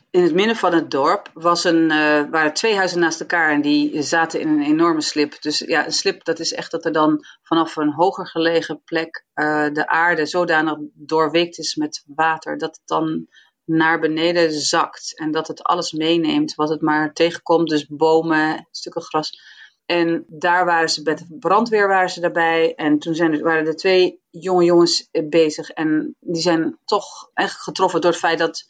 in 0.10 0.24
het 0.24 0.34
midden 0.34 0.56
van 0.56 0.74
het 0.74 0.92
dorp 0.92 1.30
was 1.34 1.64
een, 1.64 1.92
uh, 1.92 2.30
waren 2.30 2.54
twee 2.54 2.76
huizen 2.76 3.00
naast 3.00 3.20
elkaar 3.20 3.52
en 3.52 3.62
die 3.62 4.02
zaten 4.02 4.40
in 4.40 4.48
een 4.48 4.62
enorme 4.62 5.02
slip. 5.02 5.42
Dus 5.42 5.60
ja, 5.60 5.86
een 5.86 5.92
slip 5.92 6.24
dat 6.24 6.40
is 6.40 6.54
echt 6.54 6.72
dat 6.72 6.86
er 6.86 6.92
dan 6.92 7.26
vanaf 7.42 7.76
een 7.76 7.94
hoger 7.94 8.28
gelegen 8.28 8.82
plek 8.84 9.26
uh, 9.36 9.68
de 9.74 9.88
aarde 9.88 10.26
zodanig 10.26 10.78
doorweekt 10.94 11.58
is 11.58 11.76
met 11.76 12.04
water 12.06 12.58
dat 12.58 12.76
het 12.76 12.88
dan 12.88 13.28
naar 13.72 14.00
beneden 14.00 14.52
zakt 14.52 15.18
en 15.18 15.32
dat 15.32 15.48
het 15.48 15.64
alles 15.64 15.92
meeneemt 15.92 16.56
wat 16.56 16.70
het 16.70 16.82
maar 16.82 17.14
tegenkomt. 17.14 17.70
Dus 17.70 17.88
bomen, 17.88 18.68
stukken 18.72 19.02
gras. 19.02 19.40
En 19.86 20.26
daar 20.28 20.66
waren 20.66 20.90
ze 20.90 21.02
met 21.02 21.18
de 21.18 21.38
brandweer 21.40 21.88
waren 21.88 22.10
ze 22.10 22.20
daarbij. 22.20 22.76
En 22.76 23.00
toen 23.00 23.16
zijn, 23.16 23.42
waren 23.42 23.68
er 23.68 23.76
twee 23.76 24.22
jonge 24.30 24.64
jongens 24.64 25.10
bezig. 25.12 25.70
En 25.70 26.16
die 26.20 26.42
zijn 26.42 26.78
toch 26.86 27.30
echt 27.34 27.62
getroffen 27.62 28.02
door 28.02 28.12
het 28.12 28.20
feit 28.20 28.40
dat 28.40 28.70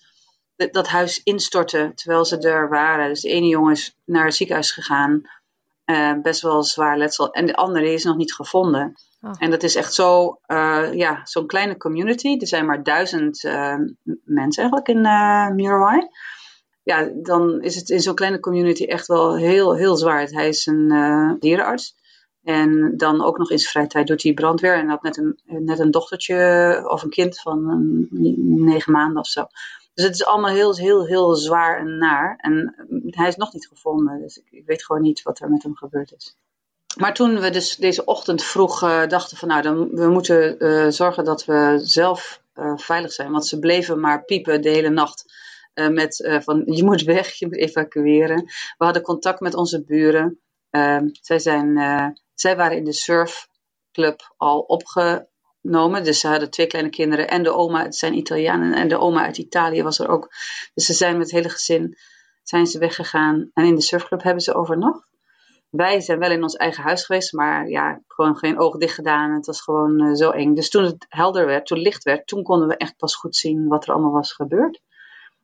dat 0.56 0.88
huis 0.88 1.22
instortte 1.24 1.92
terwijl 1.96 2.26
ze 2.26 2.38
er 2.38 2.70
waren. 2.70 3.10
Dus 3.10 3.22
de 3.22 3.30
ene 3.30 3.48
jongen 3.48 3.72
is 3.72 3.96
naar 4.06 4.26
het 4.26 4.36
ziekenhuis 4.36 4.72
gegaan. 4.72 5.22
Uh, 5.92 6.22
best 6.22 6.42
wel 6.42 6.64
zwaar 6.64 6.98
letsel. 6.98 7.32
En 7.32 7.46
de 7.46 7.56
andere 7.56 7.94
is 7.94 8.04
nog 8.04 8.18
niet 8.18 8.34
gevonden. 8.34 8.94
Oh. 9.22 9.32
En 9.38 9.50
dat 9.50 9.64
is 9.64 9.76
echt 9.76 9.94
zo, 9.94 10.40
uh, 10.48 10.94
ja, 10.94 11.22
zo'n 11.24 11.48
kleine 11.48 11.78
community. 11.78 12.38
Er 12.40 12.48
zijn 12.48 12.66
maar 12.66 12.84
duizend 12.84 13.44
uh, 13.44 13.76
mensen 14.24 14.62
eigenlijk 14.64 14.88
in 14.88 15.06
uh, 15.06 15.50
Murai. 15.50 16.08
Ja, 16.84 17.10
dan 17.22 17.62
is 17.62 17.76
het 17.76 17.90
in 17.90 18.02
zo'n 18.02 18.16
kleine 18.16 18.40
community 18.40 18.84
echt 18.84 19.08
wel 19.08 19.36
heel, 19.36 19.76
heel 19.76 19.96
zwaar. 19.96 20.28
Hij 20.28 20.48
is 20.48 20.66
een 20.66 21.38
dierenarts. 21.40 21.96
En 22.44 22.94
dan 22.98 23.24
ook 23.24 23.38
nog 23.38 23.52
in 23.52 23.60
zijn 23.60 23.72
vrije 23.72 23.88
tijd 23.88 24.08
doet 24.08 24.24
hij 24.24 24.34
brandweer. 24.34 24.74
En 24.74 24.90
had 24.90 25.04
net 25.04 25.18
een, 25.18 25.40
net 25.46 25.80
een 25.80 25.92
dochtertje 25.92 26.82
of 26.88 27.04
een 27.04 27.10
kind 27.10 27.40
van 27.40 28.08
negen 28.42 28.92
maanden 28.92 29.20
of 29.20 29.28
zo. 29.28 29.46
Dus 30.02 30.10
het 30.10 30.20
is 30.20 30.26
allemaal 30.26 30.52
heel, 30.52 30.76
heel, 30.76 31.06
heel 31.06 31.36
zwaar 31.36 31.80
en 31.80 31.98
naar. 31.98 32.36
En 32.38 32.76
hij 33.06 33.28
is 33.28 33.36
nog 33.36 33.54
niet 33.54 33.68
gevonden. 33.68 34.22
Dus 34.22 34.38
ik, 34.38 34.48
ik 34.52 34.66
weet 34.66 34.86
gewoon 34.86 35.02
niet 35.02 35.22
wat 35.22 35.40
er 35.40 35.50
met 35.50 35.64
hem 35.64 35.76
gebeurd 35.76 36.14
is. 36.16 36.38
Maar 36.98 37.14
toen 37.14 37.40
we 37.40 37.50
dus 37.50 37.76
deze 37.76 38.06
ochtend 38.06 38.44
vroeg 38.44 38.84
uh, 38.84 39.08
dachten 39.08 39.38
van 39.38 39.48
nou, 39.48 39.62
dan, 39.62 39.90
we 39.90 40.08
moeten 40.08 40.64
uh, 40.64 40.88
zorgen 40.90 41.24
dat 41.24 41.46
we 41.46 41.80
zelf 41.84 42.42
uh, 42.56 42.78
veilig 42.78 43.12
zijn. 43.12 43.32
Want 43.32 43.48
ze 43.48 43.60
bleven 43.60 44.00
maar 44.00 44.24
piepen 44.24 44.62
de 44.62 44.70
hele 44.70 44.90
nacht 44.90 45.34
met 45.74 46.40
van 46.44 46.64
je 46.76 46.84
moet 46.84 47.04
weg, 47.04 47.34
je 47.34 47.46
moet 47.46 47.58
evacueren. 47.58 48.44
We 48.78 48.86
hadden 48.86 49.02
contact 49.02 49.40
met 49.40 49.56
onze 49.56 49.84
buren. 49.84 50.40
Ehm, 50.70 51.08
zij, 51.12 51.40
zijn, 51.40 51.76
zij 52.34 52.56
waren 52.56 52.78
in 52.78 52.84
de 52.84 52.94
surfclub 52.94 54.34
al 54.38 54.60
opgenomen. 55.64 56.04
Dus 56.04 56.20
ze 56.20 56.28
hadden 56.28 56.50
twee 56.50 56.68
kleine 56.68 56.90
kinderen 56.90 57.28
en 57.28 57.44
de 57.44 57.54
oma, 57.54 57.84
het 57.84 57.96
zijn 57.96 58.18
Italianen 58.18 58.74
en 58.74 58.88
de 58.88 59.00
oma 59.00 59.26
uit 59.26 59.38
Italië 59.38 59.84
was 59.84 60.00
er 60.00 60.08
ook. 60.08 60.34
Dus 60.74 60.86
ze 60.86 60.94
zijn 60.94 61.18
met 61.18 61.22
het 61.26 61.36
hele 61.36 61.50
gezin 61.50 61.98
zijn 62.44 62.68
ze 62.68 62.80
weggegaan 62.80 63.52
en 63.54 63.66
in 63.66 63.76
de 63.76 63.82
surfclub 63.82 64.24
hebben 64.24 64.44
ze 64.44 64.54
overnacht 64.54 65.10
wij 65.72 66.02
zijn 66.02 66.20
wel 66.20 66.32
in 66.32 66.44
ons 66.44 66.56
eigen 66.56 66.84
huis 66.84 67.06
geweest, 67.06 67.34
maar 67.34 67.70
ja, 67.70 68.02
gewoon 68.08 68.38
geen 68.38 68.60
oog 68.60 68.78
dicht 68.78 68.94
gedaan. 68.94 69.32
Het 69.32 69.46
was 69.46 69.62
gewoon 69.62 70.02
uh, 70.02 70.14
zo 70.14 70.30
eng. 70.30 70.54
Dus 70.54 70.70
toen 70.70 70.84
het 70.84 71.06
helder 71.10 71.46
werd, 71.46 71.66
toen 71.66 71.80
licht 71.80 72.04
werd, 72.04 72.28
toen 72.28 72.44
konden 72.44 72.68
we 72.68 72.78
echt 72.78 72.98
pas 72.98 73.16
goed 73.16 73.36
zien 73.36 73.68
wat 73.68 73.88
er 73.88 73.94
allemaal 73.94 74.12
was 74.12 74.34
gebeurd. 74.34 74.82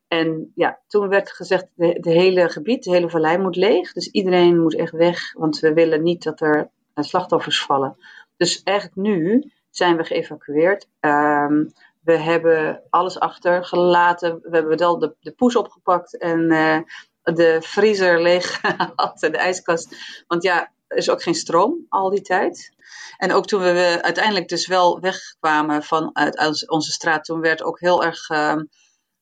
En 0.08 0.52
ja, 0.56 0.80
toen 0.88 1.08
werd 1.08 1.32
gezegd, 1.32 1.68
de, 1.76 2.00
hele 2.02 2.50
gebied, 2.50 2.84
de 2.84 2.92
hele 2.92 3.10
vallei 3.10 3.38
moet 3.38 3.56
leeg. 3.56 3.94
Dus 3.94 4.08
iedereen 4.08 4.62
moet 4.62 4.76
echt 4.76 4.92
weg, 4.92 5.34
want 5.34 5.60
we 5.60 5.74
willen 5.74 6.04
niet 6.04 6.24
dat 6.24 6.42
er 6.42 6.70
uh, 6.96 7.04
slachtoffers 7.04 7.62
vallen. 7.62 7.98
Dus 8.38 8.64
eigenlijk 8.64 8.98
nu 8.98 9.52
zijn 9.78 9.98
we 9.98 10.04
geëvacueerd. 10.04 10.88
Um, 11.00 11.74
we 12.04 12.18
hebben 12.18 12.84
alles 12.90 13.20
achtergelaten. 13.20 14.40
We 14.42 14.56
hebben 14.58 14.78
wel 14.78 15.00
de, 15.00 15.16
de 15.20 15.32
poes 15.32 15.56
opgepakt 15.56 16.18
en 16.18 16.52
uh, 16.52 16.80
de 17.24 17.58
vriezer 17.62 18.22
leeg 18.22 18.62
had 18.96 19.24
en 19.24 19.32
de 19.32 19.38
ijskast. 19.38 19.96
Want 20.28 20.44
ja, 20.44 20.72
er 20.88 20.98
is 20.98 21.10
ook 21.10 21.22
geen 21.22 21.36
stroom 21.36 21.86
al 21.90 22.10
die 22.10 22.22
tijd. 22.22 22.72
En 23.18 23.32
ook 23.32 23.48
toen 23.48 23.62
we 23.62 24.00
uiteindelijk 24.02 24.48
dus 24.48 24.68
wel 24.68 25.00
wegkwamen 25.00 25.84
vanuit 25.84 26.70
onze 26.70 26.92
straat, 26.92 27.26
toen 27.26 27.42
werd 27.42 27.64
ook 27.64 27.80
heel 27.80 28.04
erg, 28.04 28.30
uh, 28.30 28.56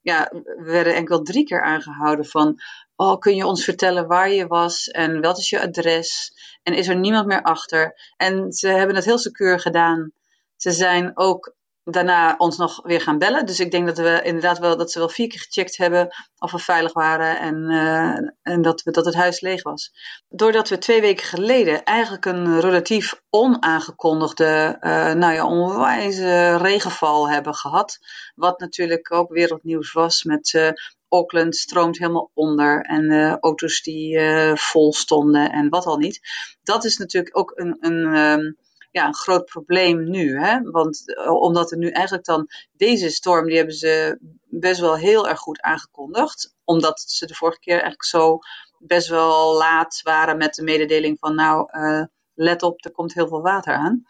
ja, 0.02 0.30
we 0.32 0.72
werden 0.72 0.96
enkel 0.96 1.22
drie 1.22 1.46
keer 1.46 1.64
aangehouden 1.64 2.26
van, 2.26 2.60
oh, 2.96 3.20
kun 3.20 3.36
je 3.36 3.46
ons 3.46 3.64
vertellen 3.64 4.08
waar 4.08 4.30
je 4.30 4.48
was 4.48 4.88
en 4.88 5.22
wat 5.22 5.38
is 5.38 5.50
je 5.50 5.62
adres? 5.62 6.34
En 6.64 6.74
is 6.74 6.88
er 6.88 6.96
niemand 6.96 7.26
meer 7.26 7.42
achter? 7.42 8.14
En 8.18 8.52
ze 8.52 8.68
hebben 8.68 8.96
het 8.96 9.06
heel 9.06 9.18
secuur 9.18 9.60
gedaan. 9.60 10.12
Ze 10.56 10.72
zijn 10.72 11.12
ook 11.14 11.56
daarna 11.92 12.36
ons 12.38 12.58
nog 12.58 12.82
weer 12.84 13.02
gaan 13.02 13.18
bellen. 13.18 13.46
Dus 13.46 13.60
ik 13.60 13.72
denk 13.72 13.86
dat 13.86 13.98
we 13.98 14.22
inderdaad 14.24 14.60
wel 14.60 14.78
dat 14.78 14.92
ze 14.92 15.00
wel 15.00 15.10
vier 15.10 15.28
keer 15.28 15.40
gecheckt 15.40 15.78
hebben 15.78 16.08
of 16.38 16.52
we 16.52 16.60
veilig 16.60 16.94
waren 16.94 17.40
en, 17.40 17.72
uh, 17.72 18.30
en 18.42 18.62
dat, 18.62 18.84
we, 18.84 18.92
dat 18.92 19.06
het 19.06 19.16
huis 19.16 19.42
leeg 19.42 19.64
was. 19.64 19.92
Doordat 20.28 20.70
we 20.70 20.78
twee 20.78 21.02
weken 21.02 21.26
geleden 21.26 21.84
eigenlijk 21.84 22.26
een 22.26 22.60
relatief 22.60 23.22
onaangekondigde, 23.30 24.78
uh, 24.82 25.14
nou 25.14 25.34
ja, 25.34 25.48
onwijze 25.48 26.58
regenval 26.58 27.30
hebben 27.30 27.56
gehad. 27.56 27.98
Wat 28.36 28.60
natuurlijk 28.60 29.12
ook 29.12 29.30
wereldnieuws 29.30 29.92
was 29.92 30.24
met 30.24 30.54
uh, 30.54 30.70
Auckland 31.10 31.56
stroomt 31.56 31.98
helemaal 31.98 32.32
onder 32.34 32.82
en 32.82 33.38
auto's 33.40 33.82
die 33.82 34.20
vol 34.54 34.94
stonden 34.94 35.52
en 35.52 35.70
wat 35.70 35.86
al 35.86 35.98
niet. 35.98 36.20
Dat 36.64 36.86
is 36.86 36.98
natuurlijk 36.98 37.38
ook 37.38 37.52
een, 37.56 37.78
een, 37.80 38.16
um, 38.16 38.58
ja, 38.96 39.08
een 39.08 39.16
groot 39.16 39.46
probleem 39.46 40.10
nu. 40.10 40.40
Hè? 40.40 40.62
Want 40.62 41.04
uh, 41.06 41.32
omdat 41.32 41.72
er 41.72 41.78
nu 41.78 41.90
eigenlijk 41.90 42.26
dan 42.26 42.48
deze 42.72 43.10
storm, 43.10 43.48
die 43.48 43.58
hebben 43.58 43.76
ze 43.76 44.20
best 44.46 44.80
wel 44.80 44.96
heel 44.96 45.28
erg 45.28 45.40
goed 45.40 45.62
aangekondigd. 45.62 46.56
Omdat 46.64 47.00
ze 47.00 47.26
de 47.26 47.36
vorige 47.36 47.60
keer 47.60 47.74
eigenlijk 47.74 48.04
zo 48.04 48.40
best 48.78 49.08
wel 49.08 49.58
laat 49.58 50.02
waren 50.04 50.38
met 50.38 50.54
de 50.54 50.64
mededeling 50.64 51.18
van 51.20 51.36
nou, 51.36 51.70
uh, 51.72 52.04
let 52.34 52.64
op, 52.64 52.86
er 52.86 52.92
komt 52.92 53.14
heel 53.14 53.28
veel 53.28 53.42
water 53.42 53.74
aan. 53.74 54.04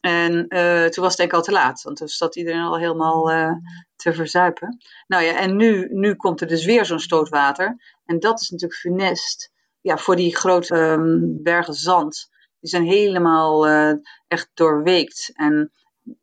En 0.00 0.32
uh, 0.48 0.84
toen 0.84 1.04
was 1.04 1.08
het 1.08 1.16
denk 1.16 1.30
ik 1.30 1.36
al 1.36 1.42
te 1.42 1.52
laat, 1.52 1.82
want 1.82 1.96
toen 1.96 2.08
zat 2.08 2.36
iedereen 2.36 2.60
al 2.60 2.78
helemaal 2.78 3.24
te 3.96 4.12
verzuipen. 4.12 4.78
Nou 5.06 5.24
ja, 5.24 5.38
en 5.38 5.56
nu, 5.56 5.88
nu 5.90 6.14
komt 6.14 6.40
er 6.40 6.46
dus 6.46 6.64
weer 6.64 6.84
zo'n 6.84 7.00
stootwater. 7.00 7.96
En 8.04 8.18
dat 8.18 8.40
is 8.40 8.50
natuurlijk 8.50 8.80
funest 8.80 9.52
ja, 9.80 9.96
voor 9.96 10.16
die 10.16 10.36
grote 10.36 10.76
um, 10.76 11.42
bergen 11.42 11.74
zand 11.74 12.32
die 12.64 12.72
zijn 12.72 12.84
helemaal 12.84 13.68
uh, 13.68 13.92
echt 14.28 14.50
doorweekt. 14.54 15.32
En 15.34 15.72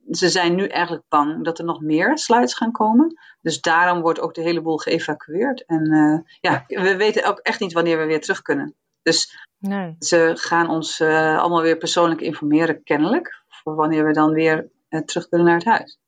ze 0.10 0.30
zijn 0.30 0.56
nu 0.56 0.68
eigenlijk 0.68 1.04
bang 1.10 1.44
dat 1.44 1.60
er 1.60 1.66
nog 1.66 1.82
meer 1.82 2.18
sluits 2.18 2.54
gaan 2.54 2.72
komen. 2.72 3.20
Dus 3.42 3.62
daarom 3.62 4.02
wordt 4.02 4.20
ook 4.20 4.34
de 4.34 4.42
hele 4.42 4.62
boel 4.62 4.78
geëvacueerd. 4.78 5.66
En 5.66 5.92
uh, 5.92 6.20
ja, 6.40 6.64
we 6.68 6.96
weten 6.96 7.26
ook 7.26 7.40
echt 7.40 7.60
niet 7.60 7.74
wanneer 7.74 7.98
we 7.98 8.06
weer 8.06 8.22
terug 8.22 8.42
kunnen. 8.42 8.76
Dus 9.02 9.48
nee. 9.58 9.96
ze 10.00 10.32
gaan 10.36 10.70
ons 10.70 11.00
uh, 11.00 11.40
allemaal 11.40 11.62
weer 11.62 11.78
persoonlijk 11.78 12.22
informeren, 12.22 12.84
kennelijk. 12.84 13.44
Voor 13.48 13.76
wanneer 13.76 14.06
we 14.06 14.14
dan 14.14 14.34
weer 14.34 14.70
terug 15.06 15.30
kunnen 15.30 15.48
naar 15.48 15.58
het 15.58 15.66
huis. 15.66 16.00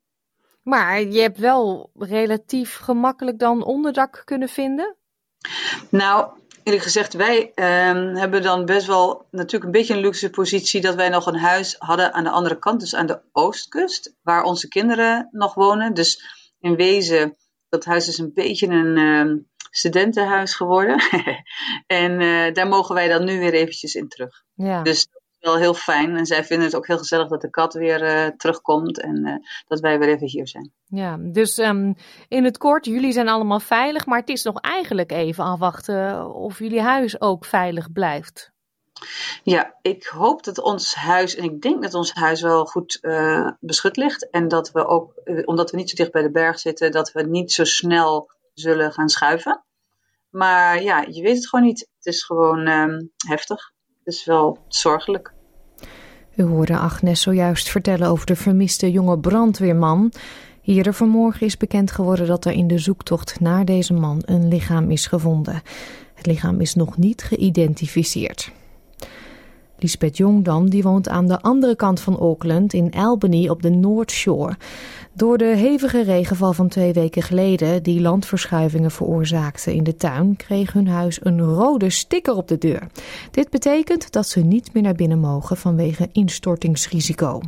Maar 0.63 1.02
je 1.02 1.22
hebt 1.22 1.38
wel 1.38 1.89
relatief 1.93 2.76
gemakkelijk 2.76 3.39
dan 3.39 3.63
onderdak 3.63 4.22
kunnen 4.26 4.50
vinden? 4.50 4.96
Nou, 5.89 6.32
eerlijk 6.63 6.84
gezegd, 6.84 7.13
wij 7.13 7.52
um, 7.56 8.15
hebben 8.15 8.41
dan 8.41 8.65
best 8.65 8.88
wel 8.88 9.28
natuurlijk 9.32 9.63
een 9.63 9.71
beetje 9.71 9.93
een 9.93 9.99
luxe 9.99 10.30
positie 10.30 10.82
dat 10.82 10.95
wij 10.95 11.10
nog 11.10 11.26
een 11.26 11.39
huis 11.39 11.76
hadden 11.80 12.13
aan 12.13 12.23
de 12.23 12.30
andere 12.30 12.60
kant, 12.60 12.80
dus 12.80 12.95
aan 12.95 13.06
de 13.06 13.21
oostkust, 13.32 14.15
waar 14.21 14.43
onze 14.43 14.67
kinderen 14.67 15.28
nog 15.32 15.54
wonen. 15.54 15.93
Dus 15.93 16.23
in 16.60 16.76
wezen, 16.76 17.38
dat 17.69 17.86
huis 17.86 18.08
is 18.08 18.17
een 18.17 18.34
beetje 18.34 18.67
een 18.67 18.97
um, 18.97 19.49
studentenhuis 19.69 20.56
geworden. 20.56 21.02
en 21.88 22.21
uh, 22.21 22.54
daar 22.54 22.67
mogen 22.67 22.95
wij 22.95 23.08
dan 23.08 23.26
nu 23.26 23.39
weer 23.39 23.54
eventjes 23.54 23.95
in 23.95 24.08
terug. 24.08 24.43
Ja. 24.54 24.82
Dus 24.82 25.08
wel 25.43 25.58
heel 25.58 25.73
fijn. 25.73 26.17
En 26.17 26.25
zij 26.25 26.43
vinden 26.43 26.65
het 26.65 26.75
ook 26.75 26.88
heel 26.88 26.97
gezellig 26.97 27.27
dat 27.27 27.41
de 27.41 27.49
kat 27.49 27.73
weer 27.73 28.03
uh, 28.03 28.27
terugkomt 28.38 29.01
en 29.01 29.27
uh, 29.27 29.36
dat 29.67 29.79
wij 29.79 29.99
weer 29.99 30.10
even 30.10 30.27
hier 30.27 30.47
zijn. 30.47 30.71
Ja, 30.86 31.17
dus 31.19 31.58
um, 31.58 31.95
in 32.27 32.43
het 32.43 32.58
kort, 32.58 32.86
jullie 32.86 33.12
zijn 33.12 33.27
allemaal 33.27 33.60
veilig, 33.60 34.06
maar 34.06 34.19
het 34.19 34.29
is 34.29 34.43
nog 34.43 34.60
eigenlijk 34.62 35.12
even 35.12 35.43
afwachten 35.43 36.34
of 36.34 36.60
jullie 36.60 36.82
huis 36.82 37.21
ook 37.21 37.45
veilig 37.45 37.91
blijft. 37.91 38.51
Ja, 39.43 39.75
ik 39.82 40.06
hoop 40.06 40.43
dat 40.43 40.62
ons 40.62 40.95
huis, 40.95 41.36
en 41.36 41.43
ik 41.43 41.62
denk 41.62 41.82
dat 41.84 41.93
ons 41.93 42.13
huis 42.13 42.41
wel 42.41 42.65
goed 42.65 42.97
uh, 43.01 43.49
beschut 43.60 43.97
ligt. 43.97 44.29
En 44.29 44.47
dat 44.47 44.71
we 44.71 44.86
ook, 44.86 45.13
omdat 45.45 45.71
we 45.71 45.77
niet 45.77 45.89
zo 45.89 45.95
dicht 45.95 46.12
bij 46.12 46.21
de 46.21 46.32
berg 46.32 46.60
zitten, 46.60 46.91
dat 46.91 47.12
we 47.12 47.23
niet 47.23 47.51
zo 47.51 47.63
snel 47.63 48.32
zullen 48.53 48.91
gaan 48.91 49.10
schuiven. 49.10 49.63
Maar 50.29 50.82
ja, 50.82 51.06
je 51.10 51.21
weet 51.21 51.36
het 51.36 51.49
gewoon 51.49 51.65
niet. 51.65 51.79
Het 51.79 52.06
is 52.06 52.23
gewoon 52.23 52.67
um, 52.67 53.12
heftig. 53.27 53.71
Het 54.03 54.13
is 54.13 54.25
wel 54.25 54.65
zorgelijk. 54.67 55.33
U 56.36 56.43
hoorde 56.43 56.78
Agnes 56.78 57.22
zojuist 57.22 57.69
vertellen 57.69 58.08
over 58.08 58.26
de 58.26 58.36
vermiste 58.36 58.91
jonge 58.91 59.19
brandweerman. 59.19 60.12
Hier 60.62 60.93
vanmorgen 60.93 61.46
is 61.46 61.58
bekend 61.58 61.91
geworden 61.91 62.28
dat 62.28 62.46
er 62.46 62.52
in 62.52 62.67
de 62.67 62.78
zoektocht 62.78 63.39
naar 63.39 63.65
deze 63.65 63.93
man 63.93 64.22
een 64.26 64.48
lichaam 64.48 64.91
is 64.91 65.08
gevonden. 65.08 65.62
Het 66.13 66.26
lichaam 66.26 66.62
is 66.62 66.74
nog 66.74 66.98
niet 66.98 67.24
geïdentificeerd. 67.24 68.52
Lisbeth 69.79 70.17
Jong 70.17 70.43
dan, 70.43 70.65
die 70.65 70.83
woont 70.83 71.09
aan 71.09 71.27
de 71.27 71.41
andere 71.41 71.75
kant 71.75 72.01
van 72.01 72.17
Auckland 72.17 72.73
in 72.73 72.91
Albany 72.91 73.49
op 73.49 73.62
de 73.62 73.69
North 73.69 74.12
Shore. 74.12 74.55
Door 75.15 75.38
de 75.38 75.45
hevige 75.55 76.03
regenval 76.03 76.53
van 76.53 76.67
twee 76.67 76.93
weken 76.93 77.21
geleden, 77.21 77.83
die 77.83 78.01
landverschuivingen 78.01 78.91
veroorzaakte 78.91 79.75
in 79.75 79.83
de 79.83 79.95
tuin, 79.95 80.36
kreeg 80.36 80.73
hun 80.73 80.88
huis 80.88 81.25
een 81.25 81.41
rode 81.41 81.89
sticker 81.89 82.36
op 82.36 82.47
de 82.47 82.57
deur. 82.57 82.88
Dit 83.31 83.49
betekent 83.49 84.12
dat 84.12 84.25
ze 84.25 84.39
niet 84.39 84.73
meer 84.73 84.83
naar 84.83 84.95
binnen 84.95 85.19
mogen 85.19 85.57
vanwege 85.57 86.09
instortingsrisico. 86.12 87.39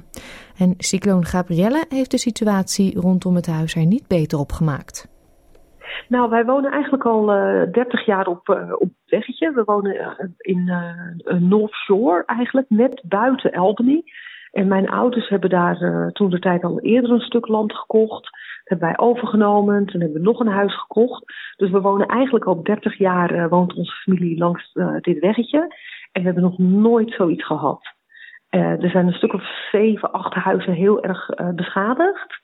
En 0.57 0.73
cycloon 0.77 1.25
Gabrielle 1.25 1.85
heeft 1.89 2.11
de 2.11 2.17
situatie 2.17 2.99
rondom 2.99 3.35
het 3.35 3.47
huis 3.47 3.75
er 3.75 3.85
niet 3.85 4.07
beter 4.07 4.39
op 4.39 4.51
gemaakt. 4.51 5.13
Nou, 6.07 6.29
wij 6.29 6.45
wonen 6.45 6.71
eigenlijk 6.71 7.05
al 7.05 7.35
uh, 7.35 7.61
eh, 7.61 7.71
30 7.71 8.05
jaar 8.05 8.27
op, 8.27 8.49
uh, 8.49 8.73
op 8.77 8.89
weggetje. 9.15 9.51
We 9.53 9.63
wonen 9.63 9.95
uh, 9.95 10.11
in 10.37 10.71
North 11.47 11.73
Shore 11.73 12.23
eigenlijk, 12.25 12.69
net 12.69 13.01
buiten 13.03 13.51
Albany. 13.51 14.03
En 14.51 14.67
mijn 14.67 14.89
ouders 14.89 15.29
hebben 15.29 15.49
daar 15.49 15.77
toen 16.11 16.29
de 16.29 16.39
tijd 16.39 16.63
al 16.63 16.79
eerder 16.79 17.11
een 17.11 17.19
stuk 17.19 17.47
land 17.47 17.73
gekocht. 17.75 18.23
Dat 18.23 18.63
hebben 18.63 18.87
wij 18.87 18.97
overgenomen. 18.97 19.85
Toen 19.85 20.01
hebben 20.01 20.21
we 20.21 20.27
nog 20.27 20.39
een 20.39 20.47
huis 20.47 20.79
gekocht. 20.79 21.23
Dus 21.55 21.71
we 21.71 21.81
wonen 21.81 22.07
eigenlijk 22.07 22.45
al 22.45 22.63
30 22.63 22.97
jaar, 22.97 23.49
woont 23.49 23.73
onze 23.73 23.91
familie 23.91 24.37
langs 24.37 24.73
dit 25.01 25.19
weggetje. 25.19 25.59
En 26.11 26.21
we 26.21 26.25
hebben 26.25 26.43
nog 26.43 26.57
nooit 26.57 27.11
zoiets 27.11 27.45
gehad. 27.45 27.81
er 28.49 28.89
zijn 28.89 29.07
een 29.07 29.13
stuk 29.13 29.33
of 29.33 29.43
zeven, 29.71 30.11
acht 30.11 30.33
huizen 30.33 30.73
heel 30.73 31.03
erg 31.03 31.29
beschadigd. 31.55 32.43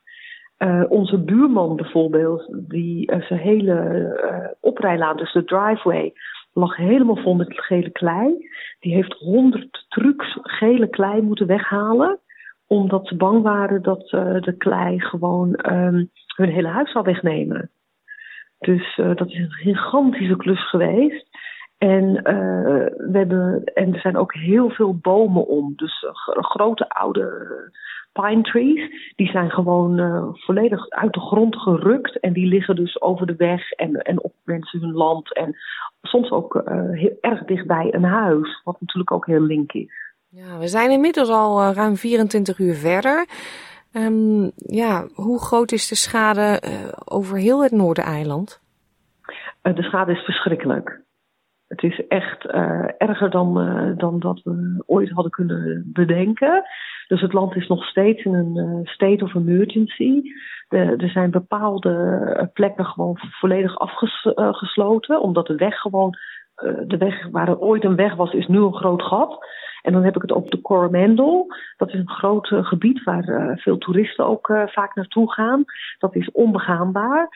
Onze 0.89 1.17
buurman 1.17 1.75
bijvoorbeeld, 1.75 2.47
die 2.67 3.11
zijn 3.27 3.39
hele 3.39 4.57
oprijlaan, 4.59 5.17
dus 5.17 5.33
de 5.33 5.43
driveway, 5.43 6.13
lag 6.53 6.75
helemaal 6.75 7.15
vol 7.15 7.35
met 7.35 7.53
gele 7.53 7.89
klei. 7.89 8.49
Die 8.79 8.93
heeft 8.93 9.13
honderd 9.13 9.85
trucks 9.89 10.37
gele 10.41 10.89
klei 10.89 11.21
moeten 11.21 11.47
weghalen, 11.47 12.19
omdat 12.67 13.07
ze 13.07 13.15
bang 13.15 13.41
waren 13.41 13.81
dat 13.81 14.09
de 14.09 14.55
klei 14.57 14.99
gewoon 14.99 15.59
um, 15.71 16.11
hun 16.35 16.49
hele 16.49 16.67
huis 16.67 16.91
zou 16.91 17.05
wegnemen. 17.05 17.71
Dus 18.59 18.95
dat 18.95 19.27
is 19.27 19.37
een 19.37 19.51
gigantische 19.51 20.35
klus 20.35 20.69
geweest. 20.69 21.30
En, 21.81 22.13
we 22.97 23.09
hebben, 23.11 23.63
en 23.63 23.93
er 23.93 23.99
zijn 23.99 24.17
ook 24.17 24.33
heel 24.33 24.69
veel 24.69 24.95
bomen 24.95 25.47
om. 25.47 25.73
Dus 25.75 26.05
grote 26.25 26.89
oude 26.89 27.49
pine 28.13 28.41
trees. 28.41 29.13
Die 29.15 29.27
zijn 29.27 29.51
gewoon 29.51 29.99
uh, 29.99 30.27
volledig 30.31 30.89
uit 30.89 31.13
de 31.13 31.19
grond 31.19 31.55
gerukt. 31.55 32.19
En 32.19 32.33
die 32.33 32.45
liggen 32.47 32.75
dus 32.75 33.01
over 33.01 33.27
de 33.27 33.35
weg 33.35 33.71
en, 33.71 33.95
en 33.95 34.23
op 34.23 34.33
mensen 34.43 34.79
hun 34.79 34.93
land. 34.93 35.35
En 35.35 35.55
soms 36.01 36.31
ook 36.31 36.55
uh, 36.55 36.63
heel 36.91 37.17
erg 37.21 37.43
dichtbij 37.43 37.93
een 37.93 38.03
huis. 38.03 38.61
Wat 38.63 38.79
natuurlijk 38.79 39.11
ook 39.11 39.25
heel 39.25 39.41
link 39.41 39.71
is. 39.71 39.93
Ja, 40.29 40.57
we 40.57 40.67
zijn 40.67 40.91
inmiddels 40.91 41.29
al 41.29 41.73
ruim 41.73 41.95
24 41.95 42.59
uur 42.59 42.75
verder. 42.75 43.25
Um, 43.93 44.51
ja, 44.55 45.07
hoe 45.13 45.39
groot 45.39 45.71
is 45.71 45.87
de 45.87 45.95
schade 45.95 46.61
over 47.05 47.37
heel 47.37 47.63
het 47.63 47.71
Noordereiland? 47.71 48.61
de 49.61 49.83
schade 49.83 50.11
is 50.11 50.23
verschrikkelijk. 50.23 51.01
Het 51.71 51.83
is 51.83 52.07
echt 52.07 52.45
uh, 52.45 52.85
erger 52.97 53.29
dan, 53.29 53.61
uh, 53.61 53.97
dan 53.97 54.19
dat 54.19 54.41
we 54.43 54.83
ooit 54.85 55.09
hadden 55.09 55.31
kunnen 55.31 55.89
bedenken. 55.93 56.63
Dus 57.07 57.21
het 57.21 57.33
land 57.33 57.55
is 57.55 57.67
nog 57.67 57.85
steeds 57.85 58.23
in 58.23 58.33
een 58.33 58.57
uh, 58.57 58.79
state 58.83 59.23
of 59.23 59.35
emergency. 59.35 60.21
De, 60.67 60.77
er 60.77 61.09
zijn 61.09 61.31
bepaalde 61.31 62.49
plekken 62.53 62.85
gewoon 62.85 63.17
volledig 63.19 63.77
afgesloten, 64.35 65.21
omdat 65.21 65.47
de 65.47 65.55
weg 65.55 65.79
gewoon, 65.79 66.17
de 66.87 66.97
weg 66.97 67.27
waar 67.31 67.47
er 67.47 67.59
ooit 67.59 67.83
een 67.83 67.95
weg 67.95 68.15
was, 68.15 68.33
is 68.33 68.47
nu 68.47 68.57
een 68.57 68.75
groot 68.75 69.01
gat. 69.01 69.45
En 69.81 69.93
dan 69.93 70.03
heb 70.03 70.15
ik 70.15 70.21
het 70.21 70.31
over 70.31 70.49
de 70.49 70.61
Coromandel. 70.61 71.47
Dat 71.77 71.87
is 71.87 71.99
een 71.99 72.09
groot 72.09 72.47
gebied 72.47 73.03
waar 73.03 73.57
veel 73.61 73.77
toeristen 73.77 74.25
ook 74.25 74.47
vaak 74.65 74.95
naartoe 74.95 75.33
gaan. 75.33 75.63
Dat 75.97 76.15
is 76.15 76.31
onbegaanbaar. 76.31 77.29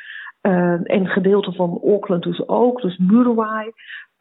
En 0.84 1.08
gedeelte 1.08 1.52
van 1.52 1.80
Auckland 1.84 2.24
dus 2.24 2.48
ook. 2.48 2.82
Dus 2.82 2.98
Muriwai, 2.98 3.71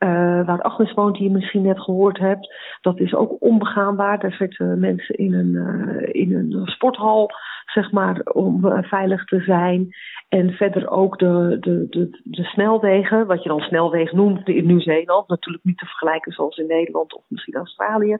uh, 0.04 0.46
waar 0.46 0.62
Agnes 0.62 0.92
woont, 0.92 1.14
die 1.14 1.24
je 1.24 1.30
misschien 1.30 1.62
net 1.62 1.80
gehoord 1.80 2.18
hebt. 2.18 2.54
Dat 2.80 3.00
is 3.00 3.14
ook 3.14 3.36
onbegaanbaar. 3.38 4.18
Daar 4.18 4.32
zitten 4.32 4.78
mensen 4.78 5.14
in 5.14 5.34
een, 5.34 5.52
uh, 5.52 6.22
in 6.22 6.34
een 6.34 6.66
sporthal, 6.66 7.30
zeg 7.66 7.92
maar, 7.92 8.20
om 8.20 8.66
uh, 8.66 8.82
veilig 8.82 9.24
te 9.24 9.40
zijn. 9.40 9.88
En 10.28 10.50
verder 10.50 10.90
ook 10.90 11.18
de, 11.18 11.56
de, 11.60 11.86
de, 11.90 12.20
de 12.24 12.44
snelwegen, 12.44 13.26
wat 13.26 13.42
je 13.42 13.48
dan 13.48 13.60
snelweg 13.60 14.12
noemt 14.12 14.48
in 14.48 14.66
Nieuw-Zeeland. 14.66 15.28
Natuurlijk 15.28 15.64
niet 15.64 15.78
te 15.78 15.86
vergelijken 15.86 16.32
zoals 16.32 16.56
in 16.56 16.66
Nederland 16.66 17.14
of 17.14 17.22
misschien 17.28 17.54
Australië. 17.54 18.18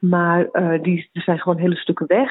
Maar 0.00 0.48
die, 0.82 1.08
die 1.12 1.22
zijn 1.22 1.38
gewoon 1.38 1.58
hele 1.58 1.76
stukken 1.76 2.06
weg. 2.06 2.30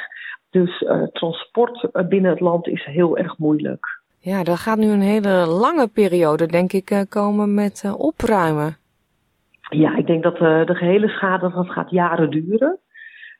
Dus 0.49 0.85
transport 1.11 1.89
binnen 2.09 2.31
het 2.31 2.39
land 2.39 2.67
is 2.67 2.85
heel 2.85 3.17
erg 3.17 3.37
moeilijk. 3.37 4.01
Ja, 4.19 4.43
er 4.43 4.57
gaat 4.57 4.77
nu 4.77 4.87
een 4.87 5.01
hele 5.01 5.45
lange 5.45 5.87
periode, 5.87 6.45
denk 6.45 6.73
ik, 6.73 7.05
komen 7.09 7.53
met 7.53 7.93
opruimen. 7.97 8.77
Ja, 9.69 9.95
ik 9.95 10.07
denk 10.07 10.23
dat 10.23 10.39
uh, 10.41 10.65
de 10.65 10.75
gehele 10.75 11.07
schade 11.07 11.51
dat 11.51 11.69
gaat 11.69 11.89
jaren 11.89 12.29
duren. 12.29 12.79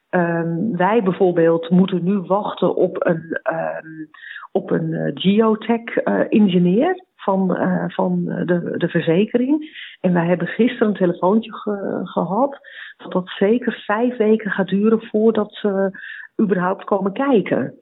Um, 0.10 0.78
wij 0.78 1.04
bijvoorbeeld 1.04 1.70
moeten 1.70 2.04
nu 2.04 2.18
wachten 2.18 2.76
op 2.76 3.06
een, 3.06 3.40
um, 3.54 4.10
op 4.52 4.72
een 4.72 4.90
uh, 4.90 5.12
geotech-ingenieur 5.14 6.96
uh, 6.96 7.04
van, 7.16 7.58
van 7.88 8.24
de, 8.26 8.74
de 8.78 8.88
verzekering. 8.88 9.78
En 10.02 10.14
wij 10.14 10.26
hebben 10.26 10.48
gisteren 10.48 10.88
een 10.88 10.94
telefoontje 10.94 11.54
ge 11.54 12.00
gehad 12.04 12.60
dat 12.98 13.12
dat 13.12 13.30
zeker 13.30 13.84
vijf 13.86 14.18
weken 14.18 14.52
gaat 14.52 14.68
duren 14.68 15.02
voordat 15.02 15.54
ze 15.54 16.00
überhaupt 16.42 16.84
komen 16.84 17.14
kijken. 17.14 17.74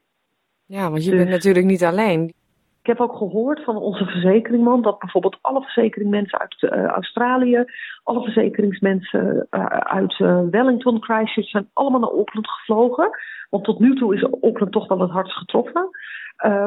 Ja, 0.65 0.89
want 0.89 1.03
je 1.03 1.09
dus, 1.09 1.19
bent 1.19 1.31
natuurlijk 1.31 1.65
niet 1.65 1.83
alleen. 1.83 2.33
Ik 2.81 2.87
heb 2.87 2.99
ook 2.99 3.17
gehoord 3.17 3.63
van 3.63 3.75
onze 3.75 4.05
verzekeringman 4.05 4.81
dat 4.81 4.99
bijvoorbeeld 4.99 5.37
alle 5.41 5.61
verzekeringsmensen 5.61 6.39
uit 6.39 6.61
uh, 6.61 6.85
Australië, 6.85 7.65
alle 8.03 8.23
verzekeringsmensen 8.23 9.47
uh, 9.51 9.65
uit 9.65 10.19
uh, 10.19 10.41
Wellington, 10.49 11.03
Christchurch 11.03 11.49
zijn 11.49 11.69
allemaal 11.73 11.99
naar 11.99 12.09
Auckland 12.09 12.49
gevlogen. 12.49 13.09
Want 13.49 13.63
tot 13.63 13.79
nu 13.79 13.95
toe 13.95 14.15
is 14.15 14.23
Auckland 14.23 14.71
toch 14.71 14.87
wel 14.87 14.99
het 14.99 15.11
hardst 15.11 15.37
getroffen. 15.37 15.89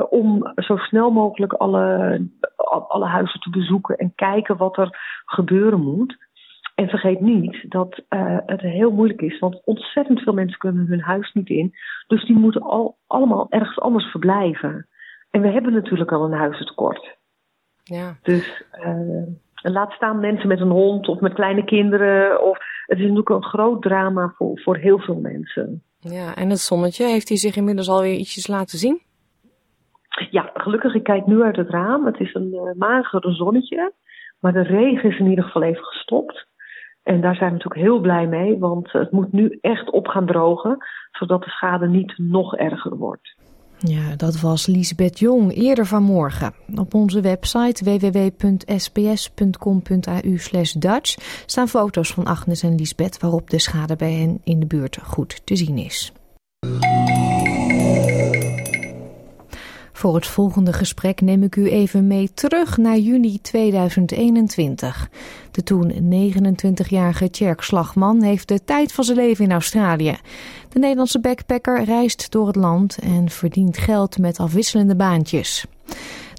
om 0.09 0.53
zo 0.55 0.77
snel 0.77 1.11
mogelijk 1.11 1.53
alle, 1.53 2.21
alle 2.89 3.07
huizen 3.07 3.41
te 3.41 3.51
bezoeken 3.51 3.97
en 3.97 4.13
kijken 4.15 4.57
wat 4.57 4.77
er 4.77 5.23
gebeuren 5.25 5.81
moet. 5.81 6.17
En 6.75 6.89
vergeet 6.89 7.21
niet 7.21 7.71
dat 7.71 8.03
het 8.47 8.61
heel 8.61 8.91
moeilijk 8.91 9.21
is, 9.21 9.39
want 9.39 9.63
ontzettend 9.65 10.21
veel 10.21 10.33
mensen 10.33 10.59
kunnen 10.59 10.87
hun 10.87 11.01
huis 11.01 11.33
niet 11.33 11.49
in. 11.49 11.75
Dus 12.07 12.25
die 12.25 12.37
moeten 12.37 12.63
al, 12.63 12.97
allemaal 13.07 13.47
ergens 13.51 13.81
anders 13.81 14.11
verblijven. 14.11 14.87
En 15.35 15.41
we 15.41 15.49
hebben 15.49 15.73
natuurlijk 15.73 16.13
al 16.13 16.25
een 16.25 16.39
huizentekort. 16.39 17.17
Ja. 17.83 18.17
Dus 18.23 18.63
uh, 18.87 19.27
laat 19.73 19.93
staan 19.93 20.21
mensen 20.21 20.49
met 20.49 20.61
een 20.61 20.71
hond 20.71 21.09
of 21.09 21.21
met 21.21 21.33
kleine 21.33 21.65
kinderen. 21.65 22.43
Of, 22.43 22.59
het 22.87 22.99
is 22.99 23.03
natuurlijk 23.05 23.29
een 23.29 23.45
groot 23.45 23.83
drama 23.83 24.33
voor, 24.37 24.61
voor 24.61 24.77
heel 24.77 24.99
veel 24.99 25.21
mensen. 25.21 25.83
Ja, 25.99 26.35
en 26.35 26.51
het 26.51 26.59
zonnetje, 26.59 27.07
heeft 27.07 27.29
hij 27.29 27.37
zich 27.37 27.57
inmiddels 27.57 27.89
alweer 27.89 28.15
ietsjes 28.15 28.47
laten 28.47 28.79
zien? 28.79 29.03
Ja, 30.31 30.51
gelukkig, 30.55 30.95
ik 30.95 31.03
kijk 31.03 31.27
nu 31.27 31.43
uit 31.43 31.57
het 31.57 31.71
raam. 31.71 32.07
Het 32.07 32.21
is 32.21 32.35
een 32.35 32.53
uh, 32.53 32.73
magere 32.77 33.33
zonnetje. 33.33 33.93
Maar 34.41 34.53
de 34.53 34.63
regen 34.63 35.11
is 35.11 35.19
in 35.19 35.27
ieder 35.27 35.45
geval 35.45 35.63
even 35.63 35.85
gestopt. 35.85 36.47
En 37.03 37.21
daar 37.21 37.37
zijn 37.37 37.51
we 37.51 37.57
natuurlijk 37.57 37.87
heel 37.87 38.01
blij 38.01 38.27
mee, 38.27 38.59
want 38.59 38.93
het 38.93 39.11
moet 39.11 39.33
nu 39.33 39.59
echt 39.61 39.91
op 39.91 40.07
gaan 40.07 40.27
drogen, 40.27 40.77
zodat 41.13 41.43
de 41.43 41.51
schade 41.51 41.89
niet 41.89 42.15
nog 42.17 42.57
erger 42.57 42.97
wordt. 42.97 43.34
Ja, 43.87 44.17
dat 44.17 44.41
was 44.41 44.67
Liesbeth 44.67 45.19
Jong 45.19 45.55
eerder 45.55 45.87
vanmorgen. 45.87 46.55
Op 46.77 46.95
onze 46.95 47.21
website 47.21 47.85
www.sbs.com.au 47.85 49.19
Dutch 50.79 51.17
staan 51.47 51.69
foto's 51.69 52.13
van 52.13 52.25
Agnes 52.25 52.63
en 52.63 52.75
Liesbeth 52.75 53.21
waarop 53.21 53.51
de 53.51 53.59
schade 53.59 53.97
bij 53.97 54.13
hen 54.13 54.41
in 54.45 54.61
de 54.61 54.67
buurt 54.67 54.99
goed 55.03 55.41
te 55.45 55.57
zien 55.57 55.79
is. 55.79 56.13
Voor 59.97 60.15
het 60.15 60.27
volgende 60.27 60.73
gesprek 60.73 61.21
neem 61.21 61.43
ik 61.43 61.57
u 61.57 61.71
even 61.71 62.07
mee 62.07 62.31
terug 62.35 62.77
naar 62.77 62.99
juni 62.99 63.41
2021. 63.41 65.11
De 65.51 65.63
toen 65.63 65.93
29-jarige 65.93 67.31
Tjerk 67.31 67.61
Slagman 67.61 68.23
heeft 68.23 68.49
de 68.49 68.65
tijd 68.65 68.93
van 68.93 69.05
zijn 69.05 69.17
leven 69.17 69.45
in 69.45 69.53
Australië. 69.53 70.17
De 70.69 70.79
Nederlandse 70.79 71.21
backpacker 71.21 71.85
reist 71.85 72.31
door 72.31 72.47
het 72.47 72.57
land 72.57 72.99
en 72.99 73.31
verdient 73.31 73.79
geld 73.79 74.19
met 74.19 74.39
afwisselende 74.39 74.97
baantjes. 74.97 75.65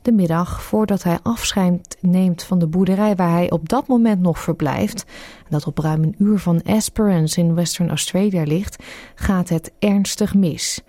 De 0.01 0.11
middag 0.11 0.63
voordat 0.63 1.03
hij 1.03 1.19
afscheid 1.23 1.97
neemt 2.01 2.43
van 2.43 2.59
de 2.59 2.67
boerderij 2.67 3.15
waar 3.15 3.31
hij 3.31 3.51
op 3.51 3.69
dat 3.69 3.87
moment 3.87 4.21
nog 4.21 4.39
verblijft, 4.39 5.05
dat 5.49 5.67
op 5.67 5.77
ruim 5.77 6.03
een 6.03 6.15
uur 6.17 6.39
van 6.39 6.61
Esperance 6.61 7.39
in 7.39 7.55
Western 7.55 7.89
Australia 7.89 8.43
ligt, 8.43 8.83
gaat 9.15 9.49
het 9.49 9.71
ernstig 9.79 10.33
mis. 10.33 10.81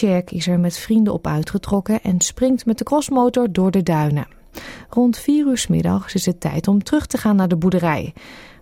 Tjerk 0.00 0.30
is 0.30 0.46
er 0.46 0.60
met 0.60 0.78
vrienden 0.78 1.12
op 1.12 1.26
uitgetrokken 1.26 2.02
en 2.02 2.20
springt 2.20 2.66
met 2.66 2.78
de 2.78 2.84
crossmotor 2.84 3.52
door 3.52 3.70
de 3.70 3.82
duinen. 3.82 4.28
Rond 4.90 5.18
vier 5.18 5.46
uur 5.46 5.66
middags 5.68 6.14
is 6.14 6.26
het 6.26 6.40
tijd 6.40 6.68
om 6.68 6.82
terug 6.82 7.06
te 7.06 7.18
gaan 7.18 7.36
naar 7.36 7.48
de 7.48 7.56
boerderij. 7.56 8.12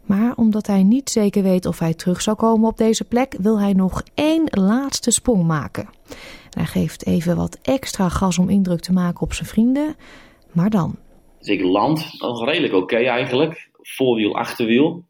Maar 0.05 0.32
omdat 0.36 0.66
hij 0.66 0.82
niet 0.82 1.11
zeker 1.11 1.43
weet 1.43 1.66
of 1.66 1.78
hij 1.78 1.95
terug 1.95 2.22
zal 2.22 2.34
komen 2.34 2.68
op 2.68 2.76
deze 2.76 3.05
plek, 3.05 3.36
wil 3.41 3.61
hij 3.61 3.72
nog 3.72 4.03
één 4.14 4.43
laatste 4.51 5.11
sprong 5.11 5.45
maken. 5.45 5.89
Hij 6.51 6.64
geeft 6.64 7.07
even 7.07 7.36
wat 7.36 7.59
extra 7.62 8.09
gas 8.09 8.39
om 8.39 8.49
indruk 8.49 8.80
te 8.80 8.93
maken 8.93 9.20
op 9.20 9.32
zijn 9.32 9.49
vrienden. 9.49 9.97
Maar 10.53 10.70
dan. 10.70 10.97
Dus 11.39 11.49
ik 11.49 11.62
land 11.62 12.20
nog 12.20 12.45
redelijk 12.45 12.74
oké 12.74 12.97
eigenlijk. 12.97 13.70
Voorwiel, 13.72 14.36
achterwiel. 14.36 15.05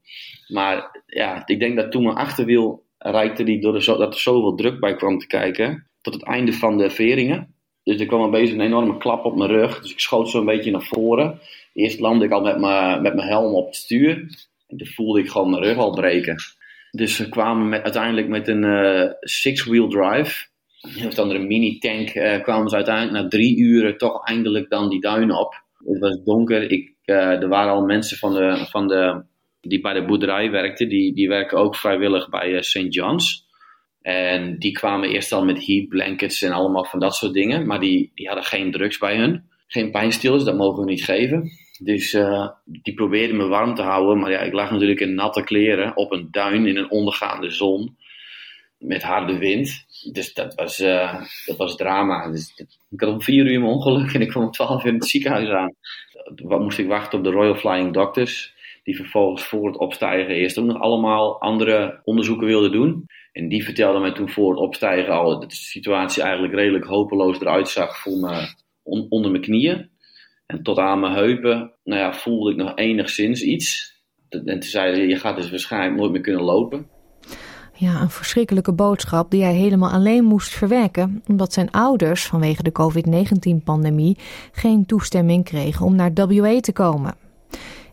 Maar 0.49 1.03
ja, 1.07 1.47
ik 1.47 1.59
denk 1.59 1.77
dat 1.77 1.91
toen 1.91 2.03
mijn 2.03 2.17
achterwiel 2.17 2.83
reikte 2.99 3.45
die 3.45 3.61
door 3.61 3.73
de, 3.73 3.85
dat 3.85 4.15
er 4.15 4.21
zoveel 4.21 4.55
druk 4.55 4.81
bij 4.81 4.97
kwam 4.97 5.19
te 5.19 5.27
kijken. 5.27 5.88
Tot 6.01 6.15
het 6.15 6.23
einde 6.23 6.53
van 6.53 6.79
de 6.79 6.91
veringen. 6.91 7.55
Dus 7.83 8.01
er 8.01 8.07
kwam 8.07 8.23
een 8.23 8.31
beetje 8.31 8.55
een 8.55 8.61
enorme 8.61 8.99
klap 8.99 9.25
op 9.25 9.37
mijn 9.37 9.51
rug. 9.51 9.81
Dus 9.81 9.91
ik 9.91 10.01
schoot 10.01 10.31
zo 10.31 10.39
een 10.39 10.45
beetje 10.45 10.71
naar 10.71 10.83
voren. 10.83 11.41
Eerst 11.73 12.01
landde 12.01 12.25
ik 12.25 12.33
al 12.33 12.41
met 12.41 12.59
mijn, 12.59 13.03
met 13.03 13.15
mijn 13.15 13.29
helm 13.29 13.55
op 13.55 13.67
het 13.67 13.77
stuur. 13.77 14.15
En 14.67 14.77
toen 14.77 14.87
voelde 14.87 15.21
ik 15.21 15.31
gewoon 15.31 15.51
mijn 15.51 15.63
rug 15.63 15.77
al 15.77 15.91
breken. 15.91 16.37
Dus 16.91 17.19
we 17.19 17.29
kwamen 17.29 17.69
met, 17.69 17.83
uiteindelijk 17.83 18.29
met 18.29 18.49
een 18.49 18.63
uh, 18.63 19.11
six-wheel 19.21 19.89
drive. 19.89 20.47
Of 21.07 21.15
dan 21.15 21.31
een 21.31 21.47
mini-tank 21.47 22.15
uh, 22.15 22.43
kwamen 22.43 22.69
ze 22.69 22.77
uiteindelijk 22.77 23.23
na 23.23 23.29
drie 23.29 23.59
uren 23.59 23.99
toch 23.99 24.27
eindelijk 24.27 24.71
dan 24.71 24.89
die 24.89 25.01
duinen 25.01 25.39
op. 25.39 25.63
Het 25.85 25.99
was 25.99 26.23
donker. 26.25 26.71
Ik, 26.71 26.93
uh, 27.05 27.43
er 27.43 27.49
waren 27.49 27.73
al 27.73 27.85
mensen 27.85 28.19
van 28.19 28.35
de, 28.35 28.67
van 28.71 28.89
de, 28.89 29.23
die 29.61 29.81
bij 29.81 29.93
de 29.93 30.05
boerderij 30.05 30.51
werkten. 30.51 30.89
Die, 30.89 31.15
die 31.15 31.29
werken 31.29 31.59
ook 31.59 31.77
vrijwillig 31.77 32.29
bij 32.29 32.63
St. 32.63 32.87
John's. 32.89 33.48
En 34.03 34.59
die 34.59 34.73
kwamen 34.73 35.09
eerst 35.09 35.33
al 35.33 35.45
met 35.45 35.67
heat 35.67 35.89
blankets 35.89 36.43
en 36.43 36.53
allemaal 36.53 36.85
van 36.85 37.01
dat 37.01 37.15
soort 37.15 37.33
dingen. 37.33 37.67
Maar 37.67 37.81
die, 37.81 38.11
die 38.15 38.27
hadden 38.27 38.45
geen 38.45 38.71
drugs 38.71 38.99
bij 38.99 39.17
hun. 39.17 39.43
Geen 39.67 39.91
pijnstillers, 39.91 40.45
dat 40.45 40.57
mogen 40.57 40.85
we 40.85 40.91
niet 40.91 41.05
geven. 41.05 41.51
Dus 41.79 42.15
uh, 42.15 42.49
die 42.65 42.95
probeerden 42.95 43.37
me 43.37 43.47
warm 43.47 43.75
te 43.75 43.83
houden. 43.83 44.19
Maar 44.19 44.31
ja, 44.31 44.39
ik 44.39 44.53
lag 44.53 44.71
natuurlijk 44.71 45.01
in 45.01 45.15
natte 45.15 45.43
kleren 45.43 45.97
op 45.97 46.13
een 46.13 46.29
duin 46.31 46.67
in 46.67 46.77
een 46.77 46.91
ondergaande 46.91 47.51
zon. 47.51 47.97
Met 48.79 49.03
harde 49.03 49.39
wind. 49.39 49.87
Dus 50.13 50.35
dat 50.35 50.55
was, 50.55 50.81
uh, 50.81 51.23
dat 51.47 51.57
was 51.57 51.77
drama. 51.77 52.31
Dus, 52.31 52.67
ik 52.91 53.01
had 53.01 53.11
om 53.11 53.23
vier 53.23 53.47
uur 53.47 53.61
mijn 53.61 53.73
ongeluk 53.73 54.13
en 54.13 54.21
ik 54.21 54.29
kwam 54.29 54.45
om 54.45 54.51
twaalf 54.51 54.85
uur 54.85 54.93
in 54.93 54.99
het 54.99 55.09
ziekenhuis 55.09 55.49
aan. 55.49 55.75
Wat 56.43 56.61
moest 56.61 56.79
ik 56.79 56.87
wachten 56.87 57.19
op 57.19 57.25
de 57.25 57.31
Royal 57.31 57.55
Flying 57.55 57.93
Doctors. 57.93 58.57
Die 58.83 58.97
vervolgens 58.97 59.43
voor 59.43 59.67
het 59.67 59.79
opstijgen 59.79 60.35
eerst 60.35 60.59
ook 60.59 60.67
nog 60.67 60.81
allemaal 60.81 61.41
andere 61.41 62.01
onderzoeken 62.05 62.47
wilden 62.47 62.73
doen. 62.73 63.07
En 63.39 63.49
die 63.49 63.65
vertelde 63.65 63.99
mij 63.99 64.13
toen 64.13 64.29
voor 64.29 64.51
het 64.51 64.61
opstijgen 64.61 65.13
al 65.13 65.41
dat 65.41 65.51
de 65.51 65.57
situatie 65.57 66.23
eigenlijk 66.23 66.55
redelijk 66.55 66.85
hopeloos 66.85 67.41
eruit 67.41 67.69
zag 67.69 68.07
me, 68.07 68.55
onder 69.09 69.31
mijn 69.31 69.43
knieën. 69.43 69.91
En 70.47 70.63
tot 70.63 70.79
aan 70.79 71.01
mijn 71.01 71.13
heupen 71.13 71.73
nou 71.85 72.01
ja, 72.01 72.13
voelde 72.13 72.51
ik 72.51 72.57
nog 72.57 72.73
enigszins 72.75 73.43
iets. 73.43 73.97
En 74.29 74.45
toen 74.45 74.63
zeiden 74.63 75.09
je 75.09 75.17
gaat 75.17 75.37
dus 75.37 75.51
waarschijnlijk 75.51 75.97
nooit 75.97 76.13
meer 76.13 76.21
kunnen 76.21 76.43
lopen. 76.43 76.87
Ja, 77.75 78.01
een 78.01 78.11
verschrikkelijke 78.11 78.73
boodschap 78.73 79.31
die 79.31 79.43
hij 79.43 79.55
helemaal 79.55 79.91
alleen 79.91 80.25
moest 80.25 80.55
verwerken, 80.55 81.23
omdat 81.29 81.53
zijn 81.53 81.71
ouders 81.71 82.27
vanwege 82.27 82.63
de 82.63 82.73
COVID-19-pandemie 82.73 84.17
geen 84.53 84.87
toestemming 84.87 85.45
kregen 85.45 85.87
om 85.87 85.97
naar 85.97 86.13
WA 86.15 86.61
te 86.61 86.73
komen. 86.73 87.28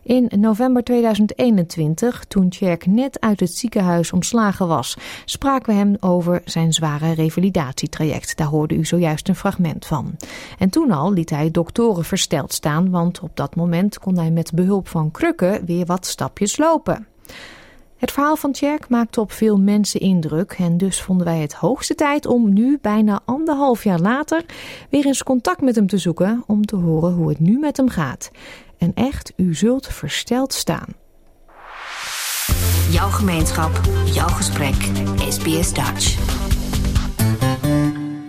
In 0.06 0.30
november 0.36 0.84
2021, 0.84 2.24
toen 2.28 2.48
Tjerk 2.48 2.86
net 2.86 3.20
uit 3.20 3.40
het 3.40 3.54
ziekenhuis 3.54 4.12
ontslagen 4.12 4.68
was, 4.68 4.96
spraken 5.24 5.72
we 5.72 5.78
hem 5.78 5.96
over 6.00 6.42
zijn 6.44 6.72
zware 6.72 7.12
revalidatietraject. 7.12 8.36
Daar 8.36 8.46
hoorde 8.46 8.74
u 8.74 8.84
zojuist 8.84 9.28
een 9.28 9.36
fragment 9.36 9.86
van. 9.86 10.16
En 10.58 10.70
toen 10.70 10.90
al 10.90 11.12
liet 11.12 11.30
hij 11.30 11.50
doktoren 11.50 12.04
versteld 12.04 12.52
staan, 12.52 12.90
want 12.90 13.20
op 13.20 13.30
dat 13.34 13.56
moment 13.56 13.98
kon 13.98 14.18
hij 14.18 14.30
met 14.30 14.52
behulp 14.52 14.88
van 14.88 15.10
krukken 15.10 15.64
weer 15.64 15.86
wat 15.86 16.06
stapjes 16.06 16.56
lopen. 16.56 17.06
Het 17.96 18.12
verhaal 18.12 18.36
van 18.36 18.52
Tjerk 18.52 18.88
maakte 18.88 19.20
op 19.20 19.32
veel 19.32 19.58
mensen 19.58 20.00
indruk 20.00 20.52
en 20.58 20.76
dus 20.76 21.02
vonden 21.02 21.26
wij 21.26 21.38
het 21.38 21.52
hoogste 21.52 21.94
tijd 21.94 22.26
om 22.26 22.52
nu, 22.52 22.78
bijna 22.80 23.20
anderhalf 23.24 23.84
jaar 23.84 24.00
later, 24.00 24.44
weer 24.90 25.06
eens 25.06 25.22
contact 25.22 25.60
met 25.60 25.74
hem 25.74 25.86
te 25.86 25.98
zoeken 25.98 26.42
om 26.46 26.64
te 26.64 26.76
horen 26.76 27.12
hoe 27.12 27.28
het 27.28 27.40
nu 27.40 27.58
met 27.58 27.76
hem 27.76 27.88
gaat. 27.88 28.30
En 28.78 28.92
echt, 28.94 29.32
u 29.36 29.54
zult 29.54 29.86
versteld 29.86 30.52
staan. 30.52 30.94
Jouw 32.90 33.08
gemeenschap, 33.08 33.80
jouw 34.04 34.28
gesprek, 34.28 34.74
SBS 35.30 35.72
Dutch. 35.72 36.16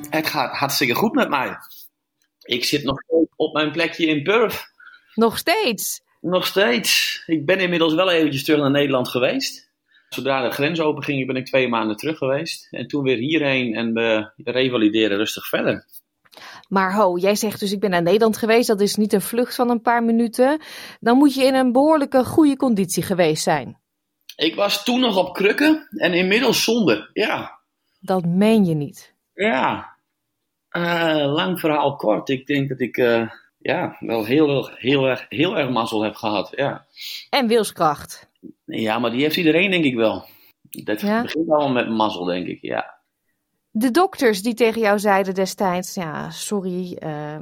Het 0.10 0.28
gaat 0.28 0.58
hartstikke 0.58 0.96
goed 0.96 1.14
met 1.14 1.30
mij. 1.30 1.58
Ik 2.42 2.66
zit 2.66 2.84
nog 2.84 2.98
op 3.36 3.54
mijn 3.54 3.72
plekje 3.72 4.06
in 4.06 4.24
Perth. 4.24 4.72
Nog 5.14 5.38
steeds? 5.38 6.02
Nog 6.22 6.46
steeds. 6.46 7.24
Ik 7.26 7.46
ben 7.46 7.60
inmiddels 7.60 7.94
wel 7.94 8.12
eventjes 8.12 8.44
terug 8.44 8.60
naar 8.60 8.72
Nederland 8.72 9.08
geweest. 9.08 9.72
Zodra 10.10 10.42
de 10.42 10.52
grens 10.52 10.80
open 10.80 11.04
ging, 11.04 11.28
ben 11.28 11.36
ik 11.36 11.46
twee 11.46 11.68
maanden 11.68 11.98
terug 11.98 12.18
geweest. 12.18 12.68
En 12.72 12.88
toen 12.88 13.04
weer 13.04 13.18
hierheen 13.18 13.76
en 13.76 13.94
we 13.94 14.32
revalideren 14.44 15.18
rustig 15.18 15.48
verder. 15.48 15.86
Maar 16.68 16.94
ho, 16.94 17.18
jij 17.18 17.36
zegt 17.36 17.60
dus 17.60 17.72
ik 17.72 17.80
ben 17.80 17.90
naar 17.90 18.02
Nederland 18.02 18.38
geweest. 18.38 18.68
Dat 18.68 18.82
is 18.82 18.96
niet 18.96 19.14
een 19.14 19.22
vlucht 19.22 19.56
van 19.56 19.70
een 19.70 19.82
paar 19.82 20.04
minuten. 20.04 20.62
Dan 21.00 21.18
moet 21.18 21.34
je 21.34 21.44
in 21.44 21.56
een 21.56 21.72
behoorlijke 21.72 22.24
goede 22.24 22.56
conditie 22.56 23.04
geweest 23.04 23.44
zijn. 23.44 23.78
Ik 24.36 24.56
was 24.56 24.84
toen 24.84 25.00
nog 25.00 25.18
op 25.18 25.34
krukken 25.34 25.88
en 25.90 26.14
inmiddels 26.14 26.64
zonder, 26.64 27.10
ja. 27.14 27.60
Dat 28.00 28.26
meen 28.26 28.66
je 28.66 28.74
niet. 28.74 29.14
Ja. 29.34 29.96
Uh, 30.72 31.34
lang 31.34 31.60
verhaal 31.60 31.96
kort. 31.96 32.30
Ik 32.30 32.48
denk 32.48 32.70
dat 32.70 32.80
ik 32.80 32.98
uh, 32.98 33.30
ja, 33.58 33.98
wel 34.00 34.26
heel, 34.26 34.70
heel, 34.74 35.06
erg, 35.06 35.26
heel 35.30 35.58
erg 35.58 35.70
mazzel 35.70 36.04
heb 36.04 36.16
gehad, 36.16 36.54
ja. 36.56 36.86
En 37.30 37.48
wilskracht. 37.48 38.30
Ja, 38.66 39.00
maar 39.00 39.12
die 39.12 39.22
heeft 39.22 39.38
iedereen 39.38 39.72
denk 39.72 39.86
ik 39.86 39.96
wel. 39.96 40.26
Dat 40.62 41.02
ja? 41.02 41.22
begint 41.22 41.50
allemaal 41.50 41.84
met 41.84 41.90
mazzel, 41.90 42.24
denk 42.24 42.48
ik, 42.48 42.62
ja. 42.62 42.97
De 43.78 43.92
dokters 43.92 44.42
die 44.42 44.54
tegen 44.54 44.82
jou 44.82 45.00
zeiden 45.00 45.34
destijds: 45.34 45.94
ja, 45.94 46.30
sorry, 46.30 46.98
uh, 47.04 47.38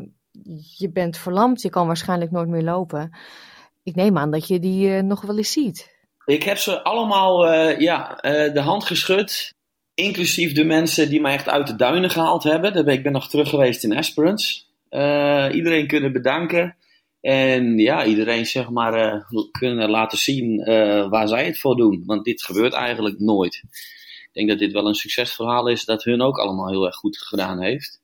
je 0.78 0.90
bent 0.92 1.18
verlamd, 1.18 1.62
je 1.62 1.70
kan 1.70 1.88
waarschijnlijk 1.88 2.32
nooit 2.32 2.48
meer 2.48 2.64
lopen. 2.64 3.18
Ik 3.84 3.96
neem 3.96 4.18
aan 4.18 4.32
dat 4.32 4.48
je 4.48 4.60
die 4.60 4.88
uh, 4.88 5.02
nog 5.02 5.22
wel 5.22 5.38
eens 5.38 5.52
ziet. 5.52 5.94
Ik 6.26 6.44
heb 6.44 6.58
ze 6.58 6.84
allemaal 6.84 7.54
uh, 7.54 7.80
ja, 7.80 8.18
de 8.54 8.60
hand 8.60 8.84
geschud. 8.84 9.54
Inclusief 9.94 10.54
de 10.54 10.64
mensen 10.64 11.10
die 11.10 11.22
mij 11.22 11.34
echt 11.34 11.50
uit 11.50 11.68
de 11.68 11.76
duinen 11.76 12.10
gehaald 12.10 12.44
hebben. 12.44 12.88
Ik 12.88 13.04
ben 13.04 13.12
nog 13.12 13.30
terug 13.30 13.50
geweest 13.50 13.84
in 13.84 13.94
Esperance. 13.94 14.64
iedereen 15.54 15.88
kunnen 15.88 16.12
bedanken. 16.14 16.76
En 17.22 17.78
ja, 17.78 18.06
iedereen 18.06 18.46
zeg 18.46 18.70
maar 18.70 19.26
kunnen 19.52 19.90
laten 19.90 20.18
zien 20.18 20.64
waar 21.10 21.28
zij 21.28 21.46
het 21.46 21.60
voor 21.60 21.76
doen. 21.76 22.04
Want 22.06 22.26
dit 22.26 22.44
gebeurt 22.44 22.74
eigenlijk 22.74 23.20
nooit 23.20 23.64
denk 24.36 24.50
dat 24.50 24.60
dit 24.60 24.72
wel 24.72 24.88
een 24.88 24.96
succesverhaal 24.96 25.68
is 25.68 25.86
dat 25.86 26.04
hun 26.04 26.22
ook 26.22 26.38
allemaal 26.38 26.70
heel 26.70 26.86
erg 26.86 26.96
goed 26.96 27.18
gedaan 27.18 27.62
heeft. 27.62 28.02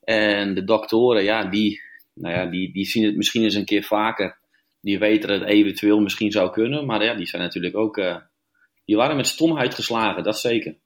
En 0.00 0.54
de 0.54 0.64
doktoren, 0.64 1.22
ja, 1.22 1.44
die, 1.44 1.80
nou 2.14 2.34
ja, 2.34 2.46
die, 2.46 2.72
die 2.72 2.86
zien 2.86 3.04
het 3.04 3.16
misschien 3.16 3.42
eens 3.42 3.54
een 3.54 3.64
keer 3.64 3.82
vaker. 3.82 4.38
Die 4.80 4.98
weten 4.98 5.28
dat 5.28 5.40
het 5.40 5.48
eventueel 5.48 6.00
misschien 6.00 6.30
zou 6.30 6.50
kunnen, 6.50 6.86
maar 6.86 7.04
ja, 7.04 7.14
die 7.14 7.26
zijn 7.26 7.42
natuurlijk 7.42 7.76
ook, 7.76 7.96
uh, 7.96 8.16
die 8.84 8.96
waren 8.96 9.16
met 9.16 9.26
stomheid 9.26 9.74
geslagen, 9.74 10.22
dat 10.22 10.38
zeker. 10.38 10.76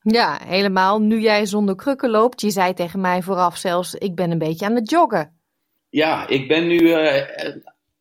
Ja, 0.00 0.40
helemaal. 0.44 1.00
Nu 1.00 1.20
jij 1.20 1.46
zonder 1.46 1.74
krukken 1.74 2.10
loopt, 2.10 2.40
je 2.40 2.50
zei 2.50 2.74
tegen 2.74 3.00
mij 3.00 3.22
vooraf 3.22 3.56
zelfs, 3.56 3.94
ik 3.94 4.14
ben 4.14 4.30
een 4.30 4.38
beetje 4.38 4.66
aan 4.66 4.74
het 4.74 4.90
joggen. 4.90 5.40
Ja, 5.88 6.28
ik 6.28 6.48
ben 6.48 6.66
nu 6.66 6.78
uh, 6.78 7.22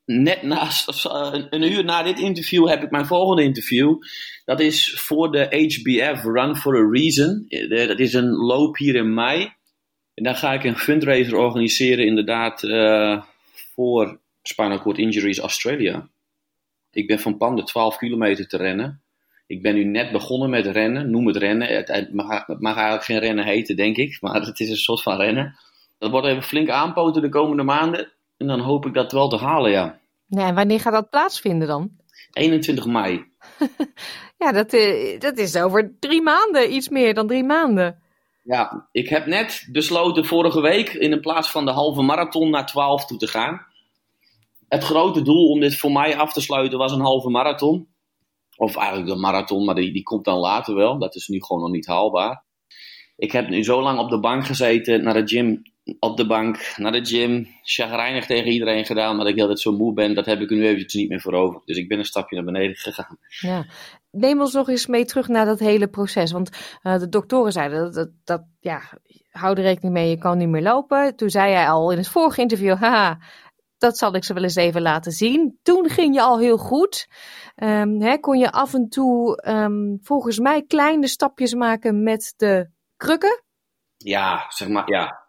net 0.06 0.42
naast, 0.44 1.06
een 1.50 1.72
uur 1.72 1.84
na 1.84 2.04
dit 2.04 2.20
interview 2.20 2.68
heb 2.68 2.84
ik 2.84 2.92
mijn 2.92 3.06
volgende 3.06 3.44
interview. 3.44 3.98
Dat 4.46 4.60
is 4.60 4.94
voor 5.00 5.32
de 5.32 5.46
HBF 5.46 6.24
Run 6.24 6.56
for 6.56 6.76
a 6.76 6.90
Reason. 6.92 7.46
Dat 7.70 8.00
is 8.00 8.14
een 8.14 8.30
loop 8.30 8.78
hier 8.78 8.96
in 8.96 9.14
mei. 9.14 9.54
En 10.14 10.24
dan 10.24 10.36
ga 10.36 10.54
ik 10.54 10.64
een 10.64 10.78
fundraiser 10.78 11.38
organiseren, 11.38 12.06
inderdaad, 12.06 12.64
uh, 12.64 13.24
voor 13.74 14.20
Spinal 14.42 14.80
Cord 14.80 14.98
Injuries 14.98 15.40
Australia. 15.40 16.10
Ik 16.92 17.08
ben 17.08 17.20
van 17.20 17.38
plan 17.38 17.56
de 17.56 17.64
12 17.64 17.98
kilometer 17.98 18.48
te 18.48 18.58
rennen. 18.58 19.02
Ik 19.48 19.62
ben 19.62 19.76
nu 19.76 19.84
net 19.84 20.12
begonnen 20.12 20.50
met 20.50 20.66
rennen, 20.66 21.10
noem 21.12 21.28
het 21.28 21.36
rennen. 21.36 21.68
Het, 21.68 22.14
mag, 22.14 22.46
het 22.46 22.60
mag 22.60 22.76
eigenlijk 22.76 23.06
geen 23.06 23.20
rennen 23.20 23.46
heten, 23.46 23.76
denk 23.76 23.98
ik, 23.98 24.18
maar 24.22 24.42
het 24.46 24.60
is 24.60 24.70
een 24.70 24.76
soort 24.76 25.02
van 25.02 25.18
rennen. 25.18 25.56
Dat 25.98 26.12
wordt 26.12 26.28
even 26.28 26.44
flink 26.44 26.70
aanpoten 26.70 27.22
de 27.22 27.30
komende 27.30 27.64
maanden. 27.64 28.12
En 28.44 28.50
dan 28.50 28.60
hoop 28.60 28.86
ik 28.86 28.94
dat 28.94 29.12
wel 29.12 29.30
te 29.30 29.38
halen, 29.38 29.72
ja. 29.72 30.00
Ja, 30.28 30.48
en 30.48 30.56
wanneer 30.56 30.80
gaat 30.80 30.94
dat 30.94 31.10
plaatsvinden 31.10 31.68
dan? 31.68 31.92
21 32.34 32.86
mei. 32.86 33.26
ja, 34.44 34.52
dat, 34.52 34.74
uh, 34.74 35.20
dat 35.20 35.38
is 35.38 35.56
over 35.56 35.96
drie 36.00 36.22
maanden, 36.22 36.74
iets 36.74 36.90
meer 36.90 37.14
dan 37.14 37.28
drie 37.28 37.44
maanden. 37.44 38.02
Ja, 38.44 38.88
ik 38.92 39.10
heb 39.10 39.26
net 39.26 39.68
besloten 39.72 40.26
vorige 40.26 40.62
week 40.62 40.94
in 40.94 41.20
plaats 41.20 41.52
van 41.52 41.66
de 41.66 41.72
halve 41.72 42.02
marathon 42.02 42.50
naar 42.50 42.66
12 42.66 43.06
toe 43.06 43.18
te 43.18 43.28
gaan. 43.28 43.66
Het 44.68 44.84
grote 44.84 45.22
doel 45.22 45.50
om 45.50 45.60
dit 45.60 45.78
voor 45.78 45.92
mij 45.92 46.18
af 46.18 46.34
te 46.34 46.42
sluiten 46.42 46.78
was 46.78 46.92
een 46.92 47.02
halve 47.02 47.30
marathon. 47.30 47.88
Of 48.56 48.76
eigenlijk 48.76 49.10
de 49.10 49.20
marathon, 49.20 49.66
maar 49.66 49.76
die, 49.76 49.94
die 49.94 50.04
komt 50.04 50.26
dan 50.26 50.38
later 50.38 50.76
wel. 50.76 51.00
Dat 51.00 51.16
is 51.16 51.28
nu 51.28 51.44
gewoon 51.44 51.62
nog 51.62 51.72
niet 51.72 51.88
haalbaar. 51.88 52.44
Ik 53.16 53.32
heb 53.32 53.50
nu 53.50 53.64
zo 53.64 53.82
lang 53.82 54.00
op 54.00 54.10
de 54.10 54.20
bank 54.20 54.46
gezeten, 54.46 55.04
naar 55.04 55.14
de 55.14 55.28
gym, 55.28 55.62
op 56.00 56.18
de 56.18 56.26
bank, 56.26 56.74
naar 56.78 56.92
de 56.92 57.06
gym. 57.06 57.48
Chagrijnig 57.64 58.26
tegen 58.26 58.52
iedereen 58.52 58.86
gedaan, 58.86 59.16
maar 59.16 59.26
dat 59.26 59.34
ik 59.34 59.42
altijd 59.42 59.60
zo 59.60 59.72
moe 59.72 59.94
ben. 59.94 60.16
Dat 60.16 60.26
heb 60.26 60.40
ik 60.40 60.50
er 60.50 60.56
nu 60.56 60.68
eventjes 60.68 60.94
niet 60.94 61.10
meer 61.10 61.22
voor 61.22 61.34
over. 61.34 61.62
Dus 61.66 61.78
ik 61.78 61.88
ben 61.88 61.98
een 61.98 62.06
stapje 62.06 62.36
naar 62.36 62.46
beneden 62.46 62.76
gegaan. 62.76 63.18
Ja. 63.28 63.66
Neem 64.12 64.40
ons 64.40 64.54
nog 64.54 64.70
eens 64.70 64.88
mee 64.88 65.06
terug 65.06 65.28
naar 65.28 65.46
dat 65.46 65.60
hele 65.60 65.88
proces. 65.88 66.32
Want 66.32 66.50
uh, 66.84 67.00
de 67.00 67.10
doktoren 67.10 67.52
zeiden 67.52 67.84
dat, 67.84 67.94
dat, 67.94 68.10
dat, 68.24 68.44
ja, 68.60 68.82
hou 69.30 69.56
er 69.56 69.64
rekening 69.64 69.94
mee, 69.94 70.10
je 70.10 70.18
kan 70.18 70.38
niet 70.38 70.50
meer 70.50 70.62
lopen. 70.62 71.16
Toen 71.16 71.30
zei 71.30 71.52
jij 71.52 71.70
al 71.70 71.92
in 71.92 71.98
het 71.98 72.08
vorige 72.08 72.42
interview, 72.42 72.76
haha, 72.76 73.20
dat 73.78 73.98
zal 73.98 74.16
ik 74.16 74.24
ze 74.24 74.34
wel 74.34 74.44
eens 74.44 74.56
even 74.56 74.82
laten 74.82 75.12
zien. 75.12 75.60
Toen 75.62 75.90
ging 75.90 76.16
je 76.16 76.22
al 76.22 76.40
heel 76.40 76.58
goed. 76.58 77.08
Um, 77.56 78.02
hè, 78.02 78.18
kon 78.18 78.40
je 78.40 78.52
af 78.52 78.74
en 78.74 78.90
toe 78.90 79.44
um, 79.48 80.00
volgens 80.02 80.40
mij 80.40 80.64
kleine 80.64 81.08
stapjes 81.08 81.54
maken 81.54 82.04
met 82.04 82.34
de 82.38 82.70
krukken? 82.98 83.44
Ja, 83.98 84.46
zeg 84.50 84.68
maar, 84.68 84.92
ja. 84.92 85.23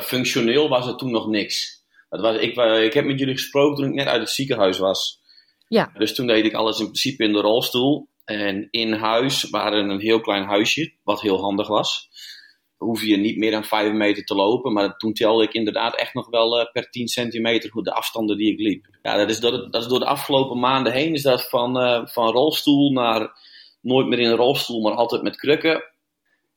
Functioneel 0.00 0.68
was 0.68 0.86
het 0.86 0.98
toen 0.98 1.10
nog 1.10 1.26
niks. 1.26 1.84
Dat 2.08 2.20
was, 2.20 2.36
ik, 2.36 2.56
ik 2.56 2.92
heb 2.92 3.04
met 3.04 3.18
jullie 3.18 3.34
gesproken 3.34 3.76
toen 3.76 3.86
ik 3.88 3.94
net 3.94 4.06
uit 4.06 4.20
het 4.20 4.30
ziekenhuis 4.30 4.78
was. 4.78 5.20
Ja. 5.68 5.90
Dus 5.98 6.14
toen 6.14 6.26
deed 6.26 6.44
ik 6.44 6.54
alles 6.54 6.78
in 6.78 6.84
principe 6.84 7.24
in 7.24 7.32
de 7.32 7.40
rolstoel. 7.40 8.08
En 8.24 8.68
in 8.70 8.92
huis 8.92 9.50
waren 9.50 9.90
een 9.90 10.00
heel 10.00 10.20
klein 10.20 10.44
huisje, 10.44 10.94
wat 11.02 11.20
heel 11.20 11.40
handig 11.40 11.68
was. 11.68 12.08
Hoef 12.76 13.02
je 13.02 13.16
niet 13.16 13.36
meer 13.36 13.50
dan 13.50 13.64
5 13.64 13.92
meter 13.92 14.24
te 14.24 14.34
lopen. 14.34 14.72
Maar 14.72 14.96
toen 14.96 15.12
telde 15.12 15.44
ik 15.44 15.52
inderdaad 15.52 15.96
echt 15.96 16.14
nog 16.14 16.30
wel 16.30 16.60
uh, 16.60 16.72
per 16.72 16.90
10 16.90 17.08
centimeter 17.08 17.82
de 17.82 17.92
afstanden 17.92 18.36
die 18.36 18.52
ik 18.52 18.58
liep. 18.58 18.86
Ja, 19.02 19.16
dat 19.16 19.30
is 19.30 19.40
door 19.40 19.50
de, 19.50 19.68
dat 19.70 19.82
is 19.82 19.88
door 19.88 19.98
de 19.98 20.04
afgelopen 20.04 20.58
maanden 20.58 20.92
heen. 20.92 21.12
Is 21.12 21.22
dat 21.22 21.48
van, 21.48 21.82
uh, 21.82 22.06
van 22.06 22.30
rolstoel 22.30 22.92
naar 22.92 23.38
nooit 23.80 24.06
meer 24.06 24.18
in 24.18 24.30
een 24.30 24.36
rolstoel, 24.36 24.82
maar 24.82 24.94
altijd 24.94 25.22
met 25.22 25.36
krukken. 25.36 25.84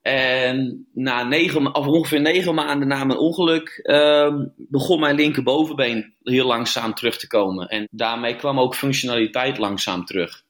En 0.07 0.87
na 0.93 1.23
negen, 1.23 1.75
of 1.75 1.87
ongeveer 1.87 2.21
negen 2.21 2.55
maanden 2.55 2.87
na 2.87 3.03
mijn 3.03 3.19
ongeluk 3.19 3.79
uh, 3.83 4.35
begon 4.57 4.99
mijn 4.99 5.15
linkerbovenbeen 5.15 6.13
heel 6.23 6.45
langzaam 6.45 6.93
terug 6.93 7.17
te 7.17 7.27
komen. 7.27 7.67
En 7.67 7.87
daarmee 7.91 8.35
kwam 8.35 8.59
ook 8.59 8.75
functionaliteit 8.75 9.57
langzaam 9.57 10.05
terug. 10.05 10.43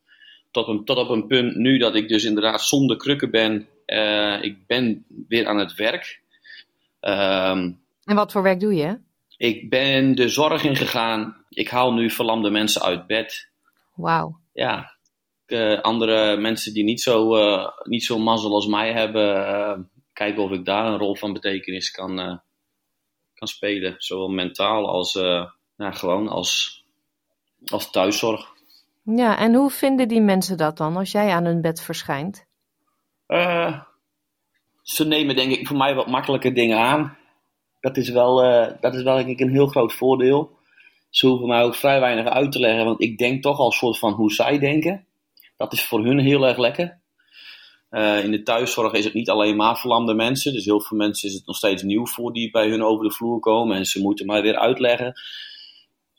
Tot, 0.51 0.67
een, 0.67 0.85
tot 0.85 0.97
op 0.97 1.09
een 1.09 1.27
punt 1.27 1.55
nu 1.55 1.77
dat 1.77 1.95
ik 1.95 2.07
dus 2.07 2.23
inderdaad 2.23 2.61
zonder 2.61 2.97
krukken 2.97 3.31
ben. 3.31 3.67
Uh, 3.85 4.43
ik 4.43 4.57
ben 4.67 5.05
weer 5.27 5.47
aan 5.47 5.57
het 5.57 5.75
werk. 5.75 6.21
Um, 7.01 7.79
en 8.03 8.15
wat 8.15 8.31
voor 8.31 8.43
werk 8.43 8.59
doe 8.59 8.75
je? 8.75 8.99
Ik 9.37 9.69
ben 9.69 10.15
de 10.15 10.29
zorg 10.29 10.63
ingegaan. 10.63 11.35
Ik 11.49 11.69
haal 11.69 11.93
nu 11.93 12.09
verlamde 12.09 12.49
mensen 12.49 12.81
uit 12.81 13.07
bed. 13.07 13.49
Wauw. 13.95 14.39
Ja, 14.53 14.96
andere 15.81 16.37
mensen 16.37 16.73
die 16.73 16.83
niet 16.83 17.01
zo, 17.01 17.37
uh, 17.37 17.67
niet 17.83 18.03
zo 18.03 18.19
mazzel 18.19 18.53
als 18.53 18.67
mij 18.67 18.93
hebben, 18.93 19.35
uh, 19.37 19.79
kijken 20.13 20.43
of 20.43 20.51
ik 20.51 20.65
daar 20.65 20.85
een 20.85 20.97
rol 20.97 21.15
van 21.15 21.33
betekenis 21.33 21.91
kan, 21.91 22.41
kan 23.33 23.47
spelen. 23.47 23.95
Zowel 23.97 24.27
mentaal 24.27 24.89
als 24.89 25.13
nou, 25.75 25.93
gewoon 25.93 26.27
als, 26.27 26.83
als 27.65 27.91
thuiszorg. 27.91 28.55
Ja, 29.03 29.37
en 29.37 29.53
hoe 29.53 29.69
vinden 29.69 30.07
die 30.07 30.21
mensen 30.21 30.57
dat 30.57 30.77
dan 30.77 30.97
als 30.97 31.11
jij 31.11 31.29
aan 31.29 31.45
hun 31.45 31.61
bed 31.61 31.81
verschijnt? 31.81 32.45
ze 34.81 35.05
nemen 35.05 35.35
denk 35.35 35.51
ik 35.51 35.67
voor 35.67 35.77
mij 35.77 35.95
wat 35.95 36.07
makkelijke 36.07 36.51
dingen 36.51 36.77
aan. 36.77 37.17
Dat 37.79 37.97
is 37.97 38.09
wel, 38.09 38.35
dat 38.79 38.95
is 38.95 39.03
wel 39.03 39.15
denk 39.15 39.27
ik 39.27 39.39
een 39.39 39.51
heel 39.51 39.67
groot 39.67 39.93
voordeel. 39.93 40.57
Ze 41.09 41.27
hoeven 41.27 41.47
mij 41.47 41.63
ook 41.63 41.75
vrij 41.75 41.99
weinig 41.99 42.25
uit 42.25 42.51
te 42.51 42.59
leggen, 42.59 42.85
want 42.85 43.01
ik 43.01 43.17
denk 43.17 43.41
toch 43.43 43.59
al 43.59 43.71
soort 43.71 43.99
van 43.99 44.13
hoe 44.13 44.31
zij 44.31 44.59
denken. 44.59 45.06
Dat 45.57 45.73
is 45.73 45.85
voor 45.85 46.05
hun 46.05 46.19
heel 46.19 46.47
erg 46.47 46.57
lekker. 46.57 47.01
Uh, 47.89 48.23
in 48.23 48.31
de 48.31 48.43
thuiszorg 48.43 48.93
is 48.93 49.03
het 49.03 49.13
niet 49.13 49.29
alleen 49.29 49.55
maar 49.55 49.77
verlamde 49.77 50.13
mensen. 50.13 50.53
Dus 50.53 50.65
heel 50.65 50.81
veel 50.81 50.97
mensen 50.97 51.29
is 51.29 51.35
het 51.35 51.45
nog 51.45 51.55
steeds 51.55 51.83
nieuw 51.83 52.07
voor 52.07 52.33
die 52.33 52.51
bij 52.51 52.69
hun 52.69 52.83
over 52.83 53.05
de 53.05 53.13
vloer 53.13 53.39
komen. 53.39 53.77
En 53.77 53.85
ze 53.85 54.01
moeten 54.01 54.25
maar 54.25 54.41
weer 54.41 54.57
uitleggen. 54.57 55.13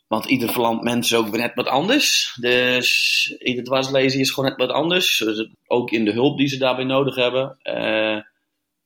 Want 0.06 0.24
ieder 0.24 0.48
verlamd 0.48 0.82
mens 0.82 1.12
is 1.12 1.18
ook 1.18 1.28
weer 1.28 1.40
net 1.40 1.54
wat 1.54 1.66
anders. 1.66 2.36
Dus 2.40 3.36
ieder 3.38 3.64
dwarslezen 3.64 4.20
is 4.20 4.30
gewoon 4.30 4.48
net 4.48 4.58
wat 4.58 4.70
anders. 4.70 5.18
Dus 5.18 5.48
ook 5.66 5.90
in 5.90 6.04
de 6.04 6.12
hulp 6.12 6.38
die 6.38 6.48
ze 6.48 6.58
daarbij 6.58 6.84
nodig 6.84 7.14
hebben. 7.14 7.58
Uh, 7.62 8.20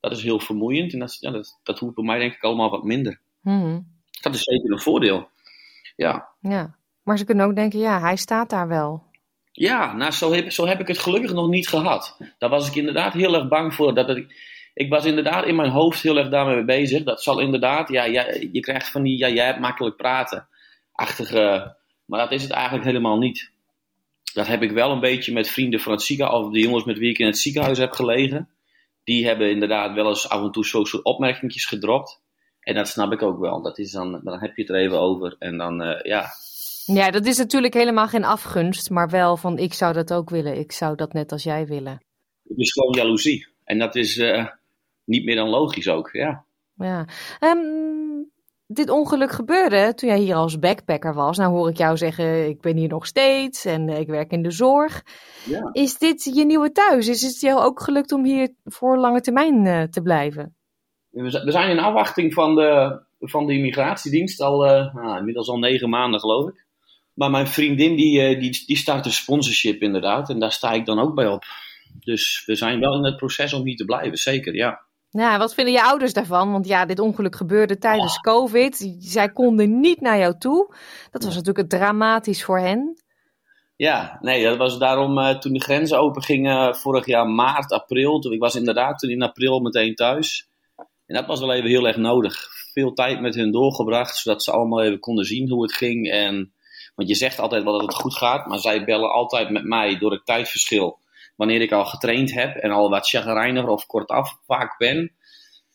dat 0.01 0.13
is 0.13 0.23
heel 0.23 0.41
vermoeiend. 0.41 0.93
En 0.93 0.99
dat, 0.99 1.17
ja, 1.21 1.31
dat, 1.31 1.61
dat 1.63 1.79
hoeft 1.79 1.95
bij 1.95 2.05
mij 2.05 2.19
denk 2.19 2.35
ik 2.35 2.43
allemaal 2.43 2.71
wat 2.71 2.85
minder. 2.85 3.21
Hmm. 3.41 3.87
Dat 4.21 4.35
is 4.35 4.43
zeker 4.43 4.73
een 4.73 4.81
voordeel. 4.81 5.29
Ja. 5.97 6.29
ja. 6.41 6.77
Maar 7.03 7.19
ze 7.19 7.25
kunnen 7.25 7.47
ook 7.47 7.55
denken, 7.55 7.79
ja, 7.79 8.01
hij 8.01 8.17
staat 8.17 8.51
daar 8.51 8.69
wel. 8.69 9.11
Ja, 9.53 9.93
nou, 9.93 10.13
zo 10.13 10.33
heb, 10.33 10.51
zo 10.51 10.67
heb 10.67 10.81
ik 10.81 10.89
het 10.89 10.99
gelukkig 10.99 11.33
nog 11.33 11.49
niet 11.49 11.69
gehad. 11.69 12.17
Daar 12.39 12.51
was 12.51 12.69
ik 12.69 12.75
inderdaad 12.75 13.13
heel 13.13 13.35
erg 13.35 13.49
bang 13.49 13.75
voor. 13.75 13.95
Dat 13.95 14.09
ik, 14.09 14.35
ik 14.75 14.91
was 14.91 15.05
inderdaad 15.05 15.47
in 15.47 15.57
mijn 15.57 15.71
hoofd 15.71 16.03
heel 16.03 16.19
erg 16.19 16.29
daarmee 16.29 16.65
bezig. 16.65 17.03
Dat 17.03 17.23
zal 17.23 17.41
inderdaad, 17.41 17.89
ja, 17.89 18.05
ja 18.05 18.27
je 18.53 18.61
krijgt 18.61 18.91
van 18.91 19.03
die, 19.03 19.19
ja, 19.19 19.29
jij 19.29 19.47
hebt 19.47 19.61
makkelijk 19.61 19.97
praten. 19.97 20.49
Achtige, 20.93 21.77
maar 22.05 22.21
dat 22.21 22.33
is 22.33 22.43
het 22.43 22.51
eigenlijk 22.51 22.85
helemaal 22.85 23.19
niet. 23.19 23.51
Dat 24.35 24.47
heb 24.47 24.63
ik 24.63 24.71
wel 24.71 24.91
een 24.91 25.01
beetje 25.01 25.33
met 25.33 25.51
vrienden 25.51 25.81
van 25.81 25.93
het 25.93 26.03
ziekenhuis, 26.03 26.45
of 26.45 26.53
de 26.53 26.61
jongens 26.61 26.85
met 26.85 26.99
wie 26.99 27.11
ik 27.11 27.19
in 27.19 27.27
het 27.27 27.39
ziekenhuis 27.39 27.79
heb 27.79 27.93
gelegen. 27.93 28.49
Die 29.05 29.27
hebben 29.27 29.51
inderdaad 29.51 29.95
wel 29.95 30.09
eens 30.09 30.29
af 30.29 30.43
en 30.43 30.51
toe 30.51 30.65
zo'n 30.65 30.87
soort 30.87 31.05
opmerkingjes 31.05 31.65
gedropt. 31.65 32.21
En 32.61 32.75
dat 32.75 32.89
snap 32.89 33.13
ik 33.13 33.23
ook 33.23 33.39
wel. 33.39 33.63
Dat 33.63 33.79
is 33.79 33.93
dan, 33.93 34.21
dan 34.25 34.41
heb 34.41 34.57
je 34.57 34.63
het 34.63 34.71
er 34.71 34.77
even 34.77 35.01
over. 35.01 35.37
En 35.39 35.57
dan, 35.57 35.83
uh, 35.83 36.01
ja, 36.03 36.27
ja, 36.85 37.11
dat 37.11 37.27
is 37.27 37.39
natuurlijk 37.39 37.75
helemaal 37.75 38.09
geen 38.09 38.25
afgunst, 38.25 38.91
maar 38.91 39.09
wel 39.09 39.37
van 39.37 39.59
ik 39.59 39.73
zou 39.73 39.93
dat 39.93 40.13
ook 40.13 40.31
willen. 40.31 40.59
Ik 40.59 40.73
zou 40.73 40.97
dat 40.97 41.13
net 41.13 41.33
als 41.33 41.43
jij 41.43 41.67
willen. 41.67 42.03
Het 42.49 42.59
is 42.59 42.73
gewoon 42.73 42.93
jaloezie. 42.93 43.47
En 43.65 43.79
dat 43.79 43.95
is 43.95 44.17
uh, 44.17 44.47
niet 45.05 45.25
meer 45.25 45.37
dan 45.37 45.49
logisch 45.49 45.89
ook, 45.89 46.11
ja. 46.11 46.45
Ja. 46.75 47.07
Um, 47.41 48.31
dit 48.67 48.91
ongeluk 48.91 49.31
gebeurde 49.31 49.95
toen 49.95 50.09
jij 50.09 50.19
hier 50.19 50.35
als 50.35 50.59
backpacker 50.59 51.15
was. 51.15 51.37
Nou 51.37 51.53
hoor 51.53 51.69
ik 51.69 51.77
jou 51.77 51.97
zeggen, 51.97 52.49
ik 52.49 52.61
ben 52.61 52.77
hier 52.77 52.89
nog 52.89 53.07
steeds 53.07 53.65
en 53.65 53.89
ik 53.89 54.07
werk 54.07 54.31
in 54.31 54.43
de 54.43 54.51
zorg. 54.51 55.03
Ja. 55.45 55.69
Is 55.73 55.99
dit 55.99 56.25
je 56.25 56.45
nieuwe 56.45 56.73
thuis? 56.73 57.09
Is 57.09 57.23
het 57.23 57.41
jou 57.41 57.61
ook 57.61 57.81
gelukt 57.81 58.13
om 58.13 58.25
hier 58.25 58.55
voor 58.65 58.99
lange 58.99 59.21
termijn 59.21 59.65
uh, 59.65 59.83
te 59.83 60.03
blijven? 60.03 60.55
We 61.11 61.51
zijn 61.51 61.71
in 61.71 61.79
afwachting 61.79 62.35
van 62.35 62.55
de, 62.55 63.01
van 63.21 63.47
de 63.47 63.53
immigratiedienst 63.53 64.41
al, 64.41 64.67
uh, 64.67 64.95
nou, 64.95 65.19
inmiddels 65.19 65.49
al 65.49 65.59
negen 65.59 65.89
maanden 65.89 66.21
geloof 66.21 66.49
ik. 66.49 66.67
Maar 67.15 67.31
mijn 67.31 67.47
vriendin 67.47 67.97
die, 67.97 68.39
die, 68.39 68.63
die 68.67 68.77
start 68.77 69.07
een 69.07 69.13
sponsorship 69.13 69.83
inderdaad. 69.83 70.31
En 70.31 70.39
daar 70.39 70.53
sta 70.53 70.73
ik 70.73 70.87
dan 70.87 70.99
ook 70.99 71.15
bij 71.15 71.27
op. 71.27 71.45
Dus 72.01 72.43
we 72.47 72.55
zijn 72.55 72.81
wel 72.81 72.95
in 72.95 73.05
het 73.05 73.17
proces 73.17 73.53
om 73.53 73.65
hier 73.65 73.77
te 73.77 73.85
blijven, 73.85 74.19
zeker, 74.19 74.55
ja. 74.55 74.81
Ja, 75.11 75.39
wat 75.39 75.55
vinden 75.55 75.75
je 75.75 75.83
ouders 75.83 76.13
daarvan? 76.13 76.53
Want 76.53 76.67
ja, 76.67 76.87
dit 76.87 76.99
ongeluk 76.99 77.37
gebeurde 77.37 77.79
tijdens 77.79 78.17
oh. 78.17 78.21
COVID. 78.21 78.97
Zij 78.99 79.29
konden 79.29 79.81
niet 79.81 80.01
naar 80.01 80.19
jou 80.19 80.39
toe. 80.39 80.75
Dat 81.11 81.25
was 81.25 81.35
natuurlijk 81.35 81.69
dramatisch 81.69 82.45
voor 82.45 82.59
hen. 82.59 83.03
Ja, 83.77 84.19
nee, 84.21 84.45
dat 84.45 84.57
was 84.57 84.79
daarom 84.79 85.19
uh, 85.19 85.39
toen 85.39 85.53
de 85.53 85.61
grenzen 85.61 85.99
open 85.99 86.23
gingen 86.23 86.77
vorig 86.77 87.07
jaar 87.07 87.27
maart, 87.27 87.73
april. 87.73 88.21
Toen, 88.21 88.33
ik 88.33 88.41
was 88.41 88.55
inderdaad 88.55 88.99
toen 88.99 89.11
in 89.11 89.23
april 89.23 89.61
meteen 89.61 89.95
thuis. 89.95 90.49
En 91.07 91.15
dat 91.15 91.27
was 91.27 91.41
wel 91.41 91.53
even 91.53 91.71
heel 91.71 91.87
erg 91.87 91.97
nodig. 91.97 92.49
Veel 92.73 92.93
tijd 92.93 93.21
met 93.21 93.35
hun 93.35 93.53
doorgebracht, 93.53 94.17
zodat 94.17 94.43
ze 94.43 94.53
allemaal 94.53 94.83
even 94.83 95.01
konden 95.01 95.25
zien 95.25 95.51
hoe 95.51 95.63
het 95.63 95.73
ging. 95.73 96.11
En 96.11 96.53
want 96.95 97.09
je 97.09 97.15
zegt 97.15 97.39
altijd 97.39 97.63
wel 97.63 97.73
dat 97.73 97.83
het 97.83 97.95
goed 97.95 98.17
gaat, 98.17 98.47
maar 98.47 98.59
zij 98.59 98.85
bellen 98.85 99.13
altijd 99.13 99.51
met 99.51 99.65
mij 99.65 99.99
door 99.99 100.11
het 100.11 100.27
tijdverschil. 100.27 100.99
Wanneer 101.37 101.61
ik 101.61 101.73
al 101.73 101.85
getraind 101.85 102.35
heb 102.35 102.57
en 102.57 102.71
al 102.71 102.91
wat 102.91 103.09
chagrijniger 103.09 103.69
of 103.69 103.87
kortaf 103.87 104.39
vaak 104.47 104.79
ben. 104.79 105.13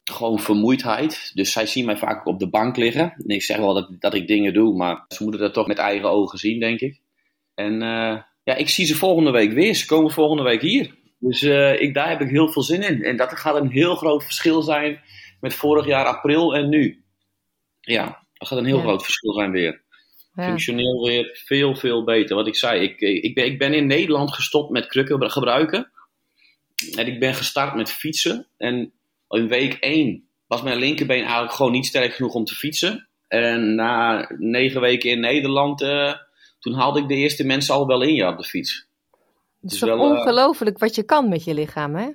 Gewoon 0.03 0.39
vermoeidheid. 0.39 1.31
Dus 1.33 1.51
zij 1.51 1.65
zien 1.65 1.85
mij 1.85 1.97
vaak 1.97 2.25
op 2.25 2.39
de 2.39 2.49
bank 2.49 2.77
liggen. 2.77 3.13
En 3.17 3.27
ik 3.27 3.43
zeg 3.43 3.57
wel 3.57 3.73
dat, 3.73 3.89
dat 3.99 4.13
ik 4.13 4.27
dingen 4.27 4.53
doe, 4.53 4.75
maar 4.75 5.05
ze 5.07 5.23
moeten 5.23 5.41
dat 5.41 5.53
toch 5.53 5.67
met 5.67 5.77
eigen 5.77 6.09
ogen 6.09 6.37
zien, 6.37 6.59
denk 6.59 6.79
ik. 6.79 7.01
En 7.55 7.73
uh, 7.73 8.17
ja, 8.43 8.55
ik 8.55 8.69
zie 8.69 8.85
ze 8.85 8.95
volgende 8.95 9.31
week 9.31 9.51
weer. 9.51 9.75
Ze 9.75 9.85
komen 9.85 10.11
volgende 10.11 10.43
week 10.43 10.61
hier. 10.61 10.95
Dus 11.19 11.41
uh, 11.41 11.81
ik, 11.81 11.93
daar 11.93 12.09
heb 12.09 12.21
ik 12.21 12.29
heel 12.29 12.49
veel 12.49 12.63
zin 12.63 12.81
in. 12.81 13.03
En 13.03 13.17
dat 13.17 13.37
gaat 13.37 13.55
een 13.55 13.71
heel 13.71 13.95
groot 13.95 14.23
verschil 14.23 14.61
zijn 14.61 15.01
met 15.39 15.53
vorig 15.53 15.85
jaar 15.85 16.05
april 16.05 16.55
en 16.55 16.69
nu. 16.69 17.03
Ja, 17.81 18.25
dat 18.33 18.47
gaat 18.47 18.57
een 18.57 18.65
heel 18.65 18.77
ja. 18.77 18.83
groot 18.83 19.03
verschil 19.03 19.33
zijn 19.33 19.51
weer. 19.51 19.85
Ja. 20.37 20.43
Functioneel 20.43 21.03
weer 21.03 21.39
veel, 21.45 21.75
veel 21.75 22.03
beter. 22.03 22.35
Wat 22.35 22.47
ik 22.47 22.55
zei, 22.55 22.81
ik, 22.81 22.99
ik, 22.99 23.35
ben, 23.35 23.45
ik 23.45 23.59
ben 23.59 23.73
in 23.73 23.87
Nederland 23.87 24.33
gestopt 24.33 24.69
met 24.69 24.87
krukken 24.87 25.31
gebruiken. 25.31 25.91
En 26.97 27.07
ik 27.07 27.19
ben 27.19 27.33
gestart 27.33 27.75
met 27.75 27.91
fietsen. 27.91 28.47
En 28.57 28.91
in 29.29 29.47
week 29.47 29.73
1 29.73 30.27
was 30.47 30.61
mijn 30.61 30.77
linkerbeen 30.77 31.23
eigenlijk 31.23 31.53
gewoon 31.53 31.71
niet 31.71 31.85
sterk 31.85 32.13
genoeg 32.13 32.33
om 32.33 32.45
te 32.45 32.55
fietsen. 32.55 33.07
En 33.27 33.75
na 33.75 34.29
negen 34.37 34.81
weken 34.81 35.09
in 35.09 35.19
Nederland, 35.19 35.81
uh, 35.81 36.13
toen 36.59 36.73
haalde 36.73 36.99
ik 36.99 37.07
de 37.07 37.15
eerste 37.15 37.45
mensen 37.45 37.75
al 37.75 37.87
wel 37.87 38.01
in 38.01 38.13
je 38.13 38.27
op 38.27 38.37
de 38.37 38.43
fiets. 38.43 38.87
Het 39.61 39.71
is 39.71 39.79
dus 39.79 39.89
wel, 39.89 39.99
ongelooflijk 39.99 40.75
uh, 40.75 40.81
wat 40.81 40.95
je 40.95 41.03
kan 41.03 41.29
met 41.29 41.43
je 41.43 41.53
lichaam, 41.53 41.95
hè? 41.95 42.09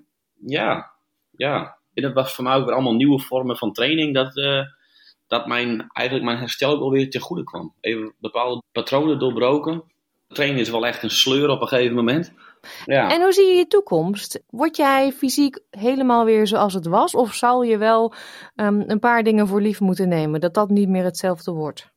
Ja, 0.47 0.91
ja. 1.31 1.77
En 1.95 2.03
dat 2.03 2.13
was 2.13 2.33
voor 2.33 2.45
mij 2.45 2.55
ook 2.55 2.65
weer 2.65 2.75
allemaal 2.75 2.95
nieuwe 2.95 3.21
vormen 3.21 3.57
van 3.57 3.73
training. 3.73 4.15
Dat, 4.15 4.37
uh, 4.37 4.65
dat 5.33 5.47
mijn, 5.47 5.91
eigenlijk 5.93 6.29
mijn 6.29 6.39
herstel 6.39 6.71
ook 6.71 6.81
alweer 6.81 7.11
ten 7.11 7.21
goede 7.21 7.45
kwam. 7.45 7.75
Even 7.81 8.15
bepaalde 8.19 8.63
patronen 8.73 9.19
doorbroken. 9.19 9.83
Trainen 10.29 10.61
is 10.61 10.71
wel 10.71 10.87
echt 10.87 11.03
een 11.03 11.11
sleur 11.11 11.49
op 11.49 11.61
een 11.61 11.69
gegeven 11.69 11.95
moment. 11.95 12.33
Ja. 12.85 13.11
En 13.11 13.23
hoe 13.23 13.33
zie 13.33 13.47
je 13.47 13.55
je 13.55 13.67
toekomst? 13.67 14.43
Word 14.51 14.77
jij 14.77 15.13
fysiek 15.13 15.59
helemaal 15.71 16.25
weer 16.25 16.47
zoals 16.47 16.75
het 16.75 16.87
was? 16.87 17.15
Of 17.15 17.35
zal 17.35 17.63
je 17.63 17.79
wel 17.79 18.15
um, 18.57 18.85
een 18.87 18.99
paar 18.99 19.23
dingen 19.23 19.47
voor 19.47 19.61
lief 19.61 19.81
moeten 19.81 20.09
nemen? 20.09 20.41
Dat 20.41 20.55
dat 20.55 20.71
niet 20.71 20.89
meer 20.89 21.05
hetzelfde 21.05 21.53
wordt? 21.53 21.91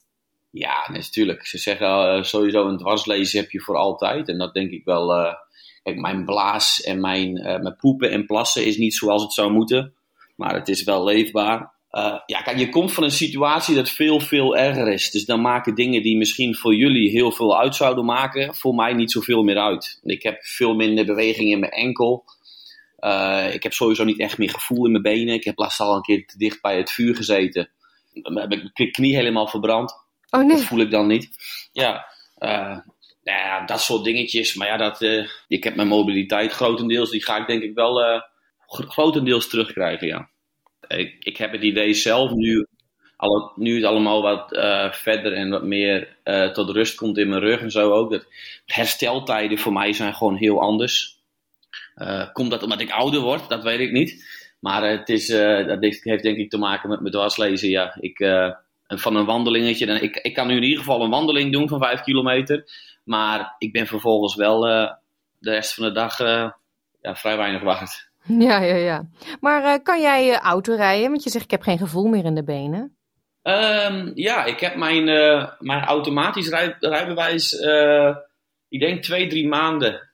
Ja, 0.49 0.89
natuurlijk. 0.91 1.45
Ze 1.45 1.57
zeggen 1.57 1.87
uh, 1.87 2.23
sowieso 2.23 2.67
een 2.67 2.77
dwarslezen 2.77 3.39
heb 3.39 3.51
je 3.51 3.61
voor 3.61 3.75
altijd. 3.75 4.29
En 4.29 4.37
dat 4.37 4.53
denk 4.53 4.71
ik 4.71 4.85
wel. 4.85 5.19
Uh, 5.19 5.33
kijk, 5.83 5.97
mijn 5.99 6.25
blaas 6.25 6.81
en 6.81 7.01
mijn, 7.01 7.37
uh, 7.37 7.43
mijn 7.43 7.75
poepen 7.75 8.11
en 8.11 8.25
plassen 8.25 8.65
is 8.65 8.77
niet 8.77 8.95
zoals 8.95 9.23
het 9.23 9.33
zou 9.33 9.51
moeten. 9.51 9.93
Maar 10.35 10.53
het 10.53 10.69
is 10.69 10.83
wel 10.83 11.03
leefbaar. 11.03 11.74
Ja, 12.25 12.41
kijk, 12.43 12.57
je 12.57 12.69
komt 12.69 12.93
van 12.93 13.03
een 13.03 13.11
situatie 13.11 13.75
dat 13.75 13.89
veel, 13.89 14.19
veel 14.19 14.57
erger 14.57 14.87
is. 14.87 15.11
Dus 15.11 15.25
dan 15.25 15.41
maken 15.41 15.75
dingen 15.75 16.01
die 16.01 16.17
misschien 16.17 16.55
voor 16.55 16.75
jullie 16.75 17.09
heel 17.09 17.31
veel 17.31 17.59
uit 17.59 17.75
zouden 17.75 18.05
maken, 18.05 18.55
voor 18.55 18.75
mij 18.75 18.93
niet 18.93 19.11
zoveel 19.11 19.43
meer 19.43 19.57
uit. 19.57 19.99
Ik 20.03 20.23
heb 20.23 20.43
veel 20.43 20.75
minder 20.75 21.05
beweging 21.05 21.51
in 21.51 21.59
mijn 21.59 21.71
enkel. 21.71 22.25
ik 23.53 23.63
heb 23.63 23.73
sowieso 23.73 24.03
niet 24.03 24.19
echt 24.19 24.37
meer 24.37 24.49
gevoel 24.49 24.85
in 24.85 24.91
mijn 24.91 25.03
benen. 25.03 25.33
Ik 25.33 25.43
heb 25.43 25.57
laatst 25.57 25.79
al 25.79 25.95
een 25.95 26.01
keer 26.01 26.25
te 26.25 26.37
dicht 26.37 26.61
bij 26.61 26.77
het 26.77 26.91
vuur 26.91 27.15
gezeten. 27.15 27.69
Dan 28.13 28.39
heb 28.39 28.51
ik 28.51 28.71
mijn 28.73 28.91
knie 28.91 29.15
helemaal 29.15 29.47
verbrand. 29.47 29.93
Oh 30.29 30.39
nee. 30.39 30.55
Dat 30.55 30.65
voel 30.65 30.79
ik 30.79 30.91
dan 30.91 31.07
niet. 31.07 31.29
Ja, 31.71 32.05
uh, 32.39 32.77
nou 33.23 33.39
ja 33.39 33.65
dat 33.65 33.81
soort 33.81 34.03
dingetjes. 34.03 34.53
Maar 34.53 34.67
ja, 34.67 34.77
dat, 34.77 35.01
ik 35.47 35.63
heb 35.63 35.75
mijn 35.75 35.87
mobiliteit 35.87 36.51
grotendeels. 36.51 37.09
Die 37.09 37.23
ga 37.23 37.37
ik 37.37 37.47
denk 37.47 37.63
ik 37.63 37.73
wel 37.73 38.23
grotendeels 38.67 39.47
terugkrijgen, 39.49 40.07
ja. 40.07 40.29
Ik, 41.19 41.37
heb 41.37 41.51
het 41.51 41.61
idee 41.61 41.93
zelf 41.93 42.31
nu, 42.31 42.67
nu 43.55 43.75
het 43.75 43.83
allemaal 43.83 44.21
wat 44.21 44.47
verder 44.95 45.33
en 45.33 45.49
wat 45.49 45.63
meer 45.63 46.17
tot 46.53 46.69
rust 46.69 46.95
komt 46.95 47.17
in 47.17 47.29
mijn 47.29 47.41
rug 47.41 47.61
en 47.61 47.71
zo 47.71 47.91
ook. 47.91 48.11
Dat 48.11 48.27
hersteltijden 48.65 49.57
voor 49.57 49.73
mij 49.73 49.93
zijn 49.93 50.15
gewoon 50.15 50.35
heel 50.35 50.61
anders. 50.61 51.19
komt 52.33 52.51
dat 52.51 52.63
omdat 52.63 52.81
ik 52.81 52.91
ouder 52.91 53.21
word? 53.21 53.49
Dat 53.49 53.63
weet 53.63 53.79
ik 53.79 53.91
niet. 53.91 54.43
Maar 54.59 54.89
het 54.89 55.09
is, 55.09 55.27
dat 55.67 55.81
heeft 55.81 56.03
denk 56.03 56.37
ik 56.37 56.49
te 56.49 56.57
maken 56.57 56.89
met 56.89 56.99
mijn 56.99 57.13
dwarslezen. 57.13 57.69
Ja, 57.69 57.97
ik 57.99 58.19
van 58.87 59.15
een 59.15 59.25
wandelingetje. 59.25 59.85
Dan, 59.85 59.97
ik, 60.01 60.15
ik 60.15 60.33
kan 60.33 60.47
nu 60.47 60.55
in 60.55 60.63
ieder 60.63 60.79
geval 60.79 61.01
een 61.01 61.09
wandeling 61.09 61.51
doen 61.51 61.67
van 61.67 61.79
5 61.79 62.01
kilometer. 62.01 62.63
Maar 63.03 63.55
ik 63.57 63.71
ben 63.71 63.87
vervolgens 63.87 64.35
wel 64.35 64.61
de 65.39 65.51
rest 65.51 65.73
van 65.73 65.83
de 65.83 65.91
dag 65.91 66.17
ja, 67.01 67.15
vrij 67.15 67.37
weinig 67.37 67.61
waard. 67.61 68.09
Ja, 68.27 68.61
ja, 68.61 68.75
ja. 68.75 69.09
Maar 69.39 69.63
uh, 69.63 69.83
kan 69.83 70.01
jij 70.01 70.29
uh, 70.29 70.37
auto 70.37 70.75
rijden? 70.75 71.09
Want 71.09 71.23
je 71.23 71.29
zegt 71.29 71.43
ik 71.43 71.51
heb 71.51 71.61
geen 71.61 71.77
gevoel 71.77 72.07
meer 72.07 72.25
in 72.25 72.35
de 72.35 72.43
benen. 72.43 72.97
Um, 73.43 74.11
ja, 74.15 74.45
ik 74.45 74.59
heb 74.59 74.75
mijn, 74.75 75.03
mijn 75.59 75.83
automatisch 75.83 76.49
rij, 76.49 76.75
rijbewijs, 76.79 77.53
ik 78.69 78.79
denk 78.79 79.03
twee, 79.03 79.27
drie 79.27 79.47
maanden 79.47 80.09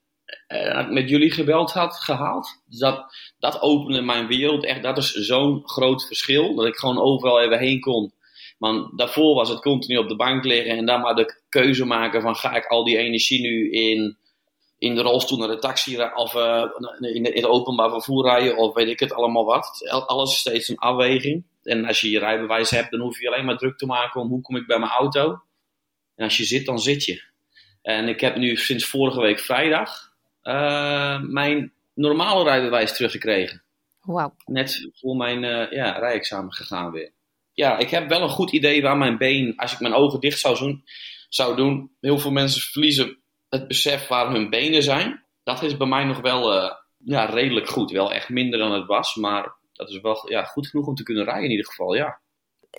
met 0.90 1.10
jullie 1.10 1.32
gebeld 1.32 1.72
had 1.72 1.96
gehaald. 1.96 2.62
Dus 2.66 2.80
dat, 2.80 3.06
dat 3.40 3.62
opende 3.62 4.02
mijn 4.02 4.28
wereld 4.28 4.66
echt. 4.66 4.84
Dat 4.84 4.98
is 4.98 5.12
zo'n 5.12 5.62
groot 5.70 6.06
verschil. 6.06 6.56
Dat 6.56 6.66
ik 6.66 6.76
gewoon 6.76 7.02
overal 7.02 7.42
even 7.42 7.60
heen 7.60 7.80
kon. 7.80 8.14
Maar 8.58 8.90
daarvoor 8.96 9.36
was 9.36 9.50
het 9.50 9.60
continu 9.60 9.98
op 9.98 10.08
de 10.08 10.16
bank 10.16 10.44
liggen 10.44 10.78
en 10.78 10.86
dan 10.86 11.02
maar 11.02 11.16
de 11.16 11.42
keuze 11.50 11.86
maken 11.86 12.22
van 12.22 12.36
ga 12.36 12.56
ik 12.56 12.66
al 12.66 12.84
die 12.84 12.98
energie 12.98 13.42
nu 13.42 13.72
in, 13.72 14.18
in 14.82 14.96
de 14.96 15.02
rolstoel 15.02 15.38
naar 15.38 15.48
de 15.48 15.60
taxi 15.60 16.02
of 16.16 16.34
uh, 16.34 16.66
in, 17.00 17.24
in 17.24 17.36
het 17.36 17.46
openbaar 17.46 17.90
vervoer 17.90 18.26
rijden 18.26 18.58
of 18.58 18.74
weet 18.74 18.88
ik 18.88 19.00
het 19.00 19.14
allemaal 19.14 19.46
wat. 19.46 19.90
Alles 20.08 20.32
is 20.32 20.40
steeds 20.40 20.68
een 20.68 20.78
afweging. 20.78 21.44
En 21.64 21.86
als 21.86 22.02
je 22.02 22.10
je 22.10 22.20
rijbewijs 22.20 22.70
hebt, 22.70 22.92
dan 22.92 23.00
hoef 23.00 23.20
je 23.20 23.28
alleen 23.28 23.46
maar 23.46 23.58
druk 23.58 23.78
te 23.78 23.86
maken 23.86 24.22
om 24.22 24.28
hoe 24.28 24.42
kom 24.42 24.56
ik 24.56 24.68
bij 24.68 24.80
mijn 24.80 24.92
auto. 24.92 25.42
En 26.16 26.24
als 26.24 26.38
je 26.38 26.44
zit, 26.44 26.66
dan 26.66 26.80
zit 26.80 27.06
je. 27.06 27.24
En 27.82 28.08
ik 28.08 28.20
heb 28.20 28.36
nu 28.36 28.56
sinds 28.56 28.86
vorige 28.86 29.22
week 29.22 29.40
vrijdag 29.40 30.14
uh, 30.44 31.22
mijn 31.22 31.74
normale 31.94 32.44
rijbewijs 32.44 32.96
teruggekregen. 32.96 33.64
Net 34.46 34.90
voor 34.94 35.16
mijn 35.16 35.44
uh, 35.44 35.72
ja, 35.72 35.92
rijexamen 35.92 36.54
gegaan 36.54 36.92
weer 36.92 37.12
ja, 37.54 37.78
ik 37.78 37.90
heb 37.90 38.10
wel 38.10 38.22
een 38.22 38.30
goed 38.30 38.52
idee 38.52 38.82
waar 38.82 38.98
mijn 38.98 39.18
been, 39.18 39.54
als 39.58 39.74
ik 39.74 39.80
mijn 39.80 39.94
ogen 39.94 40.20
dicht 40.20 40.40
zou 40.40 40.58
doen, 40.58 40.84
zou 41.30 41.56
doen. 41.56 41.92
Heel 42.00 42.20
veel 42.20 42.32
mensen 42.32 42.62
verliezen 42.62 43.21
het 43.52 43.68
besef 43.68 44.08
waar 44.08 44.32
hun 44.32 44.50
benen 44.50 44.84
zijn. 44.84 45.24
Dat 45.44 45.64
is 45.64 45.78
bij 45.78 45.88
mij 45.88 46.04
nog 46.04 46.22
wel 46.22 46.56
uh, 46.56 46.72
ja, 46.98 47.26
redelijk 47.26 47.68
goed. 47.68 47.92
Wel 47.92 48.12
echt 48.12 48.30
minder 48.30 48.60
dan 48.60 48.72
het 48.72 48.86
was, 48.86 49.16
maar 49.16 49.56
dat 49.74 49.90
is 49.90 50.00
wel 50.02 50.30
ja, 50.30 50.44
goed 50.44 50.68
genoeg 50.68 50.88
om 50.88 50.96
te 50.96 51.04
kunnen 51.04 51.24
rijden 51.24 51.44
in 51.44 51.52
ieder 51.52 51.66
geval, 51.66 51.94
ja. 51.94 52.22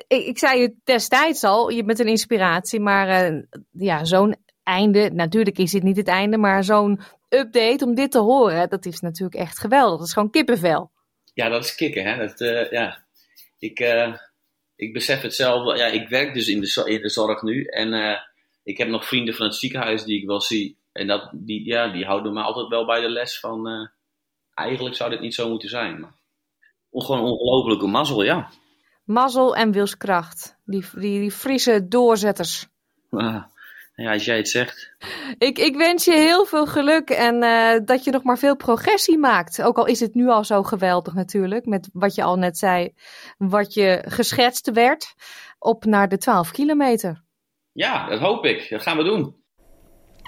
Ik, 0.06 0.24
ik 0.24 0.38
zei 0.38 0.60
je 0.60 0.74
destijds 0.84 1.44
al, 1.44 1.68
je 1.68 1.84
bent 1.84 1.98
een 1.98 2.06
inspiratie, 2.06 2.80
maar 2.80 3.32
uh, 3.32 3.42
ja, 3.70 4.04
zo'n 4.04 4.36
einde, 4.62 5.10
natuurlijk 5.10 5.58
is 5.58 5.70
dit 5.70 5.82
niet 5.82 5.96
het 5.96 6.08
einde, 6.08 6.38
maar 6.38 6.64
zo'n 6.64 7.00
update 7.28 7.84
om 7.84 7.94
dit 7.94 8.10
te 8.10 8.18
horen, 8.18 8.68
dat 8.68 8.86
is 8.86 9.00
natuurlijk 9.00 9.40
echt 9.40 9.58
geweldig. 9.58 9.98
Dat 9.98 10.06
is 10.06 10.12
gewoon 10.12 10.30
kippenvel. 10.30 10.90
Ja, 11.34 11.48
dat 11.48 11.64
is 11.64 11.74
kicken, 11.74 12.04
hè. 12.04 12.26
Dat, 12.26 12.40
uh, 12.40 12.70
ja. 12.70 13.04
Ik, 13.58 13.80
ik 14.76 14.92
besef 14.92 15.20
het 15.20 15.34
zelf, 15.34 15.76
ja, 15.76 15.86
ik 15.86 16.08
werk 16.08 16.34
dus 16.34 16.48
in 16.48 16.60
de, 16.60 16.82
in 16.84 17.02
de 17.02 17.08
zorg 17.08 17.42
nu. 17.42 17.64
En 17.64 18.20
ik 18.62 18.78
heb 18.78 18.88
nog 18.88 19.06
vrienden 19.06 19.34
van 19.34 19.46
het 19.46 19.54
ziekenhuis 19.54 20.04
die 20.04 20.20
ik 20.20 20.26
wel 20.26 20.40
zie. 20.40 20.80
En 20.92 21.06
dat, 21.06 21.30
die, 21.32 21.66
ja, 21.66 21.92
die 21.92 22.04
houden 22.04 22.32
me 22.32 22.42
altijd 22.42 22.68
wel 22.68 22.86
bij 22.86 23.00
de 23.00 23.08
les 23.08 23.40
van, 23.40 23.68
uh, 23.68 23.88
eigenlijk 24.54 24.96
zou 24.96 25.10
dit 25.10 25.20
niet 25.20 25.34
zo 25.34 25.48
moeten 25.48 25.68
zijn. 25.68 26.00
Maar 26.00 26.14
gewoon 26.92 27.20
ongelofelijke 27.20 27.86
mazzel, 27.86 28.22
ja. 28.22 28.50
Mazzel 29.04 29.56
en 29.56 29.72
wilskracht. 29.72 30.58
Die, 30.64 30.84
die, 30.94 31.20
die 31.20 31.30
Friese 31.30 31.88
doorzetters. 31.88 32.66
Ah, 33.10 33.44
ja, 33.94 34.12
als 34.12 34.24
jij 34.24 34.36
het 34.36 34.48
zegt. 34.48 34.96
Ik, 35.38 35.58
ik 35.58 35.76
wens 35.76 36.04
je 36.04 36.12
heel 36.12 36.44
veel 36.44 36.66
geluk 36.66 37.10
en 37.10 37.42
uh, 37.42 37.86
dat 37.86 38.04
je 38.04 38.10
nog 38.10 38.22
maar 38.22 38.38
veel 38.38 38.56
progressie 38.56 39.18
maakt. 39.18 39.62
Ook 39.62 39.78
al 39.78 39.86
is 39.86 40.00
het 40.00 40.14
nu 40.14 40.28
al 40.28 40.44
zo 40.44 40.62
geweldig 40.62 41.14
natuurlijk, 41.14 41.66
met 41.66 41.88
wat 41.92 42.14
je 42.14 42.22
al 42.22 42.36
net 42.36 42.58
zei, 42.58 42.94
wat 43.38 43.74
je 43.74 44.04
geschetst 44.08 44.70
werd, 44.70 45.14
op 45.58 45.84
naar 45.84 46.08
de 46.08 46.18
12 46.18 46.50
kilometer. 46.50 47.22
Ja, 47.72 48.08
dat 48.08 48.20
hoop 48.20 48.44
ik. 48.44 48.66
Dat 48.70 48.82
gaan 48.82 48.96
we 48.96 49.04
doen. 49.04 49.34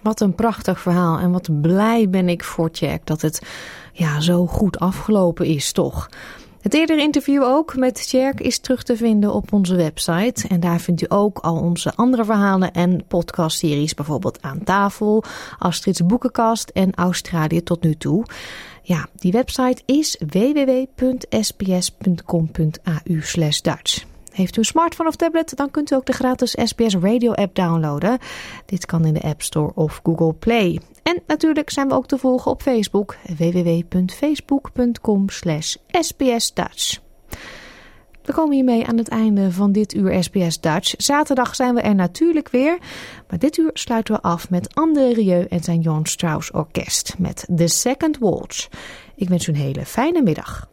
Wat 0.02 0.20
een 0.20 0.34
prachtig 0.34 0.80
verhaal 0.80 1.18
en 1.18 1.30
wat 1.30 1.60
blij 1.60 2.10
ben 2.10 2.28
ik 2.28 2.44
voor 2.44 2.70
Jack 2.70 3.06
dat 3.06 3.20
het 3.22 3.42
ja, 3.92 4.20
zo 4.20 4.46
goed 4.46 4.78
afgelopen 4.78 5.46
is, 5.46 5.72
toch? 5.72 6.08
Het 6.64 6.74
eerdere 6.74 7.00
interview 7.00 7.42
ook 7.42 7.76
met 7.76 8.06
Tjerk 8.06 8.40
is 8.40 8.58
terug 8.58 8.82
te 8.82 8.96
vinden 8.96 9.32
op 9.32 9.52
onze 9.52 9.74
website. 9.76 10.48
En 10.48 10.60
daar 10.60 10.80
vindt 10.80 11.02
u 11.02 11.06
ook 11.08 11.38
al 11.38 11.56
onze 11.56 11.94
andere 11.94 12.24
verhalen 12.24 12.72
en 12.72 13.04
podcastseries. 13.08 13.94
Bijvoorbeeld 13.94 14.42
Aan 14.42 14.64
tafel, 14.64 15.24
Astrid's 15.58 16.06
boekenkast 16.06 16.68
en 16.68 16.94
Australië 16.94 17.62
tot 17.62 17.82
nu 17.82 17.94
toe. 17.94 18.24
Ja, 18.82 19.06
die 19.14 19.32
website 19.32 19.82
is 19.86 20.20
www.sbs.com.au 20.28 21.20
Dutch. 23.62 24.13
Heeft 24.34 24.56
u 24.56 24.58
een 24.58 24.64
smartphone 24.64 25.08
of 25.08 25.16
tablet, 25.16 25.56
dan 25.56 25.70
kunt 25.70 25.90
u 25.90 25.94
ook 25.94 26.06
de 26.06 26.12
gratis 26.12 26.56
SBS 26.64 26.94
Radio 26.94 27.32
app 27.32 27.54
downloaden. 27.54 28.18
Dit 28.66 28.86
kan 28.86 29.04
in 29.04 29.14
de 29.14 29.22
App 29.22 29.42
Store 29.42 29.72
of 29.74 30.00
Google 30.02 30.32
Play. 30.32 30.80
En 31.02 31.22
natuurlijk 31.26 31.70
zijn 31.70 31.88
we 31.88 31.94
ook 31.94 32.06
te 32.06 32.18
volgen 32.18 32.50
op 32.50 32.62
Facebook, 32.62 33.16
www.facebook.com 33.36 35.24
sbsdutch. 35.88 36.98
We 38.22 38.32
komen 38.32 38.54
hiermee 38.54 38.86
aan 38.86 38.98
het 38.98 39.08
einde 39.08 39.52
van 39.52 39.72
dit 39.72 39.94
uur 39.94 40.22
SBS 40.22 40.60
Dutch. 40.60 40.94
Zaterdag 40.96 41.54
zijn 41.54 41.74
we 41.74 41.80
er 41.80 41.94
natuurlijk 41.94 42.48
weer. 42.48 42.78
Maar 43.28 43.38
dit 43.38 43.56
uur 43.56 43.70
sluiten 43.72 44.14
we 44.14 44.22
af 44.22 44.50
met 44.50 44.74
André 44.74 45.12
Rieu 45.12 45.46
en 45.48 45.62
zijn 45.62 45.80
Jon 45.80 46.06
Strauss 46.06 46.50
Orkest 46.50 47.14
met 47.18 47.46
The 47.56 47.66
Second 47.66 48.18
Waltz. 48.18 48.68
Ik 49.14 49.28
wens 49.28 49.46
u 49.46 49.52
een 49.52 49.58
hele 49.58 49.86
fijne 49.86 50.22
middag. 50.22 50.72